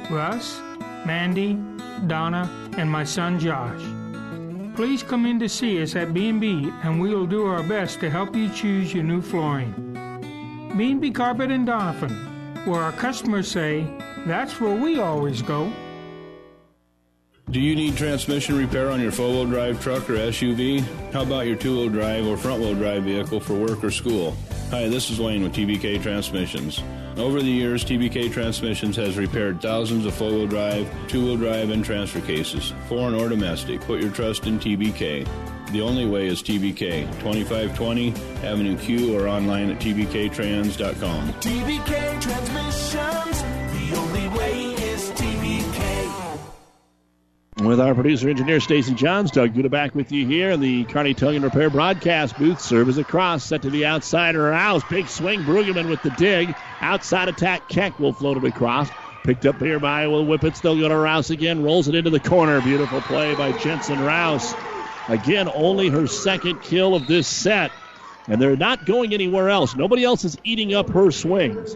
[0.09, 0.59] Russ,
[1.05, 1.53] Mandy,
[2.07, 2.49] Donna,
[2.79, 3.98] and my son Josh.
[4.79, 8.09] Please come in to see us at B&B and we will do our best to
[8.09, 9.73] help you choose your new flooring.
[10.77, 12.13] B&B Carpet and Donovan,
[12.63, 13.85] where our customers say,
[14.25, 15.69] that's where we always go.
[17.51, 20.79] Do you need transmission repair on your four-wheel drive truck or SUV?
[21.11, 24.33] How about your two-wheel drive or front-wheel drive vehicle for work or school?
[24.69, 26.81] Hi, this is Wayne with TBK Transmissions.
[27.19, 32.21] Over the years, TBK Transmissions has repaired thousands of four-wheel drive, two-wheel drive, and transfer
[32.21, 33.81] cases, foreign or domestic.
[33.81, 35.27] Put your trust in TBK.
[35.73, 38.13] The only way is TBK, 2520
[38.47, 41.33] Avenue Q or online at tbktrans.com.
[41.33, 44.78] TBK Transmissions, the only way.
[47.63, 51.13] With our producer engineer Stacy Johns, Doug Duda back with you here in the Kearney
[51.13, 52.61] Towing Repair broadcast booth.
[52.61, 54.35] Serve is across, set to the outside.
[54.35, 55.41] of Rouse, big swing.
[55.41, 56.55] Brueggemann with the dig.
[56.79, 57.67] Outside attack.
[57.67, 58.89] Keck will float it across.
[59.25, 60.61] Picked up here by Will Whippets.
[60.61, 61.61] They'll go to Rouse again.
[61.61, 62.61] Rolls it into the corner.
[62.61, 64.53] Beautiful play by Jensen Rouse.
[65.09, 67.71] Again, only her second kill of this set.
[68.27, 69.75] And they're not going anywhere else.
[69.75, 71.75] Nobody else is eating up her swings.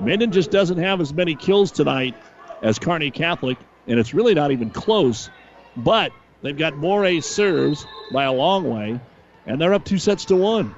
[0.00, 2.14] Minden just doesn't have as many kills tonight
[2.62, 3.58] as Kearney Catholic,
[3.88, 5.30] and it's really not even close.
[5.76, 6.12] But
[6.42, 9.00] they've got more serves by a long way,
[9.46, 10.74] and they're up two sets to one.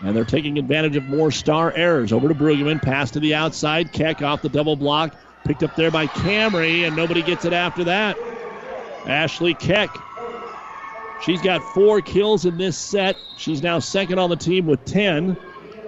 [0.00, 2.12] And they're taking advantage of more star errors.
[2.12, 3.92] Over to Brueggemann, pass to the outside.
[3.92, 7.84] Keck off the double block, picked up there by Camry, and nobody gets it after
[7.84, 8.18] that.
[9.06, 9.88] Ashley Keck.
[11.22, 13.16] She's got four kills in this set.
[13.38, 15.36] She's now second on the team with 10.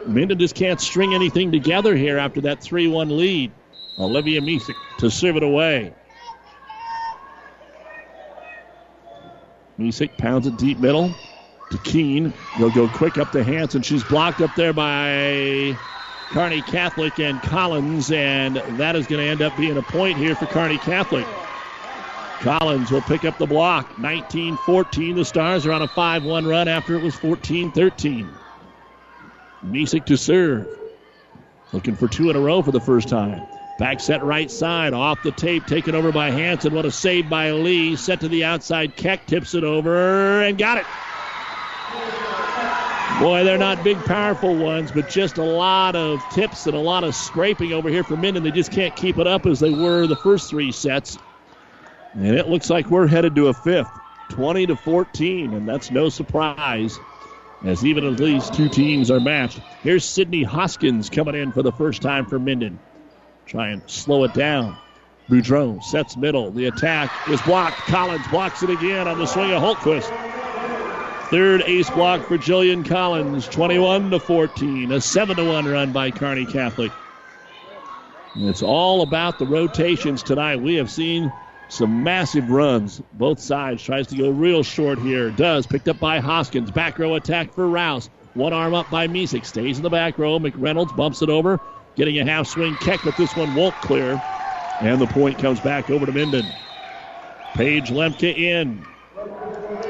[0.07, 3.53] Minden just can't string anything together here after that 3 1 lead.
[3.99, 5.93] Olivia Misek to serve it away.
[9.79, 11.15] Misek pounds it deep middle
[11.71, 12.33] to Keene.
[12.57, 13.83] He'll go quick up to Hanson.
[13.83, 15.77] She's blocked up there by
[16.31, 20.35] Kearney Catholic and Collins, and that is going to end up being a point here
[20.35, 21.27] for Kearney Catholic.
[22.41, 23.99] Collins will pick up the block.
[23.99, 25.17] 19 14.
[25.17, 28.29] The Stars are on a 5 1 run after it was 14 13.
[29.67, 30.67] Misek to serve.
[31.73, 33.47] Looking for two in a row for the first time.
[33.79, 36.75] Back set right side, off the tape, taken over by Hanson.
[36.75, 37.95] What a save by Lee.
[37.95, 38.97] Set to the outside.
[38.97, 40.87] Keck tips it over and got it.
[43.21, 47.05] Boy, they're not big, powerful ones, but just a lot of tips and a lot
[47.05, 48.43] of scraping over here for Minden.
[48.43, 51.17] They just can't keep it up as they were the first three sets.
[52.15, 53.91] And it looks like we're headed to a fifth,
[54.31, 56.99] 20 to 14, and that's no surprise
[57.65, 59.61] as even at least two teams are matched.
[59.83, 62.79] Here's Sydney Hoskins coming in for the first time for Minden.
[63.49, 64.77] Try and slow it down.
[65.31, 66.51] Boudreau sets middle.
[66.51, 67.79] The attack is blocked.
[67.79, 70.11] Collins blocks it again on the swing of Hultquist.
[71.31, 74.93] Third ace block for Jillian Collins, 21 to 14.
[74.93, 76.93] A 7 to 1 run by Kearney Catholic.
[78.35, 80.61] And it's all about the rotations tonight.
[80.61, 81.33] We have seen
[81.71, 83.01] some massive runs.
[83.15, 85.31] Both sides tries to go real short here.
[85.31, 86.71] Does picked up by Hoskins.
[86.71, 88.11] Back row attack for Rouse.
[88.35, 89.47] One arm up by Misek.
[89.47, 90.39] Stays in the back row.
[90.39, 91.61] McReynolds bumps it over.
[91.99, 94.21] Getting a half swing kick, but this one won't clear.
[94.81, 96.55] And the point comes back over to Minden.
[97.55, 98.87] Paige Lemke in.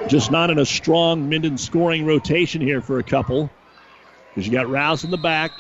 [0.09, 3.51] Just not in a strong Minden scoring rotation here for a couple.
[4.31, 5.53] Because you got Rouse in the back.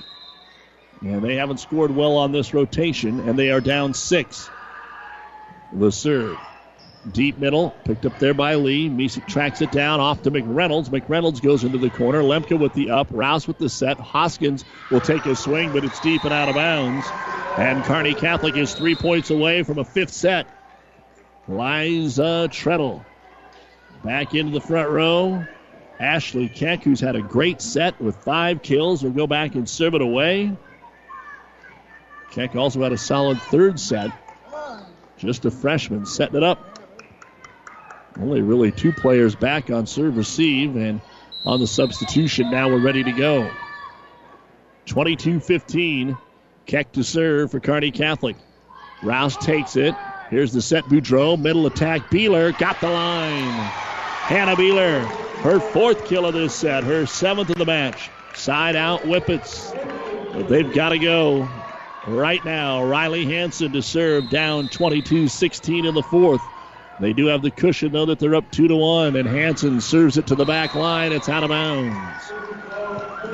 [1.02, 4.48] And they haven't scored well on this rotation, and they are down six.
[5.74, 6.38] The serve.
[7.10, 8.90] Deep middle, picked up there by Lee.
[8.90, 10.88] Misek tracks it down off to McReynolds.
[10.88, 12.22] McReynolds goes into the corner.
[12.22, 13.08] Lemke with the up.
[13.10, 13.98] Rouse with the set.
[13.98, 17.06] Hoskins will take a swing, but it's deep and out of bounds.
[17.56, 20.46] And Kearney Catholic is three points away from a fifth set.
[21.46, 23.04] Liza Treadle
[24.04, 25.46] back into the front row.
[25.98, 29.94] Ashley Keck, who's had a great set with five kills, will go back and serve
[29.94, 30.56] it away.
[32.30, 34.12] Keck also had a solid third set.
[35.16, 36.77] Just a freshman setting it up.
[38.20, 41.00] Only really two players back on serve receive, and
[41.44, 43.50] on the substitution now we're ready to go.
[44.86, 46.16] 22 15.
[46.66, 48.36] Keck to serve for Kearney Catholic.
[49.02, 49.94] Rouse takes it.
[50.30, 51.40] Here's the set Boudreau.
[51.40, 52.10] Middle attack.
[52.10, 53.52] Beeler got the line.
[54.28, 55.02] Hannah Beeler,
[55.40, 58.10] her fourth kill of this set, her seventh of the match.
[58.34, 59.72] Side out Whippets.
[60.32, 61.48] But they've got to go
[62.06, 62.84] right now.
[62.84, 66.42] Riley Hanson to serve down 22 16 in the fourth.
[67.00, 70.18] They do have the cushion, though, that they're up 2 to 1, and Hanson serves
[70.18, 71.12] it to the back line.
[71.12, 72.32] It's out of bounds.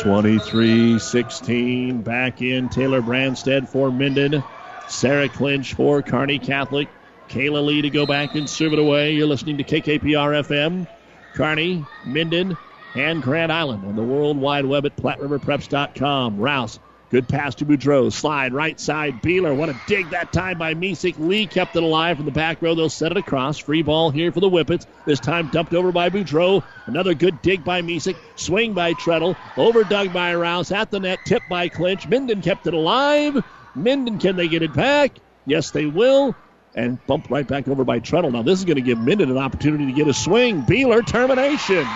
[0.01, 2.03] 23 16.
[2.03, 4.43] Back in Taylor Branstead for Minden.
[4.89, 6.89] Sarah Clinch for Kearney Catholic.
[7.29, 9.13] Kayla Lee to go back and serve it away.
[9.13, 10.87] You're listening to KKPR FM.
[11.35, 12.57] Kearney, Minden,
[12.95, 16.39] and Grand Island on the World Wide Web at PlatteRiverPreps.com.
[16.39, 16.79] Rouse
[17.15, 18.13] Good pass to Boudreau.
[18.13, 19.23] Slide right side.
[19.23, 19.57] Beeler.
[19.57, 21.17] What a dig that time by Misek.
[21.17, 22.75] Lee kept it alive from the back row.
[22.75, 23.57] They'll set it across.
[23.57, 24.85] Free ball here for the Whippets.
[25.07, 26.65] This time dumped over by Boudreau.
[26.87, 28.17] Another good dig by Misek.
[28.35, 29.37] Swing by Treadle.
[29.55, 30.73] Overdug by Rouse.
[30.73, 31.21] At the net.
[31.25, 32.09] Tip by Clinch.
[32.09, 33.45] Minden kept it alive.
[33.77, 35.13] Minden, can they get it back?
[35.47, 36.35] Yes, they will.
[36.75, 38.33] And bumped right back over by Treadle.
[38.33, 40.63] Now, this is going to give Minden an opportunity to get a swing.
[40.63, 41.87] Beeler, termination.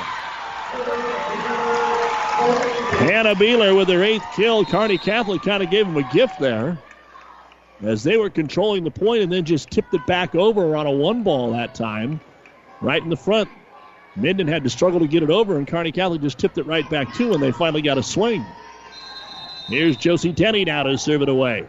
[2.91, 4.65] Hannah Beeler with her eighth kill.
[4.65, 6.79] Kearney Catholic kind of gave them a gift there
[7.83, 10.91] as they were controlling the point and then just tipped it back over on a
[10.91, 12.21] one ball that time.
[12.81, 13.51] Right in the front.
[14.17, 16.89] Minden had to struggle to get it over, and Kearney Catholic just tipped it right
[16.91, 18.45] back to and they finally got a swing.
[19.69, 21.67] Here's Josie Denny now to serve it away.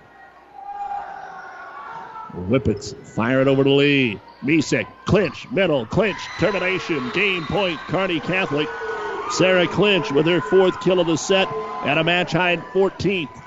[2.34, 4.20] Whippets fire it over to Lee.
[4.44, 8.70] Misek, clinch, middle, clinch, termination, game point, Kearney Catholic.
[9.31, 11.47] Sarah Clinch with her fourth kill of the set
[11.85, 13.43] and a match high 14th.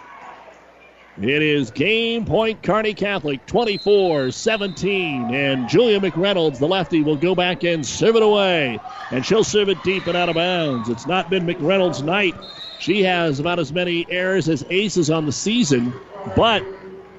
[1.21, 5.35] It is game point Kearney Catholic 24 17.
[5.35, 8.81] And Julia McReynolds, the lefty, will go back and serve it away.
[9.11, 10.89] And she'll serve it deep and out of bounds.
[10.89, 12.35] It's not been McReynolds' night.
[12.79, 15.93] She has about as many errors as aces on the season,
[16.35, 16.65] but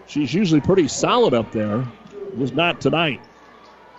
[0.07, 1.85] she's usually pretty solid up there.
[2.35, 3.21] Was not tonight.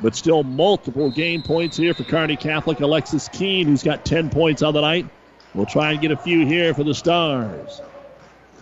[0.01, 2.81] But still multiple game points here for Kearney Catholic.
[2.81, 5.09] Alexis Keene, who's got 10 points on the night.
[5.55, 7.81] We'll try and get a few here for the Stars.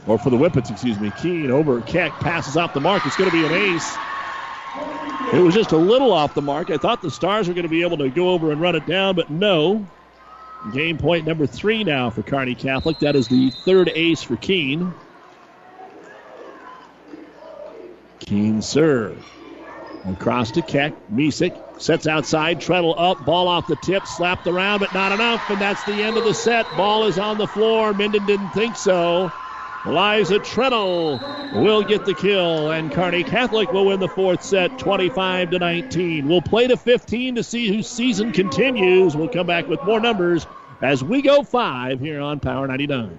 [0.06, 1.10] Or for the Whippets, excuse me.
[1.22, 3.06] Keene over Keck passes off the mark.
[3.06, 3.96] It's going to be an ace.
[5.32, 6.70] It was just a little off the mark.
[6.70, 8.86] I thought the Stars were going to be able to go over and run it
[8.86, 9.86] down, but no.
[10.72, 12.98] Game point number three now for Kearney Catholic.
[13.00, 14.92] That is the third ace for Keene.
[18.20, 19.24] Keene serve.
[20.08, 20.92] Across to Keck.
[21.12, 22.60] Misek sets outside.
[22.60, 23.24] Treadle up.
[23.24, 24.06] Ball off the tip.
[24.06, 25.48] Slapped around, but not enough.
[25.48, 26.66] And that's the end of the set.
[26.76, 27.92] Ball is on the floor.
[27.94, 29.30] Minden didn't think so.
[29.84, 31.18] Liza Treadle
[31.60, 36.28] will get the kill, and Kearney Catholic will win the fourth set 25 to 19.
[36.28, 39.16] We'll play to 15 to see whose season continues.
[39.16, 40.46] We'll come back with more numbers
[40.82, 43.18] as we go five here on Power 99.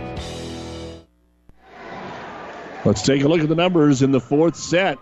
[2.83, 4.97] Let's take a look at the numbers in the fourth set.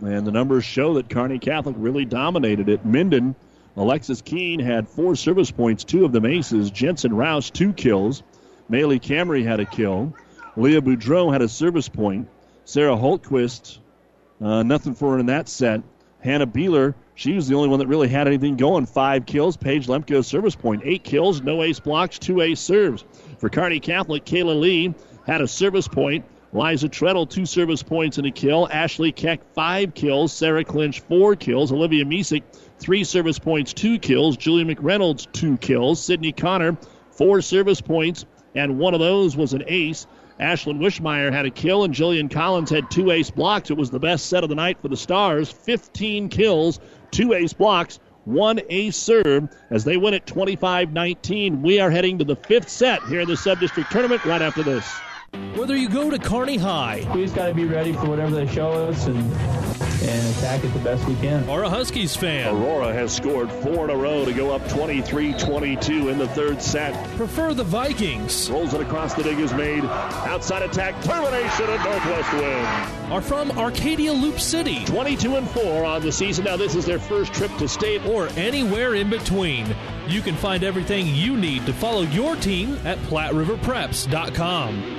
[0.00, 2.86] And the numbers show that Kearney Catholic really dominated it.
[2.86, 3.34] Minden,
[3.76, 6.70] Alexis Keene had four service points, two of them aces.
[6.70, 8.22] Jensen Rouse, two kills.
[8.70, 10.14] Maylee Camry had a kill.
[10.56, 12.28] Leah Boudreau had a service point.
[12.64, 13.78] Sarah Hultquist,
[14.40, 15.82] uh, nothing for her in that set.
[16.20, 18.86] Hannah Beeler, she was the only one that really had anything going.
[18.86, 19.58] Five kills.
[19.58, 20.80] Paige Lemke, service point.
[20.84, 23.04] Eight kills, no ace blocks, two ace serves.
[23.36, 24.94] For Kearney Catholic, Kayla Lee
[25.26, 26.24] had a service point.
[26.52, 28.68] Liza Treadle, two service points and a kill.
[28.70, 30.32] Ashley Keck, five kills.
[30.32, 31.72] Sarah Clinch, four kills.
[31.72, 32.42] Olivia Misek,
[32.78, 34.36] three service points, two kills.
[34.36, 36.02] Julie McReynolds, two kills.
[36.02, 36.76] Sydney Connor,
[37.10, 40.06] four service points, and one of those was an ace.
[40.40, 43.70] Ashlyn Wishmeyer had a kill, and Jillian Collins had two ace blocks.
[43.70, 45.50] It was the best set of the night for the Stars.
[45.50, 46.78] 15 kills,
[47.10, 51.62] two ace blocks, one ace serve as they win it 25 19.
[51.62, 54.62] We are heading to the fifth set here in the sub district tournament right after
[54.62, 54.86] this.
[55.32, 58.46] Whether you go to Kearney High, we just got to be ready for whatever they
[58.46, 59.18] show us and
[60.00, 61.48] and attack it the best we can.
[61.48, 62.54] Or a Huskies fan.
[62.54, 66.94] Aurora has scored four in a row to go up 23-22 in the third set.
[67.16, 68.48] Prefer the Vikings.
[68.48, 69.82] Rolls it across the dig is made.
[69.84, 72.64] Outside attack termination and Northwest win.
[73.12, 74.84] Are from Arcadia Loop City.
[74.84, 76.44] 22 and 4 on the season.
[76.44, 79.66] Now this is their first trip to state or anywhere in between.
[80.06, 84.98] You can find everything you need to follow your team at PlatteRiverPreps.com.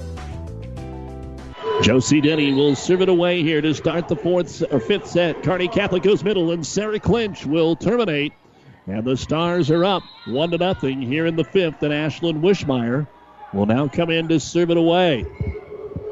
[1.81, 5.43] Josie Denny will serve it away here to start the fourth or fifth set.
[5.43, 8.33] Kearney Catholic goes middle, and Sarah Clinch will terminate.
[8.87, 11.81] And the Stars are up one to nothing here in the fifth.
[11.83, 13.07] And Ashlyn Wishmeyer
[13.53, 15.25] will now come in to serve it away.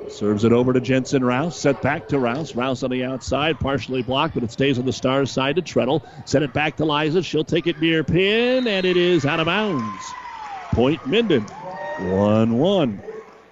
[0.08, 1.60] Serves it over to Jensen Rouse.
[1.60, 2.56] Set back to Rouse.
[2.56, 6.04] Rouse on the outside, partially blocked, but it stays on the Stars side to Treadle.
[6.26, 7.22] Set it back to Liza.
[7.22, 10.04] She'll take it near pin, and it is out of bounds.
[10.74, 11.44] Point Minden.
[11.44, 13.04] 1 1.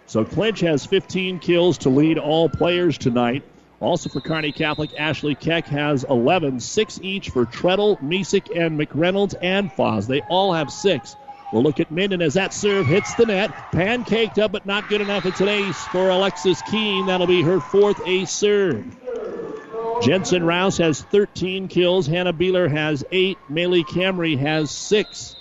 [0.07, 3.43] So Clinch has 15 kills to lead all players tonight.
[3.79, 9.35] Also for Kearney Catholic, Ashley Keck has 11, six each for Treadle, Misek, and McReynolds
[9.41, 10.07] and Foz.
[10.07, 11.15] They all have six.
[11.53, 13.51] We'll look at Minden as that serve hits the net.
[13.71, 15.25] Pancaked up, but not good enough.
[15.25, 17.05] It's an ace for Alexis Keene.
[17.05, 18.85] That'll be her fourth ace serve.
[20.01, 22.07] Jensen Rouse has 13 kills.
[22.07, 23.37] Hannah Beeler has eight.
[23.49, 25.36] Maylee Camry has six.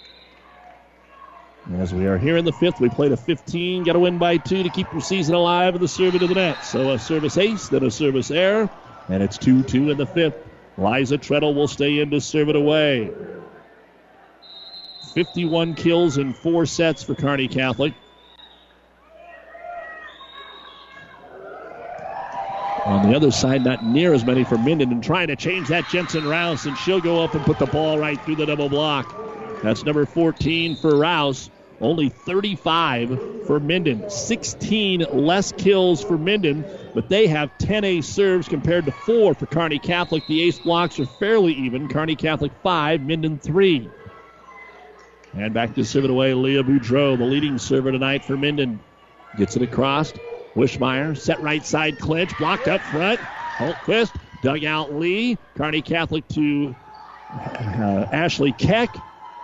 [1.74, 4.36] As we are here in the fifth, we played a 15, got to win by
[4.36, 6.64] two to keep your season alive and the serve into the net.
[6.64, 8.70] So a service ace, then a service error,
[9.08, 10.36] and it's 2 2 in the fifth.
[10.78, 13.10] Liza Treadle will stay in to serve it away.
[15.14, 17.94] 51 kills in four sets for Kearney Catholic.
[22.84, 25.88] On the other side, not near as many for Minden, and trying to change that
[25.88, 29.12] Jensen Rouse, and she'll go up and put the ball right through the double block.
[29.64, 31.50] That's number 14 for Rouse.
[31.80, 34.08] Only 35 for Minden.
[34.08, 39.46] 16 less kills for Minden, but they have 10 ace serves compared to 4 for
[39.46, 40.26] Kearney Catholic.
[40.26, 41.88] The ace blocks are fairly even.
[41.88, 43.90] Kearney Catholic 5, Minden 3.
[45.34, 48.80] And back to serve it away, Leah Boudreau, the leading server tonight for Minden.
[49.36, 50.14] Gets it across.
[50.54, 53.20] Wishmeyer, set right side clinch, blocked up front.
[53.20, 55.36] Hultquist, dug out Lee.
[55.56, 56.74] Kearney Catholic to
[57.30, 58.96] uh, Ashley Keck.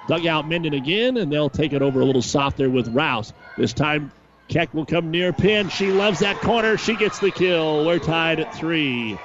[0.07, 3.33] Dug out Minden again, and they'll take it over a little soft there with Rouse.
[3.57, 4.11] This time
[4.49, 5.69] Keck will come near pin.
[5.69, 6.77] She loves that corner.
[6.77, 7.87] She gets the kill.
[7.87, 9.17] We're tied at three.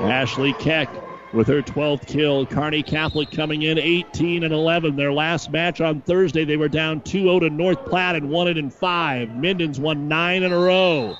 [0.00, 0.88] Ashley Keck
[1.32, 2.46] with her 12th kill.
[2.46, 4.96] Kearney Catholic coming in 18 and 11.
[4.96, 8.56] Their last match on Thursday, they were down 2-0 to North Platte and won it
[8.58, 9.28] in five.
[9.36, 11.16] Minden's won nine in a row.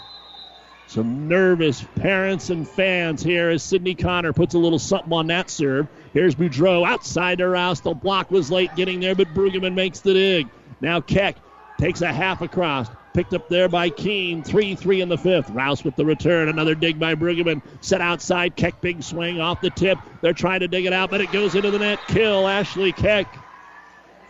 [0.89, 5.51] Some nervous parents and fans here as Sydney Connor puts a little something on that
[5.51, 5.89] serve.
[6.13, 7.81] Here's Boudreau outside to Rouse.
[7.81, 10.49] The block was late getting there, but Brueggemann makes the dig.
[10.81, 11.37] Now Keck
[11.79, 12.89] takes a half across.
[13.15, 14.45] Picked up there by Keene.
[14.45, 15.51] 3 3 in the fifth.
[15.51, 16.49] Rouse with the return.
[16.49, 17.63] Another dig by Brueggemann.
[17.81, 18.55] Set outside.
[18.55, 19.99] Keck big swing off the tip.
[20.21, 21.99] They're trying to dig it out, but it goes into the net.
[22.09, 23.27] Kill Ashley Keck.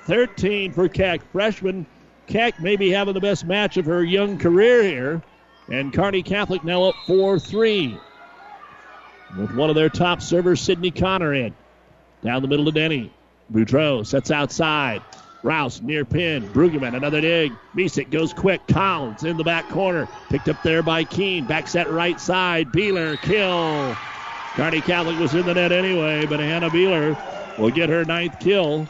[0.05, 1.21] 13 for Keck.
[1.33, 1.85] Freshman
[2.29, 5.23] Keck maybe having the best match of her young career here.
[5.69, 7.99] And Kearney Catholic now up 4 3.
[9.37, 11.55] With one of their top servers, Sydney Connor, in.
[12.23, 13.13] Down the middle to Denny.
[13.53, 15.03] Boudreau sets outside.
[15.43, 16.49] Rouse near pin.
[16.49, 17.53] Brueggemann, another dig.
[17.75, 18.67] Misek goes quick.
[18.69, 20.09] Collins in the back corner.
[20.29, 21.47] Picked up there by Keene.
[21.47, 22.69] Back set right side.
[22.73, 23.97] Beeler, kill.
[24.55, 28.89] Kearney Catholic was in the net anyway, but Hannah Beeler will get her ninth kill.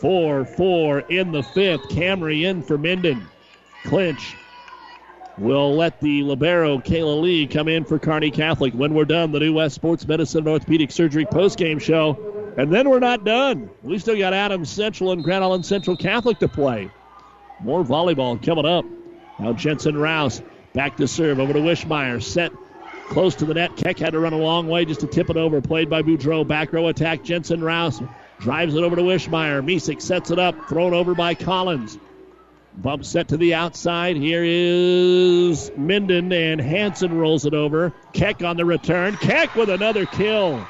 [0.00, 1.82] 4 4 in the fifth.
[1.90, 3.26] Camry in for Minden.
[3.84, 4.34] Clinch
[5.38, 8.72] will let the Libero, Kayla Lee, come in for Kearney Catholic.
[8.74, 12.52] When we're done, the New West Sports Medicine and Orthopedic Surgery postgame show.
[12.56, 13.68] And then we're not done.
[13.82, 16.90] We still got Adams Central and Grand Island Central Catholic to play.
[17.60, 18.84] More volleyball coming up.
[19.38, 20.40] Now Jensen Rouse
[20.72, 22.22] back to serve over to Wishmeyer.
[22.22, 22.52] Set
[23.08, 23.76] close to the net.
[23.76, 25.60] Keck had to run a long way just to tip it over.
[25.60, 26.46] Played by Boudreau.
[26.46, 27.24] Back row attack.
[27.24, 28.00] Jensen Rouse
[28.38, 29.64] drives it over to Wishmeyer.
[29.64, 30.68] Misek sets it up.
[30.68, 31.98] Thrown over by Collins.
[32.76, 34.16] Bump set to the outside.
[34.16, 37.92] Here is Minden, and Hanson rolls it over.
[38.12, 39.16] Keck on the return.
[39.16, 40.66] Keck with another kill.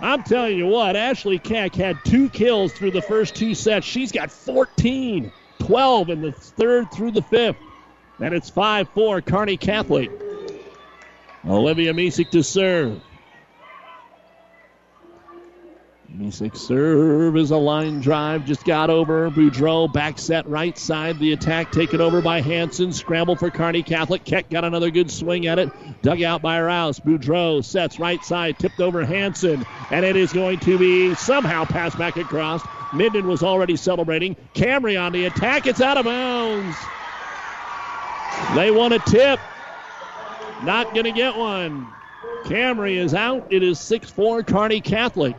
[0.00, 3.86] I'm telling you what, Ashley Keck had two kills through the first two sets.
[3.86, 7.56] She's got 14, 12 in the third through the fifth.
[8.18, 10.10] And it's 5 4 Kearney Catholic.
[11.46, 13.00] Olivia Misek to serve.
[16.18, 18.44] Misek serve is a line drive.
[18.44, 19.30] Just got over.
[19.30, 21.18] Boudreau back set right side.
[21.18, 22.92] The attack taken over by Hanson.
[22.92, 24.22] Scramble for Kearney Catholic.
[24.22, 25.70] Keck got another good swing at it.
[26.02, 27.00] Dug out by Rouse.
[27.00, 28.58] Boudreau sets right side.
[28.58, 29.64] Tipped over Hanson.
[29.90, 32.62] And it is going to be somehow passed back across.
[32.92, 34.36] Minden was already celebrating.
[34.54, 35.66] Camry on the attack.
[35.66, 36.76] It's out of bounds.
[38.54, 39.40] They want a tip.
[40.62, 41.86] Not going to get one.
[42.44, 43.46] Camry is out.
[43.50, 45.36] It is 6 4 Kearney Catholic.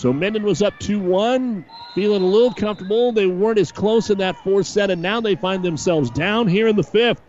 [0.00, 1.62] So Minden was up 2 1,
[1.94, 3.12] feeling a little comfortable.
[3.12, 6.68] They weren't as close in that fourth set, and now they find themselves down here
[6.68, 7.20] in the fifth.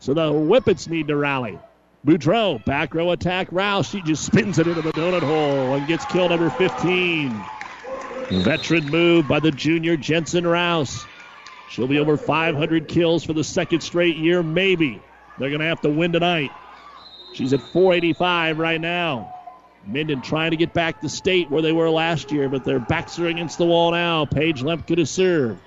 [0.00, 1.56] So the Whippets need to rally.
[2.04, 3.46] Boudreau, back row attack.
[3.52, 7.30] Rouse, she just spins it into the donut hole and gets kill number 15.
[8.42, 11.06] Veteran move by the junior Jensen Rouse.
[11.68, 15.00] She'll be over 500 kills for the second straight year, maybe.
[15.38, 16.50] They're going to have to win tonight.
[17.34, 19.39] She's at 485 right now.
[19.86, 23.18] Minden trying to get back to state where they were last year, but their backs
[23.18, 24.24] are against the wall now.
[24.24, 25.58] Paige Lemke to serve.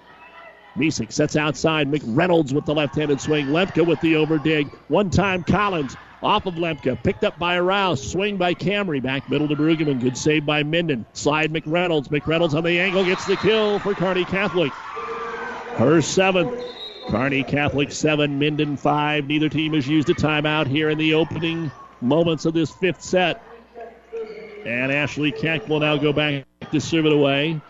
[0.78, 1.92] Misek sets outside.
[1.92, 3.48] McReynolds with the left-handed swing.
[3.48, 4.72] Lemke with the overdig.
[4.88, 7.02] One time Collins off of Lemke.
[7.04, 8.12] Picked up by Rouse.
[8.12, 9.02] Swing by Camry.
[9.02, 10.00] Back middle to Brueggemann.
[10.00, 11.06] Good save by Minden.
[11.14, 12.08] Slide McReynolds.
[12.08, 14.72] McReynolds on the angle gets the kill for Kearney Catholic.
[15.76, 16.64] Her seventh.
[17.08, 18.40] Kearney Catholic seven.
[18.40, 19.28] Minden five.
[19.28, 21.72] Neither team has used a timeout here in the opening
[22.02, 23.44] moments of this fifth set.
[24.66, 27.62] And Ashley Keck will now go back to serve it away.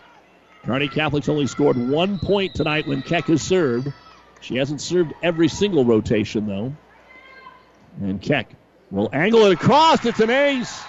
[0.64, 3.92] Kearney Catholic's only scored one point tonight when Keck has served.
[4.40, 6.74] She hasn't served every single rotation, though.
[8.00, 8.54] And Keck
[8.90, 10.04] will angle it across.
[10.04, 10.82] It's an ace.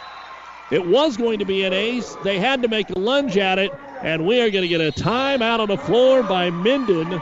[0.72, 2.16] It was going to be an ace.
[2.24, 3.72] They had to make a lunge at it,
[4.02, 7.22] and we are going to get a timeout on the floor by Minden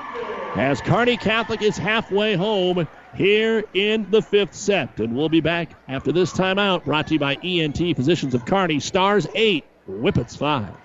[0.56, 5.00] as Kearney Catholic is halfway home here in the fifth set.
[5.00, 8.80] And we'll be back after this timeout brought to you by ENT Physicians of Kearney.
[8.80, 10.83] Stars 8, Whippets 5.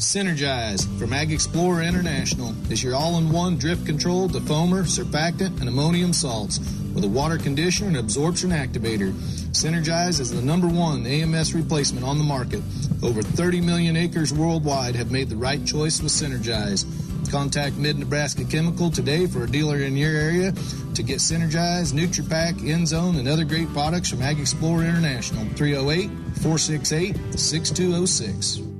[0.00, 6.58] Synergize from AgXplore International is your all-in-one drip control, defoamer, surfactant, and ammonium salts
[6.94, 9.12] with a water conditioner and absorption activator.
[9.52, 12.62] Synergize is the number one AMS replacement on the market.
[13.02, 16.86] Over 30 million acres worldwide have made the right choice with Synergize.
[17.30, 20.52] Contact Mid Nebraska Chemical today for a dealer in your area
[20.94, 25.44] to get Synergize, NutriPack, Endzone, and other great products from AgXplore International.
[25.56, 26.08] 308
[26.40, 28.79] 468 6206.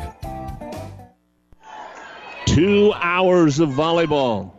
[2.48, 4.54] Two hours of volleyball.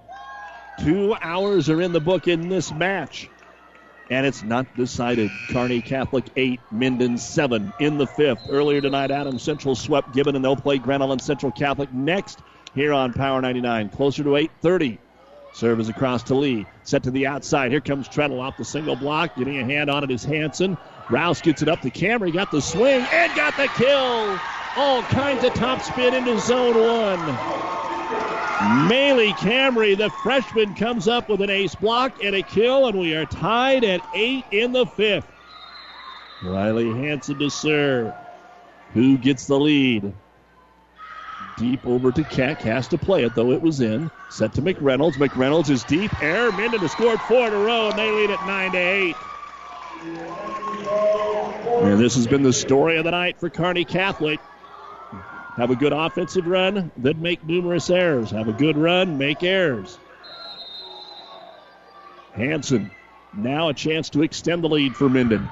[0.79, 3.29] Two hours are in the book in this match.
[4.11, 5.29] And it's not decided.
[5.51, 8.47] Kearney Catholic 8, Minden 7 in the fifth.
[8.49, 12.39] Earlier tonight, Adam Central swept Gibbon, and they'll play Grand Island Central Catholic next
[12.77, 13.89] here on Power 99.
[13.89, 14.99] Closer to 8.30.
[15.53, 16.67] Serve is across to Lee.
[16.85, 17.71] Set to the outside.
[17.71, 19.37] Here comes Treadle off the single block.
[19.37, 20.77] Getting a hand on it is Hanson.
[21.11, 22.33] Rouse gets it up to Camry.
[22.33, 24.39] Got the swing and got the kill.
[24.77, 27.19] All kinds of top spin into zone one.
[28.89, 33.15] Maylee Camry, the freshman, comes up with an ace block and a kill, and we
[33.15, 35.27] are tied at eight in the fifth.
[36.43, 38.13] Riley Hanson to serve.
[38.95, 40.13] Who gets the lead?
[41.57, 42.61] Deep over to Keck.
[42.63, 44.11] Has to play it, though it was in.
[44.31, 45.15] Set to McReynolds.
[45.15, 46.11] McReynolds is deep.
[46.23, 46.51] Air.
[46.53, 49.17] Minden has scored four in a row, and they lead at 9 to 8.
[51.83, 54.41] And this has been the story of the night for Kearney Catholic.
[55.57, 58.31] Have a good offensive run, then make numerous errors.
[58.31, 59.99] Have a good run, make errors.
[62.33, 62.91] Hanson,
[63.35, 65.49] now a chance to extend the lead for Minden.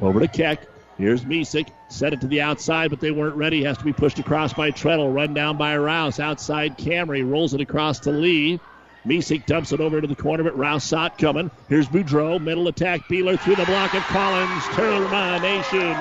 [0.00, 0.66] Over to Keck.
[1.02, 1.66] Here's Misek.
[1.88, 3.64] Set it to the outside, but they weren't ready.
[3.64, 5.12] Has to be pushed across by Treadle.
[5.12, 6.20] Run down by Rouse.
[6.20, 7.28] Outside Camry.
[7.28, 8.60] Rolls it across to Lee.
[9.04, 11.50] Misek dumps it over to the corner, but Rouse saw it coming.
[11.68, 12.40] Here's Boudreau.
[12.40, 13.08] Middle attack.
[13.08, 14.62] Beeler through the block of Collins.
[14.76, 15.92] Termination.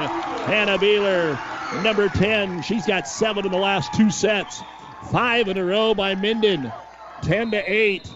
[0.46, 2.62] Hannah Beeler, number 10.
[2.62, 4.62] She's got seven in the last two sets.
[5.12, 6.72] Five in a row by Minden.
[7.24, 8.08] 10 to 8.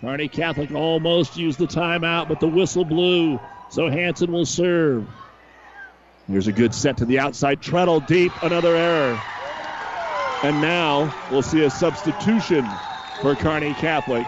[0.00, 3.38] Kearney Catholic almost used the timeout, but the whistle blew.
[3.68, 5.06] So Hanson will serve.
[6.32, 7.60] Here's a good set to the outside.
[7.60, 9.20] Treadle deep, another error.
[10.42, 12.66] And now we'll see a substitution
[13.20, 14.26] for Kearney Catholic.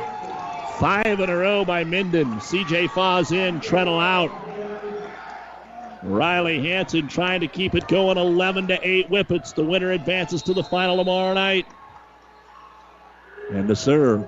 [0.78, 2.40] Five in a row by Minden.
[2.40, 4.31] CJ Foz in, Treadle out.
[6.02, 9.55] Riley Hanson trying to keep it going 11 to 8 Whippets.
[9.55, 11.66] The winner advances to the final tomorrow night.
[13.51, 14.26] And the serve.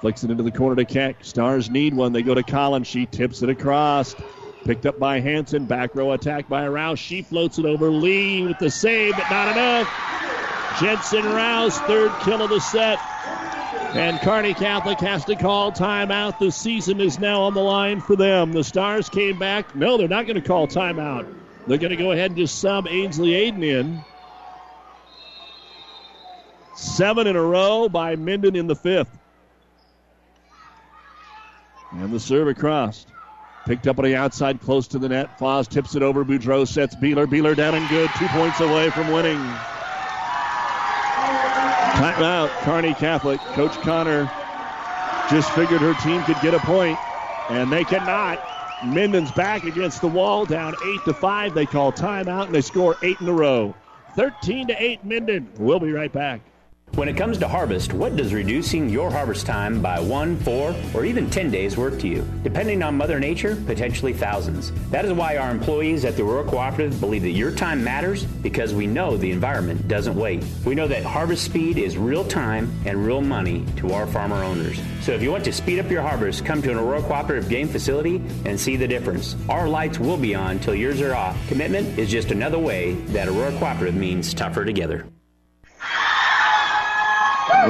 [0.00, 1.24] Flicks it into the corner to Keck.
[1.24, 2.12] Stars need one.
[2.12, 2.88] They go to Collins.
[2.88, 4.16] She tips it across.
[4.64, 5.66] Picked up by Hanson.
[5.66, 6.98] Back row attack by Rouse.
[6.98, 10.80] She floats it over Lee with the save, but not enough.
[10.80, 12.98] Jensen Rouse, third kill of the set.
[13.94, 16.38] And Kearney Catholic has to call timeout.
[16.38, 18.52] The season is now on the line for them.
[18.52, 19.76] The Stars came back.
[19.76, 21.32] No, they're not going to call timeout.
[21.66, 24.04] They're going to go ahead and just sub Ainsley Aiden in.
[26.74, 29.16] Seven in a row by Minden in the fifth.
[31.92, 33.06] And the serve across.
[33.66, 35.38] Picked up on the outside, close to the net.
[35.38, 36.24] Foz tips it over.
[36.24, 37.26] Boudreau sets Beeler.
[37.26, 38.10] Beeler down and good.
[38.18, 39.38] Two points away from winning.
[41.94, 43.40] Timeout, Kearney Catholic.
[43.40, 44.30] Coach Connor
[45.30, 46.98] just figured her team could get a point,
[47.48, 48.38] and they cannot.
[48.84, 51.54] Minden's back against the wall, down 8 to 5.
[51.54, 53.74] They call timeout and they score 8 in a row.
[54.16, 55.50] 13 to 8 Minden.
[55.56, 56.42] We'll be right back.
[56.94, 61.04] When it comes to harvest, what does reducing your harvest time by one, four, or
[61.04, 62.22] even 10 days work to you?
[62.44, 64.70] Depending on Mother Nature, potentially thousands.
[64.90, 68.72] That is why our employees at the Aurora Cooperative believe that your time matters because
[68.72, 70.44] we know the environment doesn't wait.
[70.64, 74.80] We know that harvest speed is real time and real money to our farmer owners.
[75.00, 77.66] So if you want to speed up your harvest, come to an Aurora Cooperative game
[77.66, 79.34] facility and see the difference.
[79.48, 81.36] Our lights will be on till yours are off.
[81.48, 85.04] Commitment is just another way that Aurora Cooperative means tougher together.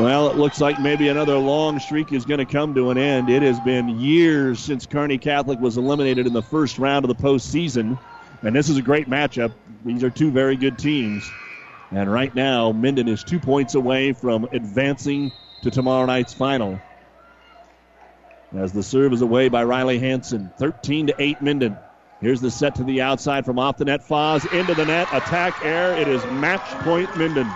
[0.01, 3.31] Well, it looks like maybe another long streak is going to come to an end.
[3.31, 7.23] It has been years since Kearney Catholic was eliminated in the first round of the
[7.23, 7.99] postseason.
[8.43, 9.53] And this is a great matchup.
[9.85, 11.31] These are two very good teams.
[11.91, 15.31] And right now, Minden is two points away from advancing
[15.63, 16.81] to tomorrow night's final.
[18.53, 20.51] As the serve is away by Riley Hanson.
[20.59, 21.77] 13 to 8 Minden.
[22.21, 24.01] Here's the set to the outside from off the net.
[24.09, 25.09] Foz into the net.
[25.13, 25.97] Attack air.
[25.97, 27.51] It is match point Minden.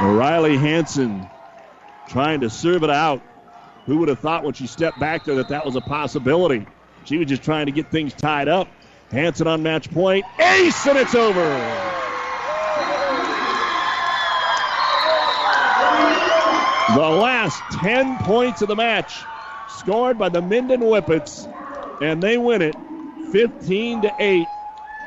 [0.00, 1.28] Riley Hanson
[2.06, 3.20] trying to serve it out.
[3.86, 6.66] Who would have thought when she stepped back there that that was a possibility?
[7.04, 8.68] She was just trying to get things tied up.
[9.10, 10.24] Hanson on match point.
[10.38, 11.40] Ace, and it's over.
[16.94, 19.24] The last 10 points of the match
[19.68, 21.46] scored by the Minden Whippets,
[22.00, 22.76] and they win it
[23.32, 24.48] 15 to 8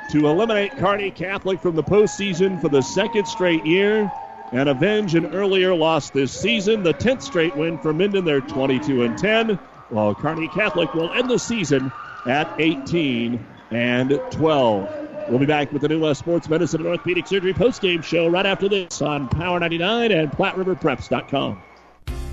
[0.09, 4.11] to eliminate Kearney Catholic from the postseason for the second straight year
[4.51, 6.83] and avenge an earlier loss this season.
[6.83, 8.25] The 10th straight win for Minden.
[8.25, 9.55] They're 22 and 10,
[9.89, 11.91] while Kearney Catholic will end the season
[12.25, 15.29] at 18 and 12.
[15.29, 18.45] We'll be back with the New West Sports Medicine and Orthopedic Surgery postgame show right
[18.45, 21.61] after this on Power 99 and PlatteRiverPreps.com.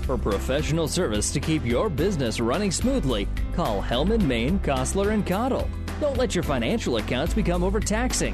[0.01, 5.69] For professional service to keep your business running smoothly, call Hellman, Maine, Kostler, and Cottle.
[6.01, 8.33] Don't let your financial accounts become overtaxing.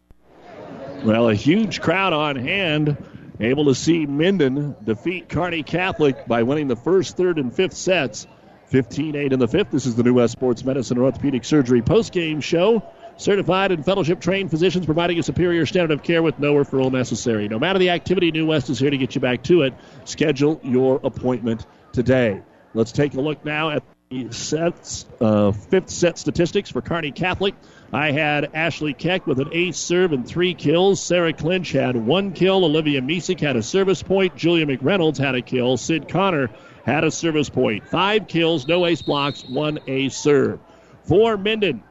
[1.03, 2.95] Well, a huge crowd on hand,
[3.39, 8.27] able to see Minden defeat Kearney Catholic by winning the first, third, and fifth sets.
[8.67, 9.71] 15 8 in the fifth.
[9.71, 12.83] This is the New West Sports Medicine and Orthopedic Surgery postgame show.
[13.17, 17.47] Certified and fellowship trained physicians providing a superior standard of care with no referral necessary.
[17.49, 19.73] No matter the activity, New West is here to get you back to it.
[20.05, 22.41] Schedule your appointment today.
[22.73, 27.55] Let's take a look now at the sets, uh, fifth set statistics for Kearney Catholic.
[27.93, 31.01] I had Ashley Keck with an ace serve and three kills.
[31.01, 32.63] Sarah Clinch had one kill.
[32.63, 34.37] Olivia Misek had a service point.
[34.37, 35.75] Julia McReynolds had a kill.
[35.75, 36.49] Sid Connor
[36.85, 37.85] had a service point.
[37.85, 40.59] Five kills, no ace blocks, one ace serve.
[41.03, 41.83] For Minden,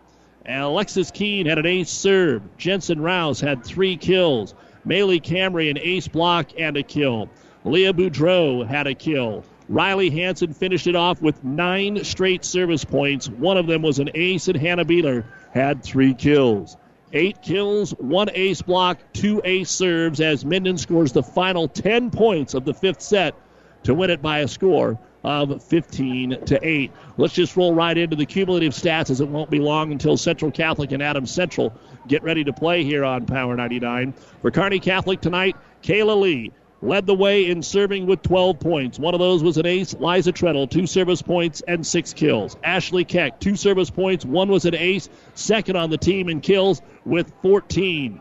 [0.47, 2.43] Alexis Keene had an ace serve.
[2.57, 4.55] Jensen Rouse had three kills.
[4.87, 7.29] Maylee Camry an ace block and a kill.
[7.65, 9.45] Leah Boudreau had a kill.
[9.71, 13.29] Riley Hanson finished it off with nine straight service points.
[13.29, 15.25] One of them was an ace, and Hannah Beeler
[15.55, 16.77] had three kills.
[17.13, 22.55] Eight kills, one ace block, two ace serves as Minden scores the final 10 points
[22.55, 23.37] of the fifth set
[23.85, 26.91] to win it by a score of 15 to 8.
[27.17, 30.51] Let's just roll right into the cumulative stats as it won't be long until Central
[30.51, 31.73] Catholic and Adams Central
[32.09, 34.15] get ready to play here on Power 99.
[34.43, 38.99] For Kearney Catholic tonight, Kayla Lee led the way in serving with 12 points.
[38.99, 39.95] One of those was an ace.
[39.95, 42.57] Liza Treadle, two service points and six kills.
[42.65, 44.25] Ashley Keck, two service points.
[44.25, 45.09] One was an ace.
[45.35, 48.21] Second on the team in kills with 14.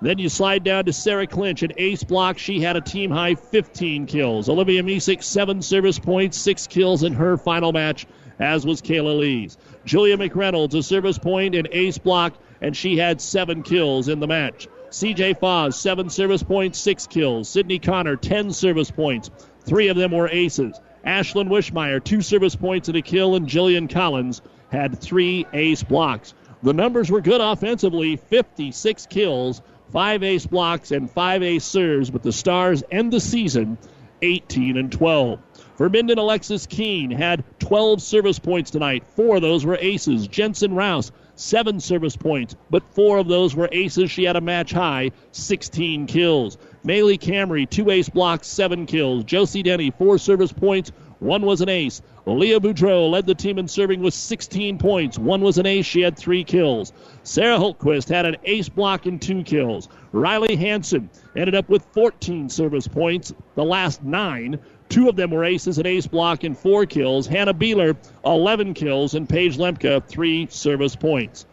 [0.00, 2.36] Then you slide down to Sarah Clinch, an ace block.
[2.36, 4.48] She had a team high 15 kills.
[4.48, 8.06] Olivia Misek, seven service points, six kills in her final match,
[8.40, 9.58] as was Kayla Lees.
[9.84, 14.26] Julia McReynolds, a service point, an ace block, and she had seven kills in the
[14.26, 14.66] match.
[14.92, 17.48] CJ Foz, seven service points, six kills.
[17.48, 19.30] Sydney Connor, 10 service points.
[19.64, 20.78] Three of them were aces.
[21.06, 26.34] Ashlyn Wishmeyer, two service points and a kill, and Jillian Collins had three ace blocks.
[26.62, 32.22] The numbers were good offensively 56 kills, five ace blocks, and five ace serves, but
[32.22, 33.78] the Stars end the season
[34.20, 35.40] 18 and 12.
[35.76, 39.06] For Minden, Alexis Keene had 12 service points tonight.
[39.16, 40.28] Four of those were aces.
[40.28, 41.12] Jensen Rouse,
[41.42, 44.10] seven service points, but four of those were aces.
[44.10, 46.56] She had a match high, 16 kills.
[46.84, 49.24] Maylee Camry, two ace blocks, seven kills.
[49.24, 50.92] Josie Denny, four service points,
[51.22, 52.02] one was an ace.
[52.26, 55.18] Leah Boudreau led the team in serving with 16 points.
[55.18, 55.86] One was an ace.
[55.86, 56.92] She had three kills.
[57.22, 59.88] Sarah Hultquist had an ace block and two kills.
[60.10, 63.32] Riley Hanson ended up with 14 service points.
[63.54, 64.58] The last nine.
[64.92, 67.26] Two of them were aces, an ace block, and four kills.
[67.26, 67.96] Hannah Beeler,
[68.26, 71.46] 11 kills, and Paige Lemke, three service points.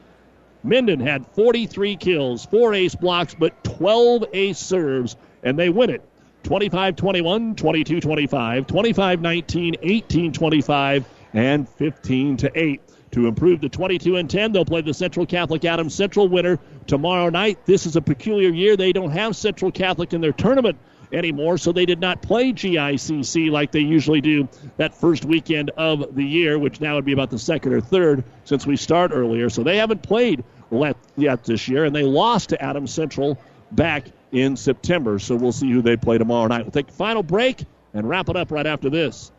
[0.61, 6.01] Minden had 43 kills, four ace blocks, but 12 ace serves, and they win it
[6.43, 12.81] 25 21, 22 25, 25 19, 18 25, and 15 to 8.
[13.11, 17.29] To improve to 22 and 10, they'll play the Central Catholic Adams Central winner tomorrow
[17.29, 17.65] night.
[17.65, 18.75] This is a peculiar year.
[18.75, 20.77] They don't have Central Catholic in their tournament
[21.11, 26.15] anymore, so they did not play GICC like they usually do that first weekend of
[26.15, 29.49] the year, which now would be about the second or third since we start earlier.
[29.49, 30.43] So they haven't played
[31.17, 33.39] yet this year, and they lost to Adams Central
[33.71, 35.17] back in September.
[35.19, 36.63] So we'll see who they play tomorrow night.
[36.63, 39.31] We'll take a final break and wrap it up right after this.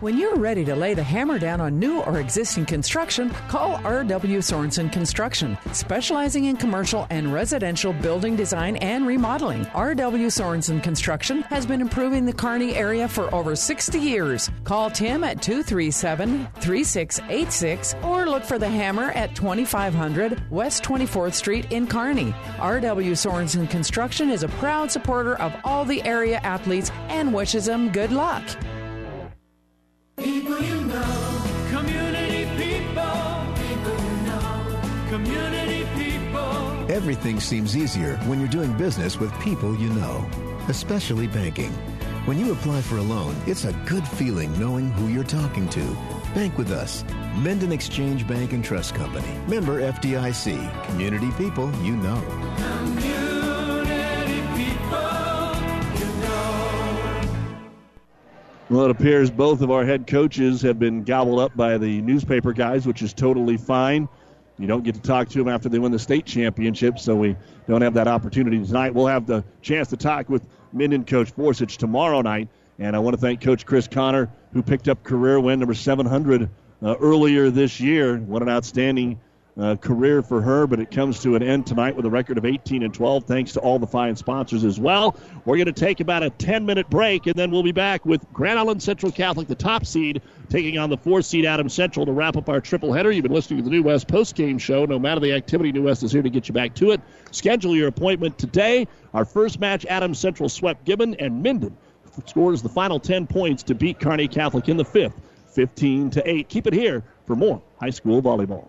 [0.00, 4.38] When you're ready to lay the hammer down on new or existing construction, call R.W.
[4.38, 9.66] Sorensen Construction, specializing in commercial and residential building design and remodeling.
[9.74, 10.28] R.W.
[10.28, 14.48] Sorensen Construction has been improving the Kearney area for over 60 years.
[14.62, 21.72] Call Tim at 237 3686 or look for the hammer at 2500 West 24th Street
[21.72, 22.32] in Kearney.
[22.60, 23.14] R.W.
[23.14, 28.12] Sorensen Construction is a proud supporter of all the area athletes and wishes them good
[28.12, 28.44] luck.
[30.18, 36.90] People you know, community people, people you know, community people.
[36.90, 40.28] Everything seems easier when you're doing business with people you know,
[40.68, 41.70] especially banking.
[42.26, 45.96] When you apply for a loan, it's a good feeling knowing who you're talking to.
[46.34, 47.04] Bank with us.
[47.36, 49.38] Minden Exchange Bank and Trust Company.
[49.46, 50.84] Member FDIC.
[50.86, 53.37] Community people you know.
[58.70, 62.52] Well, it appears both of our head coaches have been gobbled up by the newspaper
[62.52, 64.06] guys, which is totally fine.
[64.58, 67.34] You don't get to talk to them after they win the state championship, so we
[67.66, 68.92] don't have that opportunity tonight.
[68.92, 70.42] We'll have the chance to talk with
[70.74, 72.48] Minden coach Forsage tomorrow night.
[72.78, 76.50] And I want to thank Coach Chris Connor, who picked up career win number 700
[76.82, 78.18] uh, earlier this year.
[78.18, 79.18] What an outstanding
[79.58, 82.44] uh, career for her, but it comes to an end tonight with a record of
[82.44, 85.16] 18 and 12, thanks to all the fine sponsors as well.
[85.44, 88.24] We're going to take about a 10 minute break, and then we'll be back with
[88.32, 92.12] Grand Island Central Catholic, the top seed, taking on the four seed Adams Central to
[92.12, 93.10] wrap up our triple header.
[93.10, 94.84] You've been listening to the New West post game show.
[94.84, 97.00] No matter the activity, New West is here to get you back to it.
[97.32, 98.86] Schedule your appointment today.
[99.12, 101.76] Our first match, Adams Central swept Gibbon and Minden
[102.26, 105.14] scores the final 10 points to beat Kearney Catholic in the fifth,
[105.52, 106.48] 15 to 8.
[106.48, 108.68] Keep it here for more high school volleyball.